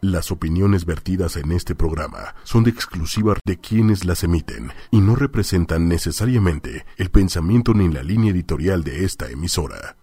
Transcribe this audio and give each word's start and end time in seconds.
Las 0.00 0.30
opiniones 0.30 0.84
vertidas 0.84 1.36
en 1.36 1.50
este 1.50 1.74
programa 1.74 2.36
son 2.44 2.62
de 2.62 2.70
exclusiva 2.70 3.34
de 3.44 3.58
quienes 3.58 4.04
las 4.04 4.22
emiten 4.22 4.70
y 4.92 5.00
no 5.00 5.16
representan 5.16 5.88
necesariamente 5.88 6.84
el 6.98 7.10
pensamiento 7.10 7.74
ni 7.74 7.88
la 7.88 8.04
línea 8.04 8.30
editorial 8.30 8.84
de 8.84 9.04
esta 9.04 9.28
emisora. 9.28 9.96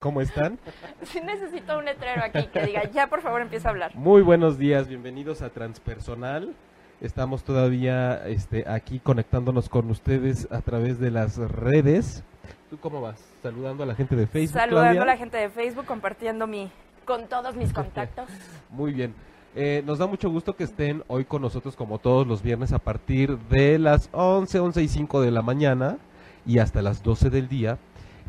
¿Cómo 0.00 0.22
están? 0.22 0.58
Sí 1.02 1.20
necesito 1.20 1.78
un 1.78 1.84
letrero 1.84 2.22
aquí 2.24 2.46
que 2.46 2.64
diga, 2.64 2.90
ya 2.90 3.08
por 3.08 3.20
favor 3.20 3.42
empieza 3.42 3.68
a 3.68 3.72
hablar. 3.72 3.94
Muy 3.94 4.22
buenos 4.22 4.56
días, 4.56 4.88
bienvenidos 4.88 5.42
a 5.42 5.50
Transpersonal. 5.50 6.54
Estamos 7.02 7.44
todavía 7.44 8.26
este, 8.26 8.64
aquí 8.66 9.00
conectándonos 9.00 9.68
con 9.68 9.90
ustedes 9.90 10.48
a 10.50 10.62
través 10.62 10.98
de 10.98 11.10
las 11.10 11.36
redes. 11.36 12.24
¿Tú 12.70 12.78
cómo 12.78 13.02
vas? 13.02 13.22
Saludando 13.42 13.82
a 13.82 13.86
la 13.86 13.94
gente 13.94 14.16
de 14.16 14.26
Facebook. 14.26 14.58
Saludando 14.58 14.92
Claudia? 14.92 15.02
a 15.02 15.14
la 15.14 15.16
gente 15.18 15.36
de 15.36 15.50
Facebook, 15.50 15.84
compartiendo 15.84 16.46
mi 16.46 16.70
con 17.08 17.26
todos 17.26 17.56
mis 17.56 17.72
contactos. 17.72 18.28
Muy 18.70 18.92
bien. 18.92 19.14
Eh, 19.56 19.82
nos 19.86 19.98
da 19.98 20.06
mucho 20.06 20.28
gusto 20.28 20.54
que 20.54 20.64
estén 20.64 21.02
hoy 21.08 21.24
con 21.24 21.40
nosotros 21.40 21.74
como 21.74 21.98
todos 21.98 22.26
los 22.26 22.42
viernes 22.42 22.70
a 22.72 22.78
partir 22.78 23.38
de 23.48 23.78
las 23.78 24.10
11, 24.12 24.60
11 24.60 24.82
y 24.82 24.88
5 24.88 25.22
de 25.22 25.30
la 25.30 25.40
mañana 25.40 25.96
y 26.44 26.58
hasta 26.58 26.82
las 26.82 27.02
12 27.02 27.30
del 27.30 27.48
día. 27.48 27.78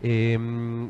Em, 0.02 0.90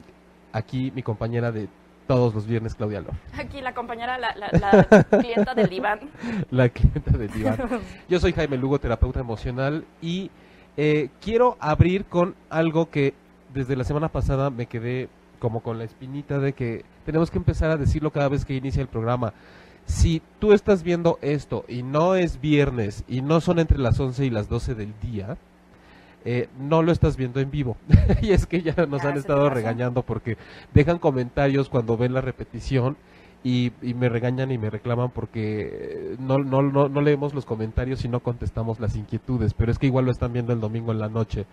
aquí 0.54 0.92
mi 0.92 1.02
compañera 1.02 1.52
de 1.52 1.68
todos 2.06 2.34
los 2.36 2.46
viernes, 2.46 2.76
Claudia 2.76 3.02
Lor, 3.02 3.14
Aquí 3.38 3.60
la 3.60 3.74
compañera, 3.74 4.20
la, 4.20 4.36
la, 4.36 4.50
la 4.52 5.04
clienta 5.20 5.56
del 5.56 5.68
diván. 5.68 6.00
la 6.52 6.70
clienta 6.70 7.18
del 7.18 7.32
diván. 7.32 7.58
Yo 8.08 8.20
soy 8.20 8.34
Jaime 8.34 8.58
Lugo, 8.58 8.80
terapeuta 8.80 9.20
emocional 9.20 9.84
y 10.00 10.30
eh, 10.78 11.10
quiero 11.22 11.58
abrir 11.60 12.06
con 12.06 12.36
algo 12.52 12.92
que 12.92 13.16
desde 13.52 13.76
la 13.76 13.84
semana 13.84 14.10
pasada 14.10 14.52
me 14.52 14.68
quedé 14.68 15.10
como 15.40 15.62
con 15.62 15.78
la 15.78 15.86
espinita 15.86 16.40
de 16.40 16.54
que 16.54 16.86
tenemos 17.06 17.32
que 17.32 17.38
empezar 17.38 17.72
a 17.72 17.78
decirlo 17.78 18.12
cada 18.12 18.30
vez 18.30 18.46
que 18.46 18.56
inicia 18.56 18.82
el 18.82 18.88
programa. 18.88 19.34
Si 19.86 20.22
tú 20.40 20.54
estás 20.54 20.84
viendo 20.84 21.18
esto 21.22 21.66
y 21.68 21.82
no 21.82 22.16
es 22.16 22.40
viernes 22.40 23.04
y 23.08 23.22
no 23.22 23.42
son 23.42 23.58
entre 23.58 23.80
las 23.80 24.00
11 24.00 24.26
y 24.26 24.30
las 24.30 24.48
12 24.48 24.76
del 24.76 24.94
día, 25.02 25.38
eh, 26.26 26.48
no 26.60 26.84
lo 26.84 26.92
estás 26.92 27.18
viendo 27.18 27.40
en 27.40 27.50
vivo. 27.50 27.78
y 28.22 28.32
es 28.32 28.46
que 28.46 28.62
ya 28.62 28.86
nos 28.86 29.04
han 29.04 29.18
estado 29.18 29.50
regañando 29.50 30.04
porque 30.04 30.38
dejan 30.74 31.00
comentarios 31.00 31.70
cuando 31.70 31.98
ven 31.98 32.14
la 32.14 32.22
repetición 32.22 32.98
y, 33.44 33.72
y 33.82 33.94
me 33.94 34.10
regañan 34.10 34.52
y 34.52 34.58
me 34.58 34.70
reclaman 34.70 35.12
porque 35.12 35.70
eh, 35.72 36.16
no, 36.20 36.40
no, 36.40 36.62
no, 36.62 36.90
no 36.90 37.02
leemos 37.02 37.34
los 37.34 37.46
comentarios 37.46 38.04
y 38.04 38.10
no 38.10 38.20
contestamos 38.20 38.80
las 38.80 38.96
inquietudes, 38.96 39.54
pero 39.54 39.72
es 39.72 39.80
que 39.80 39.88
igual 39.88 40.06
lo 40.06 40.12
están 40.12 40.34
viendo 40.34 40.52
el 40.52 40.60
domingo 40.60 40.92
en 40.92 41.00
la 41.00 41.10
noche. 41.10 41.46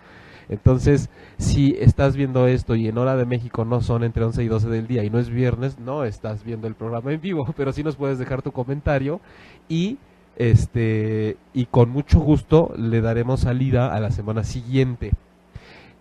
Entonces, 0.49 1.11
si 1.39 1.77
estás 1.79 2.17
viendo 2.17 2.47
esto 2.47 2.75
y 2.77 2.89
en 2.89 2.99
hora 2.99 3.17
de 3.17 3.27
México 3.27 3.65
no 3.65 3.81
son 3.81 4.05
entre 4.05 4.25
11 4.25 4.45
y 4.45 4.49
12 4.49 4.69
del 4.69 4.87
día 4.87 5.05
y 5.05 5.11
no 5.11 5.19
es 5.19 5.29
viernes, 5.29 5.79
no 5.79 6.05
estás 6.05 6.45
viendo 6.45 6.67
el 6.67 6.75
programa 6.75 7.13
en 7.13 7.21
vivo, 7.21 7.53
pero 7.57 7.73
sí 7.73 7.83
nos 7.83 7.97
puedes 7.97 8.19
dejar 8.19 8.43
tu 8.43 8.53
comentario 8.53 9.21
y 9.69 9.99
este 10.37 11.39
y 11.55 11.65
con 11.65 11.89
mucho 11.89 12.21
gusto 12.21 12.75
le 12.77 13.01
daremos 13.01 13.41
salida 13.41 13.95
a 13.95 14.01
la 14.01 14.11
semana 14.11 14.45
siguiente. 14.45 15.13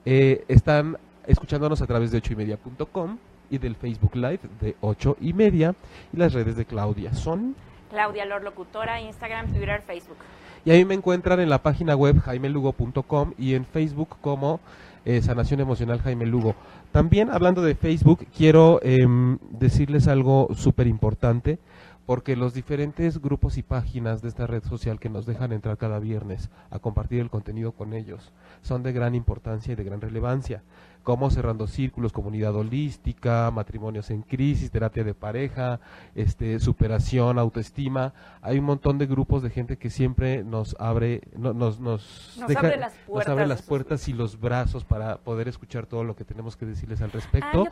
Eh, 0.05 0.43
están 0.47 0.97
escuchándonos 1.25 1.81
a 1.81 1.87
través 1.87 2.11
de 2.11 2.19
ochoymedia.com 2.19 3.17
y 3.49 3.57
del 3.57 3.75
Facebook 3.75 4.15
Live 4.15 4.41
de 4.61 4.75
8 4.81 5.17
y 5.21 5.33
media 5.33 5.73
y 6.13 6.17
las 6.17 6.33
redes 6.33 6.55
de 6.55 6.65
Claudia 6.65 7.13
son 7.13 7.55
Claudia 7.89 8.25
Lor 8.25 8.43
Locutora, 8.43 8.99
Instagram, 8.99 9.53
Twitter, 9.53 9.81
Facebook. 9.81 10.17
Y 10.65 10.71
ahí 10.71 10.83
me 10.83 10.95
encuentran 10.95 11.39
en 11.39 11.49
la 11.49 11.61
página 11.61 11.95
web 11.95 12.19
jaimelugo.com 12.19 13.33
y 13.37 13.53
en 13.53 13.65
Facebook 13.65 14.17
como 14.19 14.59
eh, 15.05 15.21
Sanación 15.21 15.59
Emocional 15.59 16.01
Jaime 16.01 16.25
Lugo. 16.25 16.55
También 16.91 17.29
hablando 17.29 17.61
de 17.61 17.75
Facebook, 17.75 18.25
quiero 18.35 18.79
em, 18.81 19.37
decirles 19.51 20.07
algo 20.07 20.49
súper 20.55 20.87
importante 20.87 21.59
porque 22.07 22.35
los 22.35 22.53
diferentes 22.53 23.21
grupos 23.21 23.57
y 23.57 23.63
páginas 23.63 24.21
de 24.21 24.29
esta 24.29 24.47
red 24.47 24.63
social 24.63 24.99
que 24.99 25.09
nos 25.09 25.25
dejan 25.25 25.51
entrar 25.51 25.77
cada 25.77 25.99
viernes 25.99 26.49
a 26.69 26.79
compartir 26.79 27.19
el 27.19 27.29
contenido 27.29 27.71
con 27.71 27.93
ellos 27.93 28.31
son 28.61 28.83
de 28.83 28.93
gran 28.93 29.15
importancia 29.15 29.73
y 29.73 29.75
de 29.75 29.83
gran 29.83 30.01
relevancia, 30.01 30.63
como 31.05 31.29
Cerrando 31.29 31.67
Círculos, 31.67 32.11
Comunidad 32.11 32.53
Holística, 32.55 33.49
Matrimonios 33.51 34.09
en 34.09 34.23
Crisis, 34.23 34.71
Terapia 34.71 35.03
de 35.03 35.13
Pareja, 35.13 35.79
este, 36.15 36.59
Superación, 36.59 37.37
Autoestima. 37.39 38.13
Hay 38.41 38.57
un 38.59 38.65
montón 38.65 38.97
de 38.97 39.05
grupos 39.05 39.43
de 39.43 39.51
gente 39.51 39.77
que 39.77 39.89
siempre 39.91 40.43
nos 40.43 40.75
abre, 40.79 41.21
no- 41.37 41.53
nos, 41.53 41.79
nos, 41.79 42.35
Nos 42.39 42.47
deja- 42.49 42.59
abre 42.59 42.77
las 42.77 42.93
nos 42.95 43.03
puertas 43.05 43.31
abre 43.31 43.43
de 43.43 43.47
las 43.47 43.59
sus 43.59 43.67
puertas 43.67 44.07
y 44.09 44.13
los 44.13 44.39
brazos 44.41 44.83
para 44.83 45.17
poder 45.19 45.47
escuchar 45.47 45.85
todo 45.85 46.03
lo 46.03 46.15
que 46.15 46.25
tenemos 46.25 46.57
que 46.57 46.65
decirles 46.65 47.01
al 47.01 47.11
respecto. 47.11 47.65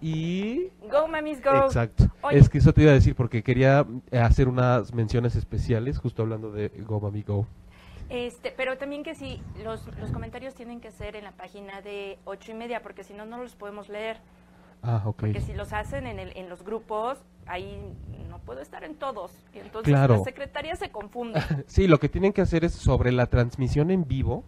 y 0.00 0.68
Go, 0.90 1.08
mamis, 1.08 1.42
go. 1.42 1.50
Exacto. 1.66 2.06
Oye. 2.22 2.38
Es 2.38 2.48
que 2.48 2.58
eso 2.58 2.72
te 2.72 2.82
iba 2.82 2.92
a 2.92 2.94
decir 2.94 3.14
porque 3.16 3.42
quería 3.42 3.84
eh, 4.12 4.18
hacer 4.20 4.46
unas 4.48 4.94
menciones 4.94 5.34
especiales 5.34 5.98
justo 5.98 6.22
hablando 6.22 6.52
de 6.52 6.68
Go 6.86 7.00
Mami 7.00 7.22
Go. 7.22 7.46
Este, 8.10 8.52
pero 8.56 8.76
también 8.76 9.02
que 9.04 9.14
sí, 9.14 9.40
los, 9.62 9.86
los 9.98 10.10
comentarios 10.10 10.54
tienen 10.54 10.80
que 10.80 10.90
ser 10.90 11.14
en 11.16 11.24
la 11.24 11.32
página 11.32 11.80
de 11.80 12.18
ocho 12.24 12.50
y 12.50 12.54
media, 12.54 12.82
porque 12.82 13.04
si 13.04 13.14
no, 13.14 13.24
no 13.24 13.38
los 13.38 13.54
podemos 13.54 13.88
leer. 13.88 14.18
Ah, 14.82 15.02
ok. 15.06 15.20
Porque 15.20 15.40
si 15.40 15.52
los 15.52 15.72
hacen 15.72 16.06
en, 16.06 16.18
el, 16.18 16.36
en 16.36 16.48
los 16.48 16.64
grupos, 16.64 17.18
ahí 17.46 17.80
no 18.28 18.38
puedo 18.40 18.60
estar 18.60 18.82
en 18.82 18.96
todos. 18.96 19.32
Y 19.54 19.58
entonces 19.58 19.92
Claro. 19.92 20.16
la 20.16 20.24
secretaría 20.24 20.74
se 20.76 20.90
confunde. 20.90 21.40
Sí, 21.66 21.86
lo 21.86 21.98
que 22.00 22.08
tienen 22.08 22.32
que 22.32 22.40
hacer 22.40 22.64
es 22.64 22.72
sobre 22.74 23.12
la 23.12 23.26
transmisión 23.26 23.90
en 23.90 24.06
vivo, 24.06 24.44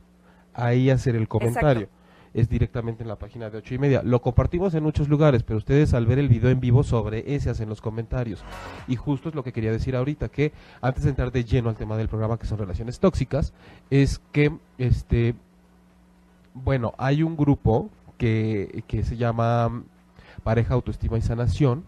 ahí 0.54 0.90
hacer 0.90 1.14
el 1.14 1.28
comentario. 1.28 1.88
Es 2.34 2.48
directamente 2.48 3.02
en 3.02 3.08
la 3.08 3.16
página 3.16 3.50
de 3.50 3.58
ocho 3.58 3.74
y 3.74 3.78
media. 3.78 4.02
Lo 4.02 4.22
compartimos 4.22 4.74
en 4.74 4.82
muchos 4.82 5.08
lugares, 5.08 5.42
pero 5.42 5.58
ustedes 5.58 5.94
al 5.94 6.06
ver 6.06 6.18
el 6.18 6.28
video 6.28 6.50
en 6.50 6.60
vivo 6.60 6.82
sobre 6.82 7.34
ese 7.34 7.50
hacen 7.50 7.68
los 7.68 7.80
comentarios. 7.80 8.42
Y 8.88 8.96
justo 8.96 9.28
es 9.28 9.34
lo 9.34 9.44
que 9.44 9.52
quería 9.52 9.72
decir 9.72 9.96
ahorita, 9.96 10.28
que 10.28 10.52
antes 10.80 11.04
de 11.04 11.10
entrar 11.10 11.30
de 11.30 11.44
lleno 11.44 11.68
al 11.68 11.76
tema 11.76 11.96
del 11.96 12.08
programa 12.08 12.38
que 12.38 12.46
son 12.46 12.58
relaciones 12.58 13.00
tóxicas, 13.00 13.52
es 13.90 14.20
que 14.32 14.52
este 14.78 15.34
bueno, 16.54 16.94
hay 16.98 17.22
un 17.22 17.36
grupo 17.36 17.88
que, 18.18 18.84
que 18.86 19.04
se 19.04 19.16
llama 19.16 19.68
mm, 19.68 19.84
Pareja, 20.42 20.74
Autoestima 20.74 21.18
y 21.18 21.22
Sanación, 21.22 21.84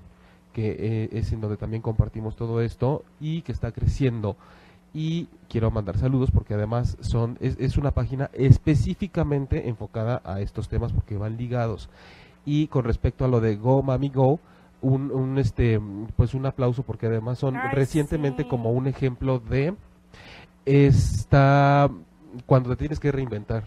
que 0.52 0.76
eh, 0.78 1.08
es 1.12 1.32
en 1.32 1.40
donde 1.40 1.56
también 1.56 1.82
compartimos 1.82 2.36
todo 2.36 2.60
esto 2.60 3.04
y 3.20 3.42
que 3.42 3.52
está 3.52 3.72
creciendo. 3.72 4.36
Y 4.94 5.26
quiero 5.48 5.72
mandar 5.72 5.98
saludos 5.98 6.30
porque 6.30 6.54
además 6.54 6.96
son 7.00 7.36
es, 7.40 7.56
es 7.58 7.76
una 7.76 7.90
página 7.90 8.30
específicamente 8.32 9.68
enfocada 9.68 10.22
a 10.24 10.40
estos 10.40 10.68
temas 10.68 10.92
porque 10.92 11.18
van 11.18 11.36
ligados. 11.36 11.90
Y 12.46 12.68
con 12.68 12.84
respecto 12.84 13.24
a 13.24 13.28
lo 13.28 13.40
de 13.40 13.56
Go 13.56 13.82
Mami 13.82 14.10
Go, 14.10 14.38
un, 14.82 15.10
un, 15.10 15.38
este 15.38 15.80
pues 16.16 16.32
un 16.32 16.46
aplauso 16.46 16.84
porque 16.84 17.06
además 17.06 17.38
son 17.38 17.56
Ay, 17.56 17.74
recientemente 17.74 18.44
sí. 18.44 18.48
como 18.48 18.70
un 18.70 18.86
ejemplo 18.86 19.40
de 19.40 19.74
esta 20.64 21.90
cuando 22.46 22.70
te 22.70 22.76
tienes 22.76 23.00
que 23.00 23.10
reinventar, 23.10 23.64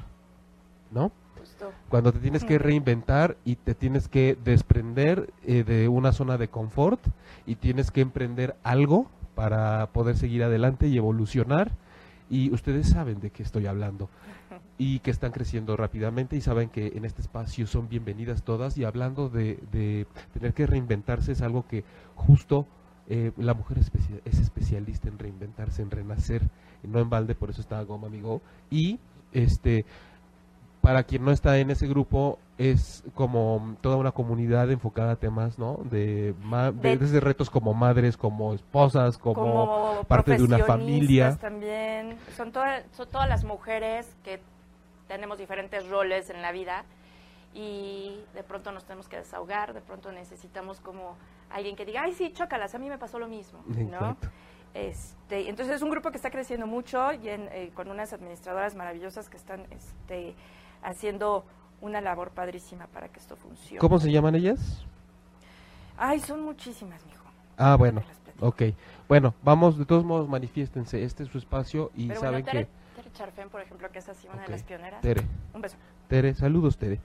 ¿no? 0.91 1.11
Justo. 1.37 1.71
Cuando 1.89 2.13
te 2.13 2.19
tienes 2.19 2.45
que 2.45 2.57
reinventar 2.57 3.35
y 3.43 3.55
te 3.55 3.73
tienes 3.75 4.07
que 4.07 4.37
desprender 4.43 5.33
eh, 5.43 5.63
de 5.63 5.89
una 5.89 6.13
zona 6.13 6.37
de 6.37 6.47
confort 6.47 7.01
y 7.45 7.55
tienes 7.55 7.91
que 7.91 8.01
emprender 8.01 8.55
algo 8.63 9.09
para 9.37 9.85
poder 9.93 10.17
seguir 10.17 10.43
adelante 10.43 10.87
y 10.87 10.97
evolucionar. 10.97 11.71
Y 12.27 12.51
ustedes 12.51 12.89
saben 12.89 13.19
de 13.19 13.29
qué 13.29 13.43
estoy 13.43 13.67
hablando 13.67 14.09
y 14.79 14.97
que 14.99 15.11
están 15.11 15.31
creciendo 15.31 15.77
rápidamente 15.77 16.35
y 16.35 16.41
saben 16.41 16.69
que 16.69 16.87
en 16.95 17.05
este 17.05 17.21
espacio 17.21 17.67
son 17.67 17.87
bienvenidas 17.87 18.41
todas 18.43 18.77
y 18.79 18.83
hablando 18.83 19.29
de, 19.29 19.59
de 19.71 20.07
tener 20.33 20.53
que 20.55 20.65
reinventarse 20.65 21.31
es 21.33 21.41
algo 21.43 21.67
que 21.67 21.83
justo 22.15 22.65
eh, 23.07 23.31
la 23.37 23.53
mujer 23.53 23.77
especia- 23.77 24.19
es 24.25 24.39
especialista 24.39 25.07
en 25.07 25.19
reinventarse, 25.19 25.83
en 25.83 25.91
renacer, 25.91 26.41
no 26.83 26.99
en 26.99 27.09
balde, 27.09 27.35
por 27.35 27.51
eso 27.51 27.61
está 27.61 27.81
Goma 27.83 28.07
Amigo. 28.07 28.41
Y 28.71 28.99
este 29.31 29.85
para 30.87 31.03
quien 31.03 31.25
no 31.25 31.31
está 31.31 31.57
en 31.57 31.69
ese 31.69 31.85
grupo 31.85 32.39
es 32.57 33.03
como 33.13 33.75
toda 33.81 33.97
una 33.97 34.13
comunidad 34.13 34.71
enfocada 34.71 35.11
a 35.11 35.15
temas, 35.17 35.59
¿no? 35.59 35.81
De, 35.83 36.33
de- 36.33 36.71
De- 36.91 36.97
desde 36.97 37.19
retos 37.19 37.49
como 37.49 37.73
madres, 37.73 38.15
como 38.15 38.53
esposas, 38.53 39.17
como, 39.17 39.35
como 39.43 40.03
parte 40.07 40.31
de 40.37 40.43
una 40.43 40.59
familia. 40.65 41.35
también. 41.41 42.17
Son, 42.37 42.53
todas 42.53 42.85
son 42.93 43.09
todas 43.09 43.27
las 43.27 43.43
mujeres 43.43 44.15
que 44.23 44.39
tenemos 45.09 45.37
diferentes 45.37 45.85
roles 45.89 46.29
en 46.29 46.41
la 46.41 46.53
vida 46.53 46.85
y 47.53 48.21
de 48.33 48.43
pronto 48.43 48.71
nos 48.71 48.85
tenemos 48.85 49.09
que 49.09 49.17
desahogar, 49.17 49.73
de 49.73 49.81
pronto 49.81 50.13
necesitamos 50.13 50.79
como 50.79 51.17
alguien 51.49 51.75
que 51.75 51.85
diga, 51.85 52.03
ay, 52.03 52.13
sí, 52.13 52.31
chócalas, 52.31 52.75
a 52.75 52.79
mí 52.79 52.87
me 52.87 52.97
pasó 52.97 53.19
lo 53.19 53.27
mismo, 53.27 53.59
¿no? 53.67 54.15
Este, 54.73 55.49
entonces 55.49 55.75
es 55.75 55.81
un 55.81 55.89
grupo 55.89 56.11
que 56.11 56.17
está 56.17 56.29
creciendo 56.29 56.65
mucho 56.65 57.11
y 57.11 57.27
en- 57.27 57.49
eh, 57.51 57.71
con 57.73 57.89
unas 57.89 58.13
administradoras 58.13 58.73
maravillosas 58.75 59.27
que 59.29 59.35
están 59.35 59.65
este, 59.71 60.33
haciendo 60.87 61.43
una 61.81 62.01
labor 62.01 62.31
padrísima 62.31 62.87
para 62.87 63.09
que 63.09 63.19
esto 63.19 63.35
funcione. 63.35 63.79
¿Cómo 63.79 63.99
se 63.99 64.11
llaman 64.11 64.35
ellas? 64.35 64.85
Ay, 65.97 66.19
son 66.19 66.43
muchísimas, 66.43 67.05
mijo. 67.05 67.25
Ah, 67.57 67.75
bueno, 67.75 68.01
ok. 68.39 68.63
Bueno, 69.07 69.33
vamos, 69.43 69.77
de 69.77 69.85
todos 69.85 70.05
modos, 70.05 70.29
manifiéstense. 70.29 71.03
Este 71.03 71.23
es 71.23 71.29
su 71.29 71.37
espacio 71.37 71.91
y 71.95 72.07
Pero 72.07 72.19
saben 72.19 72.43
bueno, 72.43 72.51
Tere, 72.51 72.65
que... 72.65 73.01
Tere 73.01 73.13
Charfen, 73.13 73.49
por 73.49 73.61
ejemplo, 73.61 73.91
que 73.91 73.99
es 73.99 74.09
así 74.09 74.27
una 74.27 74.41
Ok. 74.41 74.45
de 74.45 74.51
las 74.51 74.63
pioneras. 74.63 75.01
Tere, 75.01 75.23
Un 75.53 75.61
beso. 75.61 75.75
Tere, 76.07 76.33
saludos, 76.33 76.77
Tere. 76.77 76.99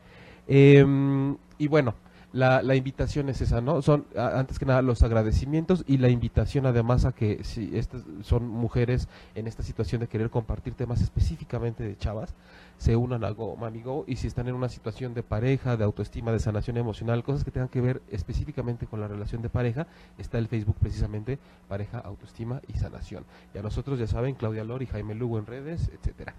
Em, 0.47 1.37
y 1.59 1.69
bueno, 1.69 1.95
la, 2.33 2.63
la, 2.63 2.75
invitación 2.75 3.29
es 3.29 3.41
esa, 3.41 3.61
¿no? 3.61 3.83
Son 3.83 4.07
antes 4.17 4.59
que 4.59 4.65
nada 4.65 4.83
los 4.83 5.03
agradecimientos 5.03 5.85
y 5.87 5.99
la 5.99 6.09
invitación 6.09 6.67
además 6.67 7.05
a 7.05 7.13
que 7.13 7.45
si 7.45 7.77
estas 7.77 8.03
son 8.23 8.49
mujeres 8.49 9.09
en 9.35 9.47
esta 9.47 9.63
situación 9.63 10.01
de 10.01 10.09
querer 10.09 10.31
compartir 10.31 10.75
temas 10.75 11.01
específicamente 11.01 11.83
de 11.85 11.97
chavas, 11.97 12.35
se 12.79 12.97
unan 12.97 13.25
a 13.25 13.31
Go 13.31 13.57
Mami 13.57 13.83
Go 13.83 14.05
y 14.07 14.17
si 14.17 14.27
están 14.27 14.49
en 14.49 14.55
una 14.55 14.69
situación 14.69 15.15
de 15.15 15.23
pareja, 15.23 15.77
de 15.77 15.85
autoestima, 15.85 16.33
de 16.33 16.39
sanación 16.39 16.77
emocional, 16.77 17.23
cosas 17.23 17.45
que 17.45 17.51
tengan 17.51 17.69
que 17.69 17.81
ver 17.81 18.03
específicamente 18.11 18.87
con 18.87 19.01
la 19.01 19.09
relación 19.09 19.43
de 19.43 19.49
pareja, 19.49 19.87
está 20.19 20.39
el 20.39 20.49
Facebook 20.49 20.77
precisamente 20.81 21.39
Pareja, 21.69 21.99
Autoestima 21.99 22.61
y 22.69 22.79
Sanación. 22.79 23.25
Y 23.55 23.59
a 23.59 23.63
nosotros 23.63 23.99
ya 23.99 24.07
saben, 24.07 24.35
Claudia 24.35 24.65
Lor 24.65 24.83
y 24.83 24.87
Jaime 24.87 25.15
Lugo 25.15 25.39
en 25.39 25.47
redes, 25.47 25.91
etcétera. 25.95 26.35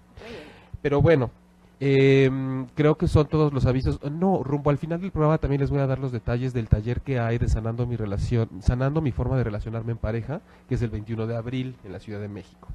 Pero 0.82 1.00
bueno, 1.00 1.30
eh, 1.80 2.30
creo 2.74 2.96
que 2.96 3.08
son 3.08 3.26
todos 3.26 3.52
los 3.52 3.66
avisos. 3.66 4.00
No, 4.10 4.42
rumbo 4.42 4.70
al 4.70 4.78
final 4.78 5.00
del 5.00 5.10
programa 5.10 5.38
también 5.38 5.60
les 5.60 5.70
voy 5.70 5.80
a 5.80 5.86
dar 5.86 5.98
los 5.98 6.12
detalles 6.12 6.52
del 6.52 6.68
taller 6.68 7.00
que 7.00 7.18
hay 7.18 7.38
de 7.38 7.48
sanando 7.48 7.86
mi 7.86 7.96
relación, 7.96 8.48
sanando 8.60 9.00
mi 9.00 9.12
forma 9.12 9.36
de 9.36 9.44
relacionarme 9.44 9.92
en 9.92 9.98
pareja, 9.98 10.40
que 10.68 10.76
es 10.76 10.82
el 10.82 10.90
21 10.90 11.26
de 11.26 11.36
abril 11.36 11.76
en 11.84 11.92
la 11.92 12.00
Ciudad 12.00 12.20
de 12.20 12.28
México. 12.28 12.68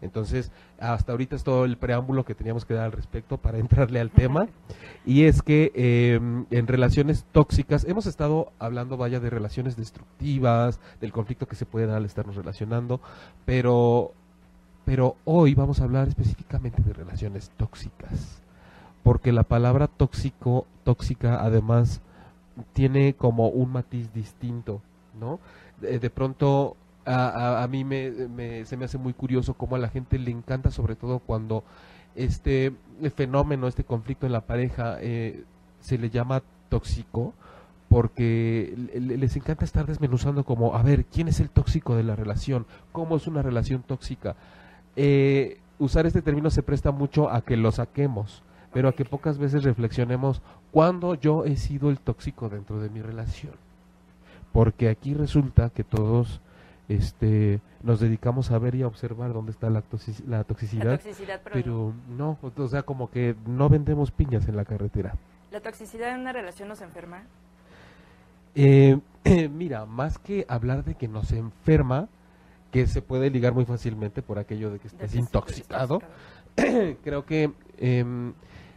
Entonces, 0.00 0.52
hasta 0.78 1.12
ahorita 1.12 1.34
es 1.34 1.42
todo 1.42 1.64
el 1.64 1.76
preámbulo 1.76 2.24
que 2.24 2.34
teníamos 2.34 2.64
que 2.64 2.74
dar 2.74 2.84
al 2.84 2.92
respecto 2.92 3.38
para 3.38 3.58
entrarle 3.58 4.00
al 4.00 4.10
tema. 4.10 4.48
Y 5.04 5.24
es 5.24 5.42
que 5.42 5.72
eh, 5.74 6.20
en 6.50 6.66
relaciones 6.66 7.24
tóxicas, 7.32 7.84
hemos 7.84 8.06
estado 8.06 8.52
hablando, 8.58 8.96
vaya, 8.96 9.20
de 9.20 9.30
relaciones 9.30 9.76
destructivas, 9.76 10.80
del 11.00 11.12
conflicto 11.12 11.46
que 11.46 11.56
se 11.56 11.66
puede 11.66 11.86
dar 11.86 11.96
al 11.96 12.04
estarnos 12.04 12.36
relacionando, 12.36 13.00
pero 13.44 14.12
pero 14.88 15.16
hoy 15.26 15.52
vamos 15.52 15.80
a 15.80 15.84
hablar 15.84 16.08
específicamente 16.08 16.82
de 16.82 16.94
relaciones 16.94 17.50
tóxicas, 17.58 18.40
porque 19.02 19.32
la 19.32 19.42
palabra 19.42 19.86
tóxico, 19.86 20.66
tóxica, 20.82 21.44
además 21.44 22.00
tiene 22.72 23.12
como 23.12 23.48
un 23.48 23.70
matiz 23.70 24.14
distinto, 24.14 24.80
¿no? 25.20 25.40
De, 25.78 26.08
pronto 26.08 26.74
a, 27.04 27.62
a, 27.62 27.68
mí 27.68 27.84
me, 27.84 28.64
se 28.64 28.78
me 28.78 28.86
hace 28.86 28.96
muy 28.96 29.12
curioso 29.12 29.52
cómo 29.52 29.76
a 29.76 29.78
la 29.78 29.90
gente 29.90 30.18
le 30.18 30.30
encanta, 30.30 30.70
sobre 30.70 30.96
todo 30.96 31.18
cuando 31.18 31.64
este 32.16 32.72
fenómeno, 33.14 33.68
este 33.68 33.84
conflicto 33.84 34.24
en 34.24 34.32
la 34.32 34.46
pareja 34.46 34.96
eh, 35.02 35.44
se 35.80 35.98
le 35.98 36.08
llama 36.08 36.42
tóxico, 36.70 37.34
porque 37.90 38.74
les 38.94 39.36
encanta 39.36 39.66
estar 39.66 39.84
desmenuzando 39.84 40.44
como, 40.44 40.76
a 40.76 40.82
ver, 40.82 41.04
¿quién 41.04 41.28
es 41.28 41.40
el 41.40 41.50
tóxico 41.50 41.94
de 41.94 42.04
la 42.04 42.16
relación? 42.16 42.64
¿Cómo 42.90 43.16
es 43.16 43.26
una 43.26 43.42
relación 43.42 43.82
tóxica? 43.82 44.34
Eh, 45.00 45.60
usar 45.78 46.06
este 46.06 46.22
término 46.22 46.50
se 46.50 46.64
presta 46.64 46.90
mucho 46.90 47.30
a 47.30 47.42
que 47.42 47.56
lo 47.56 47.70
saquemos, 47.70 48.42
pero 48.72 48.88
a 48.88 48.92
que 48.92 49.04
pocas 49.04 49.38
veces 49.38 49.62
reflexionemos 49.62 50.42
cuándo 50.72 51.14
yo 51.14 51.44
he 51.44 51.56
sido 51.56 51.88
el 51.88 52.00
tóxico 52.00 52.48
dentro 52.48 52.80
de 52.80 52.90
mi 52.90 53.00
relación. 53.00 53.52
Porque 54.52 54.88
aquí 54.88 55.14
resulta 55.14 55.70
que 55.70 55.84
todos 55.84 56.40
este, 56.88 57.60
nos 57.84 58.00
dedicamos 58.00 58.50
a 58.50 58.58
ver 58.58 58.74
y 58.74 58.82
a 58.82 58.88
observar 58.88 59.32
dónde 59.32 59.52
está 59.52 59.70
la, 59.70 59.82
toxicidad, 59.82 61.00
pero, 61.52 61.94
no, 62.08 62.36
o 62.42 62.68
sea, 62.68 62.82
como 62.82 63.08
que 63.08 63.36
no 63.46 63.68
vendemos 63.68 64.10
piñas 64.10 64.48
en 64.48 64.56
la 64.56 64.64
carretera. 64.64 65.14
¿La 65.52 65.60
toxicidad 65.60 66.12
en 66.12 66.22
una 66.22 66.32
relación 66.32 66.68
nos 66.68 66.80
enferma? 66.80 67.22
Eh, 68.56 68.98
mira, 69.52 69.86
más 69.86 70.18
que 70.18 70.44
hablar 70.48 70.84
de 70.84 70.96
que 70.96 71.06
nos 71.06 71.30
enferma, 71.30 72.08
que 72.70 72.86
se 72.86 73.02
puede 73.02 73.30
ligar 73.30 73.54
muy 73.54 73.64
fácilmente 73.64 74.22
por 74.22 74.38
aquello 74.38 74.70
de 74.70 74.78
que 74.78 74.88
estés 74.88 75.14
intoxicado. 75.14 76.02
Creo 77.04 77.24
que 77.24 77.52
em, 77.78 78.34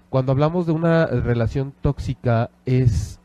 cuando 0.09 0.31
hablamos 0.31 0.65
de 0.65 0.71
una 0.71 1.05
relación 1.05 1.73
tóxica 1.81 2.49
es 2.65 3.19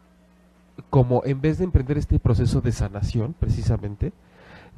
como 0.90 1.22
en 1.24 1.40
vez 1.40 1.58
de 1.58 1.64
emprender 1.64 1.98
este 1.98 2.18
proceso 2.18 2.60
de 2.60 2.72
sanación, 2.72 3.34
precisamente, 3.38 4.12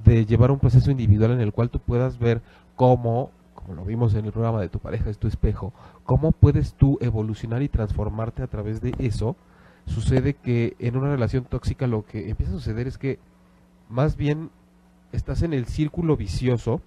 de 0.05 0.27
llevar 0.27 0.51
un 0.51 0.59
proceso 0.59 0.91
individual 0.91 1.33
en 1.33 1.41
el 1.41 1.53
cual 1.53 1.71
tú 1.71 1.81
puedas 1.81 2.19
ver 2.19 2.41
cómo, 2.77 3.31
como 3.55 3.75
lo 3.75 3.85
vimos 3.85 4.15
en 4.15 4.25
el 4.25 4.33
programa 4.33 4.61
de 4.61 4.69
tu 4.69 4.79
pareja 4.79 5.11
es 5.11 5.19
tu 5.19 5.29
espejo, 5.29 5.73
cómo 6.05 6.33
puedes 6.33 6.75
tú 6.75 6.99
evolucionar 7.01 7.63
y 7.63 7.69
transformarte 7.69 8.43
a 8.43 8.47
través 8.47 8.81
de 8.81 8.95
eso, 8.99 9.37
sucede 9.87 10.35
que 10.35 10.77
en 10.79 10.97
una 10.97 11.11
relación 11.11 11.45
tóxica 11.45 11.87
lo 11.87 12.05
que 12.05 12.31
empieza 12.31 12.53
a 12.53 12.57
suceder 12.57 12.87
es 12.87 12.99
que 12.99 13.19
más 13.89 14.17
bien 14.17 14.51
estás 15.13 15.43
en 15.43 15.55
el 15.55 15.67
círculo 15.67 16.17
vicioso 16.17 16.81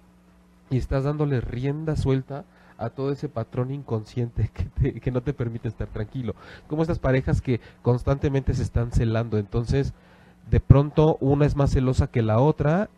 y 0.70 0.78
estás 0.78 1.04
dándole 1.04 1.40
rienda 1.40 1.96
suelta 1.96 2.44
a 2.78 2.90
todo 2.90 3.12
ese 3.12 3.28
patrón 3.28 3.70
inconsciente 3.70 4.50
que, 4.80 5.00
que 5.00 5.10
no 5.10 5.22
te 5.22 5.32
permite 5.32 5.68
estar 5.68 5.88
tranquilo. 5.88 6.34
Como 6.68 6.82
estas 6.82 6.98
parejas 6.98 7.40
que 7.40 7.60
constantemente 7.82 8.54
se 8.54 8.62
están 8.62 8.92
celando, 8.92 9.38
entonces 9.38 9.92
de 10.50 10.60
pronto 10.60 11.16
una 11.20 11.46
es 11.46 11.56
más 11.56 11.72
celosa 11.72 12.08
que 12.08 12.22
la 12.22 12.38
otra, 12.38 12.88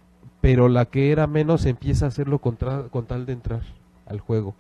pero 0.40 0.68
la 0.68 0.86
que 0.86 1.12
era 1.12 1.26
menos 1.26 1.66
empieza 1.66 2.06
a 2.06 2.08
hacerlo 2.08 2.38
contra, 2.38 2.84
con 2.84 3.06
tal 3.06 3.26
de 3.26 3.32
entrar 3.32 3.62
al 4.06 4.20
juego 4.20 4.54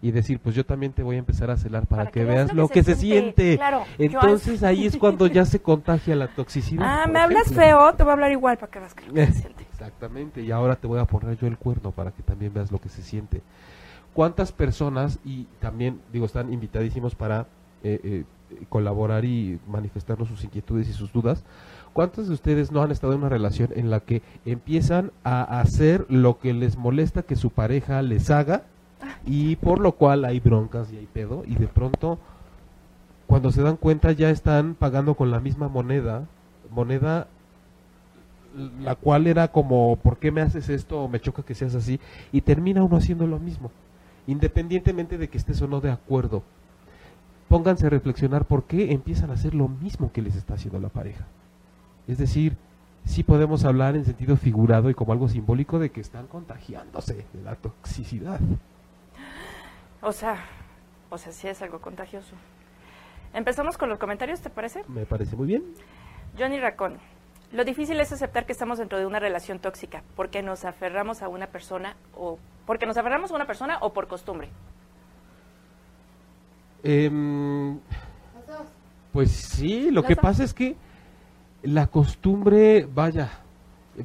y 0.00 0.12
decir, 0.12 0.38
pues 0.38 0.54
yo 0.54 0.64
también 0.64 0.92
te 0.92 1.02
voy 1.02 1.16
a 1.16 1.18
empezar 1.18 1.50
a 1.50 1.56
celar 1.56 1.86
para, 1.86 2.10
que, 2.10 2.24
veas 2.24 2.54
lo 2.54 2.68
que, 2.68 2.82
se, 2.82 2.94
siente. 2.94 3.58
Entonces 3.98 4.62
ahí 4.62 4.86
es 4.86 4.96
cuando 4.96 5.26
ya 5.26 5.44
se 5.44 5.60
contagia 5.60 6.14
la 6.14 6.28
toxicidad. 6.28 6.84
Ah, 6.86 7.06
me 7.08 7.18
hablas 7.18 7.52
feo, 7.52 7.92
te 7.94 8.04
voy 8.04 8.10
a 8.10 8.12
hablar 8.14 8.30
igual 8.30 8.58
para 8.58 8.70
que 8.70 8.78
veas 8.78 8.94
lo 9.06 9.14
que 9.14 9.26
se 9.26 9.32
siente. 9.40 9.67
Exactamente, 9.78 10.42
y 10.42 10.50
ahora 10.50 10.74
te 10.74 10.88
voy 10.88 10.98
a 10.98 11.04
poner 11.04 11.38
yo 11.38 11.46
el 11.46 11.56
cuerno 11.56 11.92
para 11.92 12.10
que 12.10 12.22
también 12.22 12.52
veas 12.52 12.72
lo 12.72 12.80
que 12.80 12.88
se 12.88 13.02
siente. 13.02 13.42
¿Cuántas 14.12 14.50
personas, 14.50 15.20
y 15.24 15.44
también 15.60 16.00
digo, 16.12 16.26
están 16.26 16.52
invitadísimos 16.52 17.14
para 17.14 17.46
eh, 17.84 18.00
eh, 18.02 18.24
colaborar 18.68 19.24
y 19.24 19.60
manifestarnos 19.68 20.28
sus 20.28 20.42
inquietudes 20.42 20.88
y 20.88 20.92
sus 20.92 21.12
dudas, 21.12 21.44
¿cuántos 21.92 22.26
de 22.26 22.34
ustedes 22.34 22.72
no 22.72 22.82
han 22.82 22.90
estado 22.90 23.12
en 23.12 23.20
una 23.20 23.28
relación 23.28 23.70
en 23.76 23.88
la 23.90 24.00
que 24.00 24.22
empiezan 24.44 25.12
a 25.22 25.60
hacer 25.60 26.06
lo 26.08 26.40
que 26.40 26.54
les 26.54 26.76
molesta 26.76 27.22
que 27.22 27.36
su 27.36 27.50
pareja 27.50 28.02
les 28.02 28.30
haga? 28.30 28.64
y 29.24 29.56
por 29.56 29.78
lo 29.78 29.92
cual 29.92 30.24
hay 30.24 30.40
broncas 30.40 30.92
y 30.92 30.96
hay 30.96 31.06
pedo 31.06 31.44
y 31.46 31.54
de 31.54 31.68
pronto 31.68 32.18
cuando 33.26 33.52
se 33.52 33.62
dan 33.62 33.76
cuenta 33.76 34.12
ya 34.12 34.30
están 34.30 34.74
pagando 34.74 35.14
con 35.14 35.30
la 35.30 35.38
misma 35.38 35.68
moneda, 35.68 36.24
moneda 36.70 37.28
la 38.54 38.94
cual 38.94 39.26
era 39.26 39.48
como, 39.48 39.96
¿por 39.96 40.18
qué 40.18 40.30
me 40.30 40.40
haces 40.40 40.68
esto 40.68 41.02
o 41.02 41.08
me 41.08 41.20
choca 41.20 41.42
que 41.42 41.54
seas 41.54 41.74
así? 41.74 42.00
Y 42.32 42.40
termina 42.40 42.82
uno 42.82 42.96
haciendo 42.96 43.26
lo 43.26 43.38
mismo, 43.38 43.70
independientemente 44.26 45.18
de 45.18 45.28
que 45.28 45.38
estés 45.38 45.60
o 45.62 45.68
no 45.68 45.80
de 45.80 45.90
acuerdo. 45.90 46.42
Pónganse 47.48 47.86
a 47.86 47.90
reflexionar 47.90 48.44
por 48.44 48.64
qué 48.64 48.92
empiezan 48.92 49.30
a 49.30 49.34
hacer 49.34 49.54
lo 49.54 49.68
mismo 49.68 50.12
que 50.12 50.22
les 50.22 50.36
está 50.36 50.54
haciendo 50.54 50.78
la 50.78 50.88
pareja. 50.88 51.26
Es 52.06 52.18
decir, 52.18 52.56
sí 53.04 53.22
podemos 53.22 53.64
hablar 53.64 53.96
en 53.96 54.04
sentido 54.04 54.36
figurado 54.36 54.90
y 54.90 54.94
como 54.94 55.12
algo 55.12 55.28
simbólico 55.28 55.78
de 55.78 55.90
que 55.90 56.00
están 56.00 56.26
contagiándose 56.26 57.24
de 57.32 57.42
la 57.42 57.54
toxicidad. 57.54 58.40
O 60.02 60.12
sea, 60.12 60.36
o 61.10 61.18
sea, 61.18 61.32
sí 61.32 61.48
es 61.48 61.62
algo 61.62 61.80
contagioso. 61.80 62.34
Empezamos 63.32 63.76
con 63.78 63.88
los 63.88 63.98
comentarios, 63.98 64.40
¿te 64.40 64.50
parece? 64.50 64.84
Me 64.88 65.06
parece 65.06 65.36
muy 65.36 65.46
bien. 65.46 65.64
Johnny 66.38 66.58
Racón. 66.60 66.98
Lo 67.52 67.64
difícil 67.64 67.98
es 68.00 68.12
aceptar 68.12 68.44
que 68.46 68.52
estamos 68.52 68.78
dentro 68.78 68.98
de 68.98 69.06
una 69.06 69.20
relación 69.20 69.58
tóxica, 69.58 70.02
porque 70.16 70.42
nos 70.42 70.64
aferramos 70.64 71.22
a 71.22 71.28
una 71.28 71.46
persona 71.46 71.96
o 72.14 72.38
porque 72.66 72.86
nos 72.86 72.98
aferramos 72.98 73.30
a 73.30 73.34
una 73.34 73.46
persona 73.46 73.78
o 73.80 73.92
por 73.92 74.06
costumbre. 74.06 74.50
Em, 76.82 77.78
pues 79.12 79.30
sí, 79.30 79.90
lo 79.90 80.02
que 80.02 80.16
pasa 80.16 80.44
es 80.44 80.52
que 80.52 80.76
la 81.62 81.86
costumbre, 81.86 82.86
vaya, 82.86 83.30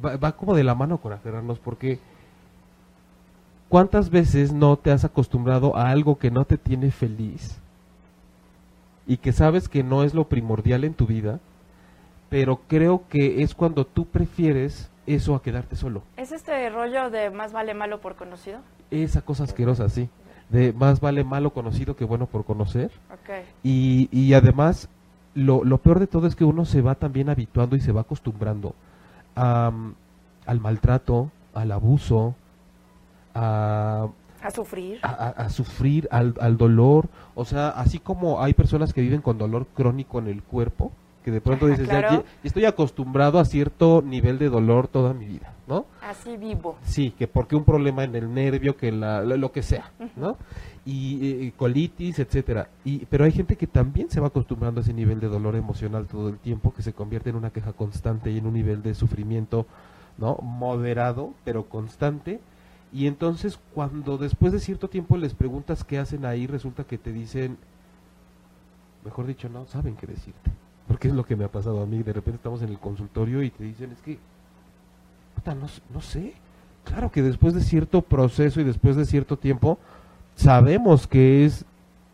va 0.02 0.32
como 0.32 0.54
de 0.54 0.64
la 0.64 0.74
mano 0.74 0.98
con 0.98 1.12
aferrarnos, 1.12 1.58
porque 1.58 2.00
¿Cuántas 3.74 4.10
veces 4.10 4.52
no 4.52 4.76
te 4.76 4.92
has 4.92 5.04
acostumbrado 5.04 5.76
a 5.76 5.90
algo 5.90 6.16
que 6.16 6.30
no 6.30 6.44
te 6.44 6.58
tiene 6.58 6.92
feliz 6.92 7.58
y 9.04 9.16
que 9.16 9.32
sabes 9.32 9.68
que 9.68 9.82
no 9.82 10.04
es 10.04 10.14
lo 10.14 10.28
primordial 10.28 10.84
en 10.84 10.94
tu 10.94 11.06
vida, 11.06 11.40
pero 12.34 12.62
creo 12.66 13.04
que 13.08 13.44
es 13.44 13.54
cuando 13.54 13.86
tú 13.86 14.06
prefieres 14.06 14.90
eso 15.06 15.36
a 15.36 15.42
quedarte 15.42 15.76
solo? 15.76 16.02
¿Es 16.16 16.32
este 16.32 16.68
rollo 16.68 17.08
de 17.08 17.30
más 17.30 17.52
vale 17.52 17.74
malo 17.74 18.00
por 18.00 18.16
conocido? 18.16 18.58
Esa 18.90 19.20
cosa 19.20 19.44
asquerosa, 19.44 19.88
sí. 19.88 20.08
De 20.48 20.72
más 20.72 20.98
vale 20.98 21.22
malo 21.22 21.50
conocido 21.50 21.94
que 21.94 22.04
bueno 22.04 22.26
por 22.26 22.44
conocer. 22.44 22.90
Y, 23.62 24.08
y 24.10 24.34
además, 24.34 24.88
lo, 25.36 25.62
lo 25.62 25.78
peor 25.78 26.00
de 26.00 26.08
todo 26.08 26.26
es 26.26 26.34
que 26.34 26.44
uno 26.44 26.64
se 26.64 26.82
va 26.82 26.96
también 26.96 27.28
habituando 27.28 27.76
y 27.76 27.80
se 27.80 27.92
va 27.92 28.00
acostumbrando 28.00 28.74
al 29.36 30.60
maltrato, 30.60 31.30
al 31.54 31.70
abuso, 31.70 32.34
a, 33.32 34.08
sufrir. 34.52 34.98
A, 35.02 35.48
sufrir, 35.50 36.08
al, 36.10 36.34
al, 36.40 36.56
dolor. 36.56 37.06
O 37.36 37.44
sea, 37.44 37.68
así 37.68 38.00
como 38.00 38.42
hay 38.42 38.54
personas 38.54 38.92
que 38.92 39.02
viven 39.02 39.22
con 39.22 39.38
dolor 39.38 39.68
crónico 39.72 40.18
en 40.18 40.26
el 40.26 40.42
cuerpo, 40.42 40.90
que 41.24 41.30
de 41.30 41.40
pronto 41.40 41.66
dices, 41.66 41.88
ya, 41.88 42.22
estoy 42.42 42.66
acostumbrado 42.66 43.38
a 43.38 43.46
cierto 43.46 44.02
nivel 44.02 44.38
de 44.38 44.50
dolor 44.50 44.88
toda 44.88 45.14
mi 45.14 45.24
vida, 45.24 45.54
¿no? 45.66 45.86
Así 46.02 46.36
vivo. 46.36 46.76
Sí, 46.82 47.12
que 47.12 47.26
porque 47.26 47.56
un 47.56 47.64
problema 47.64 48.04
en 48.04 48.14
el 48.14 48.32
nervio, 48.32 48.76
que 48.76 48.92
la, 48.92 49.22
lo, 49.22 49.50
que 49.50 49.62
sea, 49.62 49.90
¿no? 50.16 50.36
Y, 50.84 51.50
colitis, 51.52 52.18
etcétera. 52.18 52.68
Y 52.84 53.06
pero 53.06 53.24
hay 53.24 53.32
gente 53.32 53.56
que 53.56 53.66
también 53.66 54.10
se 54.10 54.20
va 54.20 54.26
acostumbrando 54.26 54.80
a 54.80 54.82
ese 54.82 54.92
nivel 54.92 55.18
de 55.18 55.28
dolor 55.28 55.56
emocional 55.56 56.06
todo 56.06 56.28
el 56.28 56.36
tiempo, 56.38 56.74
que 56.74 56.82
se 56.82 56.92
convierte 56.92 57.30
en 57.30 57.36
una 57.36 57.48
queja 57.48 57.72
constante 57.72 58.30
y 58.30 58.36
en 58.36 58.46
un 58.46 58.52
nivel 58.52 58.82
de 58.82 58.94
sufrimiento, 58.94 59.66
¿no? 60.18 60.36
Moderado, 60.42 61.32
pero 61.42 61.64
constante. 61.64 62.38
Y 62.92 63.06
entonces 63.06 63.58
cuando 63.72 64.18
después 64.18 64.52
de 64.52 64.60
cierto 64.60 64.88
tiempo 64.88 65.16
les 65.16 65.32
preguntas 65.32 65.84
qué 65.84 65.98
hacen 65.98 66.26
ahí, 66.26 66.46
resulta 66.46 66.84
que 66.84 66.98
te 66.98 67.14
dicen, 67.14 67.56
mejor 69.06 69.26
dicho, 69.26 69.48
no 69.48 69.64
saben 69.64 69.96
qué 69.96 70.06
decirte. 70.06 70.50
Porque 70.88 71.08
es 71.08 71.14
lo 71.14 71.24
que 71.24 71.36
me 71.36 71.44
ha 71.44 71.48
pasado 71.48 71.82
a 71.82 71.86
mí. 71.86 72.02
De 72.02 72.12
repente 72.12 72.36
estamos 72.36 72.62
en 72.62 72.68
el 72.68 72.78
consultorio 72.78 73.42
y 73.42 73.50
te 73.50 73.64
dicen, 73.64 73.92
es 73.92 74.00
que, 74.00 74.18
puta, 75.34 75.54
no, 75.54 75.66
no 75.92 76.00
sé. 76.00 76.34
Claro 76.84 77.10
que 77.10 77.22
después 77.22 77.54
de 77.54 77.62
cierto 77.62 78.02
proceso 78.02 78.60
y 78.60 78.64
después 78.64 78.96
de 78.96 79.06
cierto 79.06 79.38
tiempo, 79.38 79.78
sabemos 80.34 81.06
que 81.06 81.46
es 81.46 81.64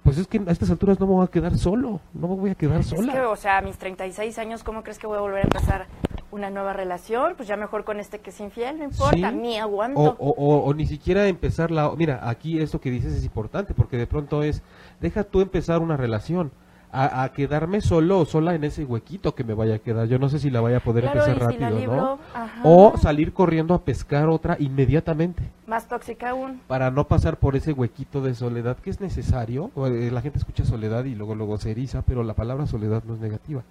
pues 0.03 0.17
es 0.17 0.27
que 0.27 0.41
a 0.47 0.51
estas 0.51 0.71
alturas 0.71 0.99
no 0.99 1.07
me 1.07 1.13
voy 1.13 1.25
a 1.25 1.29
quedar 1.29 1.57
solo, 1.59 2.01
no 2.15 2.29
me 2.29 2.35
voy 2.35 2.51
a 2.51 2.55
quedar 2.55 2.83
sola. 2.85 3.13
Es 3.13 3.19
que, 3.19 3.25
o 3.25 3.37
sea, 3.37 3.59
a 3.59 3.63
mis 3.63 3.77
36 3.77 4.39
años, 4.39 4.65
¿cómo 4.65 4.83
crees 4.83 4.99
que 4.99 5.07
voy 5.07 5.19
a 5.19 5.21
volver 5.21 5.41
a 5.41 5.43
empezar 5.43 5.87
una 6.31 6.49
nueva 6.49 6.73
relación? 6.73 7.35
Pues 7.37 7.49
ya 7.49 7.57
mejor 7.57 7.85
con 7.85 8.01
este 8.01 8.19
que 8.19 8.31
es 8.31 8.41
infiel, 8.41 8.79
no 8.79 8.85
importa, 8.85 9.31
ni 9.31 9.59
aguanto. 9.59 10.17
O, 10.19 10.31
o, 10.31 10.65
o, 10.65 10.75
ni 10.75 10.87
siquiera 10.87 11.29
empezar 11.29 11.71
la... 11.71 11.91
Mira, 11.97 12.29
aquí 12.29 12.61
esto 12.61 12.81
que 12.81 12.91
dices 12.91 13.13
es 13.13 13.25
importante, 13.25 13.75
porque 13.75 13.99
de 13.99 14.07
pronto 14.07 14.43
es, 14.43 14.63
deja 15.01 15.23
tú 15.23 15.43
empezar 15.43 15.81
una 15.81 15.99
relación, 15.99 16.51
a, 16.93 17.31
quedarme 17.33 17.81
solo 17.81 18.21
o 18.21 18.25
sola 18.25 18.55
en 18.55 18.65
ese 18.65 18.85
huequito 18.85 19.35
que 19.35 19.45
me 19.45 19.55
vaya 19.55 19.77
a 19.77 19.79
quedar. 19.79 20.09
Yo 20.09 20.19
no 20.19 20.29
sé 20.29 20.39
si 20.39 20.51
la 20.51 20.61
vaya 20.61 20.79
a 20.79 20.81
poder 20.81 21.05
empezar 21.05 21.39
rápido, 21.39 21.71
¿no? 21.87 22.19
O 22.65 22.97
salir 22.99 23.33
corriendo 23.33 23.75
a 23.75 23.83
pescar 23.83 24.29
otra 24.29 24.57
inmediatamente. 24.59 25.43
Más 25.67 25.87
tóxica 25.87 26.31
aún. 26.31 26.61
Para 26.67 26.91
no 26.91 27.07
pasar 27.07 27.37
por 27.37 27.57
ese 27.57 27.73
huequito 27.73 28.21
de 28.21 28.35
soledad 28.35 28.77
que 28.79 28.91
es 28.91 29.01
necesario. 29.01 29.71
Eh, 29.87 30.11
la 30.13 30.21
gente 30.21 30.39
escucha 30.39 30.65
soledad 30.65 31.05
y 31.05 31.15
luego 31.15 31.35
luego 31.35 31.59
se 31.59 31.71
eriza, 31.71 32.03
pero 32.03 32.23
la 32.23 32.35
palabra 32.35 32.67
soledad 32.67 33.03
no 33.05 33.15
es 33.15 33.21
negativa. 33.21 33.63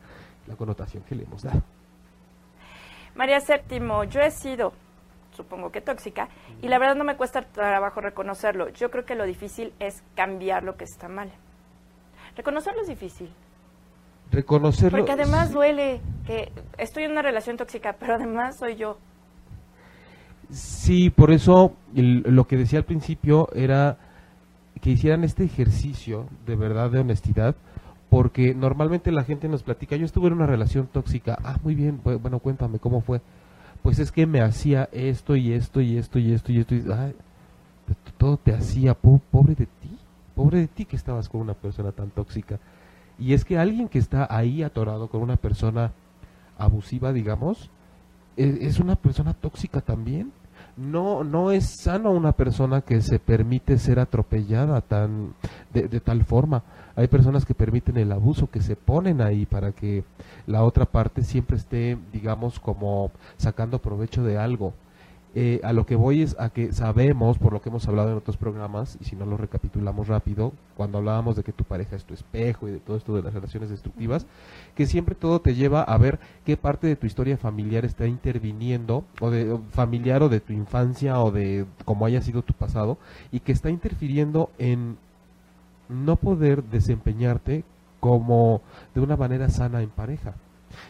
La 0.48 0.56
connotación 0.56 1.04
que 1.04 1.16
le 1.16 1.24
hemos 1.24 1.44
dado. 1.44 1.62
María 3.16 3.40
Séptimo, 3.42 4.06
yo 4.06 4.22
he 4.22 4.32
sido 4.32 4.74
supongo 5.40 5.72
que 5.72 5.80
tóxica, 5.80 6.28
y 6.62 6.68
la 6.68 6.80
verdad 6.80 6.96
no 6.96 7.06
me 7.06 7.16
cuesta 7.16 7.44
trabajo 7.44 8.02
reconocerlo. 8.02 8.68
Yo 8.70 8.92
creo 8.92 9.06
que 9.06 9.16
lo 9.16 9.24
difícil 9.24 9.72
es 9.80 10.04
cambiar 10.14 10.64
lo 10.64 10.76
que 10.76 10.84
está 10.84 11.08
mal. 11.08 11.32
Reconocerlo 12.36 12.82
es 12.82 12.88
difícil. 12.88 13.30
Reconocerlo. 14.32 14.98
Porque 14.98 15.12
además 15.12 15.52
duele 15.52 16.02
que 16.26 16.52
estoy 16.78 17.04
en 17.04 17.12
una 17.12 17.22
relación 17.22 17.58
tóxica, 17.58 17.96
pero 18.00 18.16
además 18.16 18.58
soy 18.58 18.76
yo. 18.76 18.98
Sí, 20.52 21.10
por 21.10 21.32
eso 21.32 21.74
lo 21.94 22.48
que 22.48 22.58
decía 22.58 22.80
al 22.80 22.86
principio 22.86 23.50
era 23.54 23.98
que 24.82 24.92
hicieran 24.92 25.24
este 25.24 25.44
ejercicio 25.44 26.26
de 26.46 26.56
verdad, 26.56 26.90
de 26.90 27.00
honestidad, 27.00 27.56
porque 28.10 28.56
normalmente 28.56 29.12
la 29.12 29.24
gente 29.24 29.48
nos 29.48 29.62
platica, 29.62 29.96
yo 29.96 30.06
estuve 30.06 30.28
en 30.28 30.34
una 30.34 30.48
relación 30.48 30.88
tóxica, 30.88 31.38
ah, 31.44 31.58
muy 31.64 31.76
bien, 31.76 32.02
bueno, 32.04 32.40
cuéntame 32.40 32.80
cómo 32.80 33.02
fue. 33.02 33.22
Pues 33.84 34.00
es 34.00 34.12
que 34.12 34.26
me 34.26 34.42
hacía 34.42 34.90
esto 34.92 35.36
y 35.36 35.54
esto 35.54 35.82
y 35.82 35.98
esto 35.98 36.18
y 36.18 36.34
esto 36.34 36.52
y 36.52 36.60
esto, 36.60 36.76
y, 36.76 36.84
todo 38.18 38.38
te 38.38 38.54
hacía, 38.54 38.94
pobre 38.96 39.56
de 39.56 39.66
ti. 39.66 39.99
Pobre 40.40 40.60
de 40.60 40.68
ti 40.70 40.86
que 40.86 40.96
estabas 40.96 41.28
con 41.28 41.42
una 41.42 41.54
persona 41.54 41.92
tan 41.92 42.12
tóxica. 42.12 42.60
Y 43.18 43.34
es 43.34 43.44
que 43.44 43.58
alguien 43.58 43.90
que 43.90 44.00
está 44.00 44.26
ahí 44.34 44.64
atorado 44.64 45.10
con 45.10 45.22
una 45.22 45.36
persona 45.36 45.92
abusiva, 46.58 47.12
digamos, 47.12 47.70
e, 48.38 48.60
es, 48.62 48.80
una 48.80 48.96
persona 48.96 49.34
tóxica 49.34 49.82
también. 49.82 50.32
No, 50.78 51.26
no 51.26 51.52
es 51.52 51.82
sano 51.84 52.12
una 52.12 52.32
persona 52.32 52.80
que 52.80 53.02
se 53.02 53.20
permite 53.20 53.78
ser 53.78 54.00
atropellada 54.00 54.80
tan, 54.80 55.34
de, 55.74 55.90
de 55.90 56.00
tal 56.00 56.24
forma. 56.24 56.64
Hay 56.96 57.10
personas 57.10 57.44
que 57.44 57.54
permiten 57.54 57.98
el 57.98 58.14
abuso, 58.14 58.50
que 58.50 58.62
se 58.62 58.78
ponen 58.78 59.20
ahí 59.20 59.46
para 59.46 59.74
que 59.74 60.06
la 60.48 60.64
otra 60.64 60.86
parte 60.86 61.24
siempre 61.24 61.58
esté, 61.58 61.98
digamos, 62.14 62.62
como 62.62 63.12
sacando 63.36 63.80
provecho 63.80 64.24
de 64.24 64.38
algo. 64.38 64.74
Eh, 65.36 65.62
a 65.64 65.74
lo 65.74 65.86
que 65.86 65.96
voy 65.96 66.24
es 66.24 66.36
a 66.40 66.50
que 66.50 66.74
sabemos, 66.74 67.38
por 67.38 67.54
lo 67.54 67.62
que 67.62 67.70
hemos 67.70 67.88
hablado 67.88 68.10
en 68.10 68.18
otros 68.18 68.36
programas, 68.36 68.98
y 69.00 69.06
si 69.06 69.16
no 69.16 69.28
lo 69.28 69.38
recapitulamos 69.38 70.08
rápido, 70.08 70.54
cuando 70.76 70.98
hablábamos 70.98 71.36
de 71.36 71.44
que 71.44 71.54
tu 71.54 71.64
pareja 71.64 71.96
es 71.96 72.04
tu 72.04 72.16
espejo 72.16 72.68
y 72.68 72.72
de 72.72 72.80
todo 72.80 72.98
esto 72.98 73.16
de 73.16 73.22
las 73.22 73.36
relaciones 73.36 73.70
destructivas, 73.70 74.26
que 74.74 74.88
siempre 74.88 75.14
todo 75.14 75.40
te 75.40 75.54
lleva 75.54 75.84
a 75.84 75.98
ver 76.00 76.20
qué 76.46 76.58
parte 76.58 76.88
de 76.88 76.96
tu 76.96 77.06
historia 77.06 77.38
familiar 77.38 77.86
está 77.86 78.08
interviniendo, 78.08 79.04
o 79.22 79.30
de 79.30 79.60
familiar 79.70 80.24
o 80.24 80.30
de 80.30 80.40
tu 80.40 80.52
infancia 80.52 81.20
o 81.20 81.32
de 81.32 81.66
cómo 81.86 82.08
haya 82.08 82.24
sido 82.24 82.42
tu 82.42 82.54
pasado, 82.54 82.98
y 83.32 83.42
que 83.42 83.52
está 83.52 83.70
interfiriendo 83.70 84.50
en 84.58 84.98
no 85.90 86.16
poder 86.16 86.64
desempeñarte 86.64 87.64
como 88.00 88.62
de 88.96 89.02
una 89.02 89.16
manera 89.16 89.50
sana 89.50 89.84
en 89.84 89.90
pareja. 89.90 90.34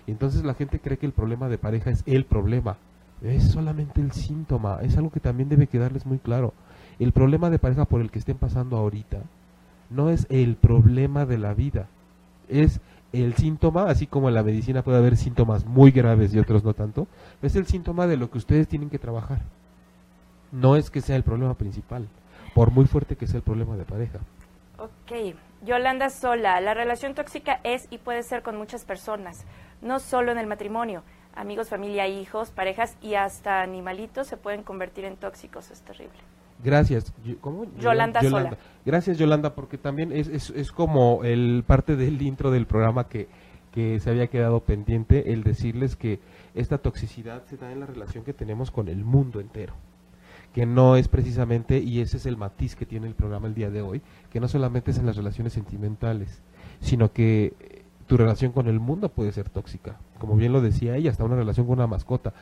Y 0.08 0.12
entonces 0.12 0.46
la 0.46 0.54
gente 0.54 0.80
cree 0.80 0.98
que 0.98 1.06
el 1.06 1.14
problema 1.14 1.50
de 1.50 1.58
pareja 1.58 1.90
es 1.90 2.04
el 2.06 2.24
problema 2.26 2.78
es 3.24 3.52
solamente 3.52 4.02
el 4.02 4.12
síntoma, 4.12 4.80
es 4.82 4.98
algo 4.98 5.10
que 5.10 5.20
también 5.20 5.50
debe 5.50 5.68
quedarles 5.68 6.06
muy 6.06 6.20
claro. 6.20 6.54
El 7.00 7.12
problema 7.12 7.50
de 7.50 7.60
pareja 7.60 7.86
por 7.86 8.02
el 8.02 8.12
que 8.12 8.20
estén 8.20 8.38
pasando 8.38 8.78
ahorita 8.78 9.20
no 9.90 10.10
es 10.10 10.28
el 10.30 10.56
problema 10.56 11.26
de 11.26 11.38
la 11.38 11.54
vida, 11.54 11.88
es 12.48 12.80
el 13.12 13.34
síntoma, 13.36 13.86
así 13.90 14.06
como 14.08 14.30
en 14.30 14.36
la 14.36 14.44
medicina 14.44 14.84
puede 14.84 15.00
haber 15.00 15.18
síntomas 15.18 15.66
muy 15.66 15.92
graves 15.92 16.34
y 16.34 16.40
otros 16.40 16.64
no 16.64 16.74
tanto, 16.74 17.08
es 17.42 17.56
el 17.56 17.66
síntoma 17.66 18.08
de 18.08 18.18
lo 18.18 18.30
que 18.30 18.38
ustedes 18.38 18.68
tienen 18.68 18.90
que 18.90 19.00
trabajar. 19.00 19.40
No 20.52 20.76
es 20.76 20.90
que 20.90 21.02
sea 21.02 21.16
el 21.16 21.24
problema 21.24 21.56
principal, 21.56 22.08
por 22.54 22.72
muy 22.72 22.86
fuerte 22.86 23.16
que 23.16 23.28
sea 23.28 23.38
el 23.38 23.44
problema 23.44 23.76
de 23.78 23.86
pareja. 23.86 24.20
Ok, 24.78 25.36
Yolanda 25.66 26.10
Sola, 26.10 26.62
la 26.62 26.74
relación 26.74 27.16
tóxica 27.16 27.60
es 27.64 27.88
y 27.90 27.98
puede 27.98 28.24
ser 28.24 28.44
con 28.44 28.58
muchas 28.58 28.86
personas, 28.86 29.46
no 29.82 30.00
solo 30.00 30.32
en 30.32 30.38
el 30.38 30.48
matrimonio 30.48 31.04
amigos, 31.36 31.70
familia, 31.70 32.08
hijos, 32.08 32.52
parejas 32.52 32.98
y 33.02 33.16
hasta 33.16 33.62
animalitos 33.62 34.28
se 34.28 34.38
pueden 34.38 34.64
convertir 34.64 35.06
en 35.06 35.16
tóxicos. 35.16 35.72
Es 35.72 35.82
terrible. 35.82 36.18
Gracias. 36.64 37.14
¿Cómo? 37.40 37.66
Yolanda, 37.80 38.22
Sola. 38.22 38.58
Gracias, 38.86 39.18
Yolanda, 39.18 39.56
porque 39.56 39.78
también 39.78 40.12
es, 40.12 40.28
es, 40.28 40.50
es, 40.50 40.72
como 40.72 41.24
el 41.24 41.64
parte 41.66 41.96
del 41.96 42.22
intro 42.22 42.52
del 42.52 42.66
programa 42.66 43.08
que, 43.08 43.30
que 43.72 44.00
se 44.00 44.10
había 44.10 44.28
quedado 44.28 44.60
pendiente, 44.62 45.32
el 45.32 45.44
decirles 45.44 45.96
que 45.96 46.20
esta 46.56 46.78
toxicidad 46.78 47.46
se 47.46 47.56
da 47.56 47.72
en 47.72 47.80
la 47.80 47.86
relación 47.86 48.26
que 48.26 48.34
tenemos 48.34 48.72
con 48.72 48.90
el 48.90 49.06
mundo 49.06 49.40
entero 49.40 49.74
que 50.54 50.66
no 50.66 50.96
es 50.96 51.08
precisamente, 51.08 51.78
y 51.78 52.02
ese 52.02 52.18
es 52.18 52.26
el 52.26 52.38
matiz 52.38 52.76
que 52.76 52.86
tiene 52.86 53.08
el 53.08 53.14
programa 53.14 53.48
el 53.48 53.54
día 53.54 53.70
de 53.70 53.82
hoy, 53.82 54.02
que 54.32 54.40
no 54.40 54.48
solamente 54.48 54.92
es 54.92 54.98
en 54.98 55.06
las 55.06 55.16
relaciones 55.16 55.54
sentimentales, 55.54 56.42
sino 56.82 57.12
que 57.12 57.79
tu 58.10 58.18
relación 58.18 58.52
con 58.52 58.68
el 58.68 58.80
mundo 58.80 59.10
puede 59.10 59.32
ser 59.32 59.50
tóxica. 59.50 59.98
Como 60.18 60.36
bien 60.36 60.52
lo 60.52 60.62
decía 60.62 60.96
ella, 60.96 61.12
hasta 61.12 61.24
una 61.24 61.36
relación 61.36 61.68
con 61.68 61.78
una 61.78 61.86
mascota. 61.86 62.34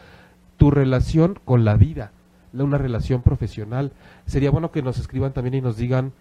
Tu 0.56 0.72
relación 0.72 1.38
con 1.44 1.66
la 1.66 1.76
vida, 1.76 2.12
una 2.54 2.78
relación 2.78 3.22
profesional. 3.22 3.92
Sería 4.26 4.50
bueno 4.50 4.72
que 4.72 4.82
nos 4.82 4.98
escriban 4.98 5.34
también 5.34 5.56
y 5.56 5.62
nos 5.62 5.76
digan 5.76 6.14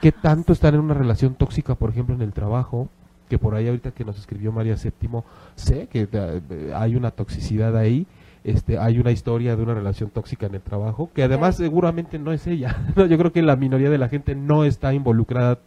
qué 0.00 0.10
tanto 0.10 0.54
están 0.54 0.72
en 0.74 0.80
una 0.80 0.94
relación 0.94 1.34
tóxica, 1.34 1.74
por 1.74 1.90
ejemplo, 1.90 2.14
en 2.14 2.22
el 2.22 2.32
trabajo, 2.32 2.88
que 3.28 3.38
por 3.38 3.54
ahí 3.54 3.68
ahorita 3.68 3.90
que 3.90 4.06
nos 4.06 4.18
escribió 4.18 4.52
María 4.52 4.78
Séptimo, 4.78 5.26
sé 5.54 5.88
que 5.88 6.08
eh, 6.10 6.72
hay 6.74 6.96
una 6.96 7.10
toxicidad 7.10 7.76
ahí, 7.76 8.06
este, 8.42 8.78
hay 8.78 8.98
una 8.98 9.10
historia 9.10 9.54
de 9.54 9.62
una 9.64 9.74
relación 9.74 10.08
tóxica 10.08 10.46
en 10.46 10.54
el 10.54 10.62
trabajo, 10.62 11.10
que 11.12 11.22
además 11.22 11.56
seguramente 11.56 12.18
no 12.18 12.32
es 12.32 12.46
ella. 12.46 12.74
Yo 12.96 13.18
creo 13.18 13.32
que 13.32 13.42
la 13.42 13.56
minoría 13.56 13.90
de 13.90 13.98
la 13.98 14.08
gente 14.08 14.34
no 14.34 14.64
está 14.64 14.94
involucrada 14.94 15.58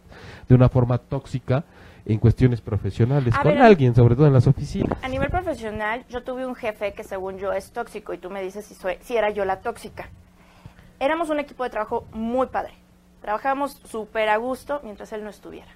de 0.48 0.54
una 0.56 0.68
forma 0.68 0.98
tóxica, 0.98 1.64
en 2.04 2.18
cuestiones 2.18 2.60
profesionales 2.60 3.34
con 3.36 3.58
alguien, 3.58 3.94
sobre 3.94 4.14
todo 4.14 4.26
en 4.26 4.32
las 4.32 4.46
oficinas. 4.46 4.98
A 5.02 5.08
nivel 5.08 5.30
profesional, 5.30 6.04
yo 6.08 6.22
tuve 6.22 6.46
un 6.46 6.54
jefe 6.54 6.92
que 6.92 7.04
según 7.04 7.38
yo 7.38 7.52
es 7.52 7.70
tóxico 7.72 8.12
y 8.12 8.18
tú 8.18 8.30
me 8.30 8.42
dices 8.42 8.64
si, 8.64 8.74
soy, 8.74 8.96
si 9.00 9.16
era 9.16 9.30
yo 9.30 9.44
la 9.44 9.60
tóxica. 9.60 10.08
Éramos 10.98 11.30
un 11.30 11.40
equipo 11.40 11.64
de 11.64 11.70
trabajo 11.70 12.06
muy 12.12 12.48
padre. 12.48 12.74
Trabajábamos 13.20 13.80
súper 13.84 14.28
a 14.28 14.36
gusto 14.36 14.80
mientras 14.82 15.12
él 15.12 15.24
no 15.24 15.30
estuviera. 15.30 15.70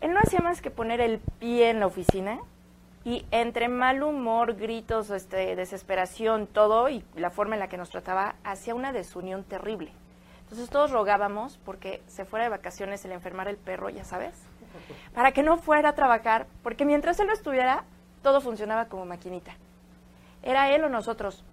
Él 0.00 0.12
no 0.12 0.18
hacía 0.18 0.40
más 0.40 0.60
que 0.60 0.72
poner 0.72 1.00
el 1.00 1.20
pie 1.38 1.70
en 1.70 1.78
la 1.78 1.86
oficina 1.86 2.40
y 3.04 3.24
entre 3.30 3.68
mal 3.68 4.02
humor, 4.02 4.56
gritos, 4.56 5.10
este, 5.10 5.54
desesperación, 5.54 6.48
todo 6.48 6.88
y 6.88 7.04
la 7.14 7.30
forma 7.30 7.54
en 7.54 7.60
la 7.60 7.68
que 7.68 7.76
nos 7.76 7.90
trataba, 7.90 8.34
hacía 8.42 8.74
una 8.74 8.92
desunión 8.92 9.44
terrible. 9.44 9.92
Entonces 10.42 10.68
todos 10.68 10.90
rogábamos 10.90 11.60
porque 11.64 12.02
se 12.08 12.24
fuera 12.24 12.44
de 12.44 12.50
vacaciones 12.50 13.04
el 13.04 13.12
enfermar 13.12 13.46
el 13.46 13.56
perro, 13.56 13.88
ya 13.88 14.04
sabes 14.04 14.34
para 15.14 15.32
que 15.32 15.42
no 15.42 15.58
fuera 15.58 15.90
a 15.90 15.94
trabajar, 15.94 16.46
porque 16.62 16.84
mientras 16.84 17.18
él 17.20 17.26
no 17.26 17.32
estuviera, 17.32 17.84
todo 18.22 18.40
funcionaba 18.40 18.86
como 18.86 19.04
maquinita. 19.04 19.52
Era 20.42 20.74
él 20.74 20.84
o 20.84 20.88
nosotros. 20.88 21.44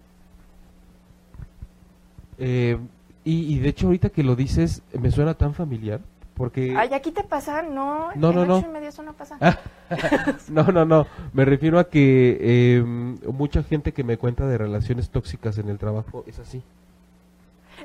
Eh, 2.38 2.78
y, 3.22 3.58
de 3.58 3.68
hecho 3.68 3.86
ahorita 3.86 4.08
que 4.08 4.22
lo 4.22 4.34
dices, 4.34 4.82
me 4.98 5.10
suena 5.10 5.34
tan 5.34 5.52
familiar, 5.54 6.00
porque... 6.34 6.74
Ay, 6.76 6.94
aquí 6.94 7.12
te 7.12 7.22
pasa, 7.22 7.60
no, 7.62 8.12
no, 8.14 8.32
no, 8.32 8.46
no. 8.46 8.58
y 8.60 8.64
medio 8.64 8.88
eso 8.88 9.02
no 9.02 9.12
pasa. 9.12 9.36
no, 10.48 10.64
no, 10.64 10.84
no, 10.86 11.06
me 11.34 11.44
refiero 11.44 11.78
a 11.78 11.88
que 11.88 12.38
eh, 12.40 12.82
mucha 12.82 13.62
gente 13.62 13.92
que 13.92 14.04
me 14.04 14.16
cuenta 14.16 14.46
de 14.46 14.56
relaciones 14.56 15.10
tóxicas 15.10 15.58
en 15.58 15.68
el 15.68 15.78
trabajo 15.78 16.24
es 16.26 16.38
así. 16.38 16.62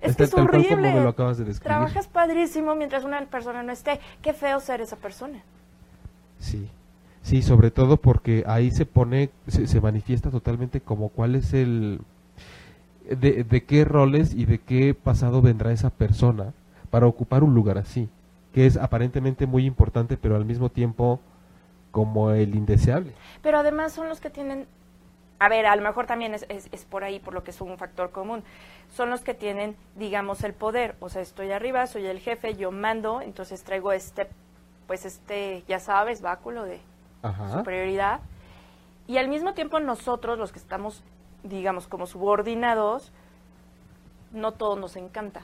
Es 0.01 0.15
que 0.15 0.23
es 0.23 0.33
horrible. 0.33 0.69
como 0.69 0.81
me 0.81 1.01
lo 1.01 1.09
acabas 1.09 1.37
de 1.37 1.45
describir. 1.45 1.67
Trabajas 1.67 2.07
padrísimo 2.07 2.75
mientras 2.75 3.03
una 3.03 3.23
persona 3.25 3.63
no 3.63 3.71
esté. 3.71 3.99
Qué 4.21 4.33
feo 4.33 4.59
ser 4.59 4.81
esa 4.81 4.95
persona. 4.95 5.43
Sí, 6.39 6.69
sí, 7.21 7.41
sobre 7.41 7.71
todo 7.71 7.97
porque 7.97 8.43
ahí 8.47 8.71
se 8.71 8.85
pone, 8.85 9.29
se, 9.47 9.67
se 9.67 9.81
manifiesta 9.81 10.29
totalmente 10.29 10.81
como 10.81 11.09
cuál 11.09 11.35
es 11.35 11.53
el, 11.53 12.01
de, 13.09 13.43
de, 13.43 13.63
qué 13.63 13.85
roles 13.85 14.33
y 14.33 14.45
de 14.45 14.59
qué 14.59 14.93
pasado 14.93 15.41
vendrá 15.41 15.71
esa 15.71 15.89
persona 15.89 16.53
para 16.89 17.07
ocupar 17.07 17.43
un 17.43 17.53
lugar 17.53 17.77
así, 17.77 18.09
que 18.53 18.65
es 18.65 18.77
aparentemente 18.77 19.45
muy 19.45 19.65
importante, 19.65 20.17
pero 20.17 20.35
al 20.35 20.45
mismo 20.45 20.69
tiempo 20.69 21.19
como 21.91 22.31
el 22.31 22.55
indeseable. 22.55 23.13
Pero 23.41 23.59
además 23.59 23.93
son 23.93 24.09
los 24.09 24.19
que 24.19 24.29
tienen, 24.29 24.65
a 25.39 25.49
ver, 25.49 25.65
a 25.65 25.75
lo 25.75 25.81
mejor 25.81 26.05
también 26.05 26.33
es, 26.33 26.45
es, 26.49 26.69
es 26.71 26.85
por 26.85 27.03
ahí, 27.03 27.19
por 27.19 27.33
lo 27.33 27.43
que 27.43 27.51
es 27.51 27.61
un 27.61 27.77
factor 27.77 28.11
común, 28.11 28.43
son 28.89 29.09
los 29.09 29.21
que 29.21 29.33
tienen, 29.33 29.75
digamos, 29.95 30.43
el 30.43 30.53
poder, 30.53 30.95
o 30.99 31.09
sea, 31.09 31.21
estoy 31.21 31.51
arriba, 31.51 31.87
soy 31.87 32.05
el 32.05 32.19
jefe, 32.19 32.55
yo 32.55 32.71
mando, 32.71 33.21
entonces 33.21 33.63
traigo 33.63 33.91
este, 33.91 34.27
pues 34.87 35.05
este, 35.05 35.63
ya 35.67 35.79
sabes, 35.79 36.21
báculo 36.21 36.63
de 36.63 36.79
superioridad, 37.51 38.19
y 39.07 39.17
al 39.17 39.27
mismo 39.27 39.53
tiempo 39.53 39.79
nosotros, 39.79 40.37
los 40.37 40.51
que 40.51 40.59
estamos 40.59 41.03
digamos, 41.49 41.87
como 41.87 42.07
subordinados, 42.07 43.11
no 44.31 44.51
todo 44.53 44.75
nos 44.75 44.95
encanta. 44.95 45.41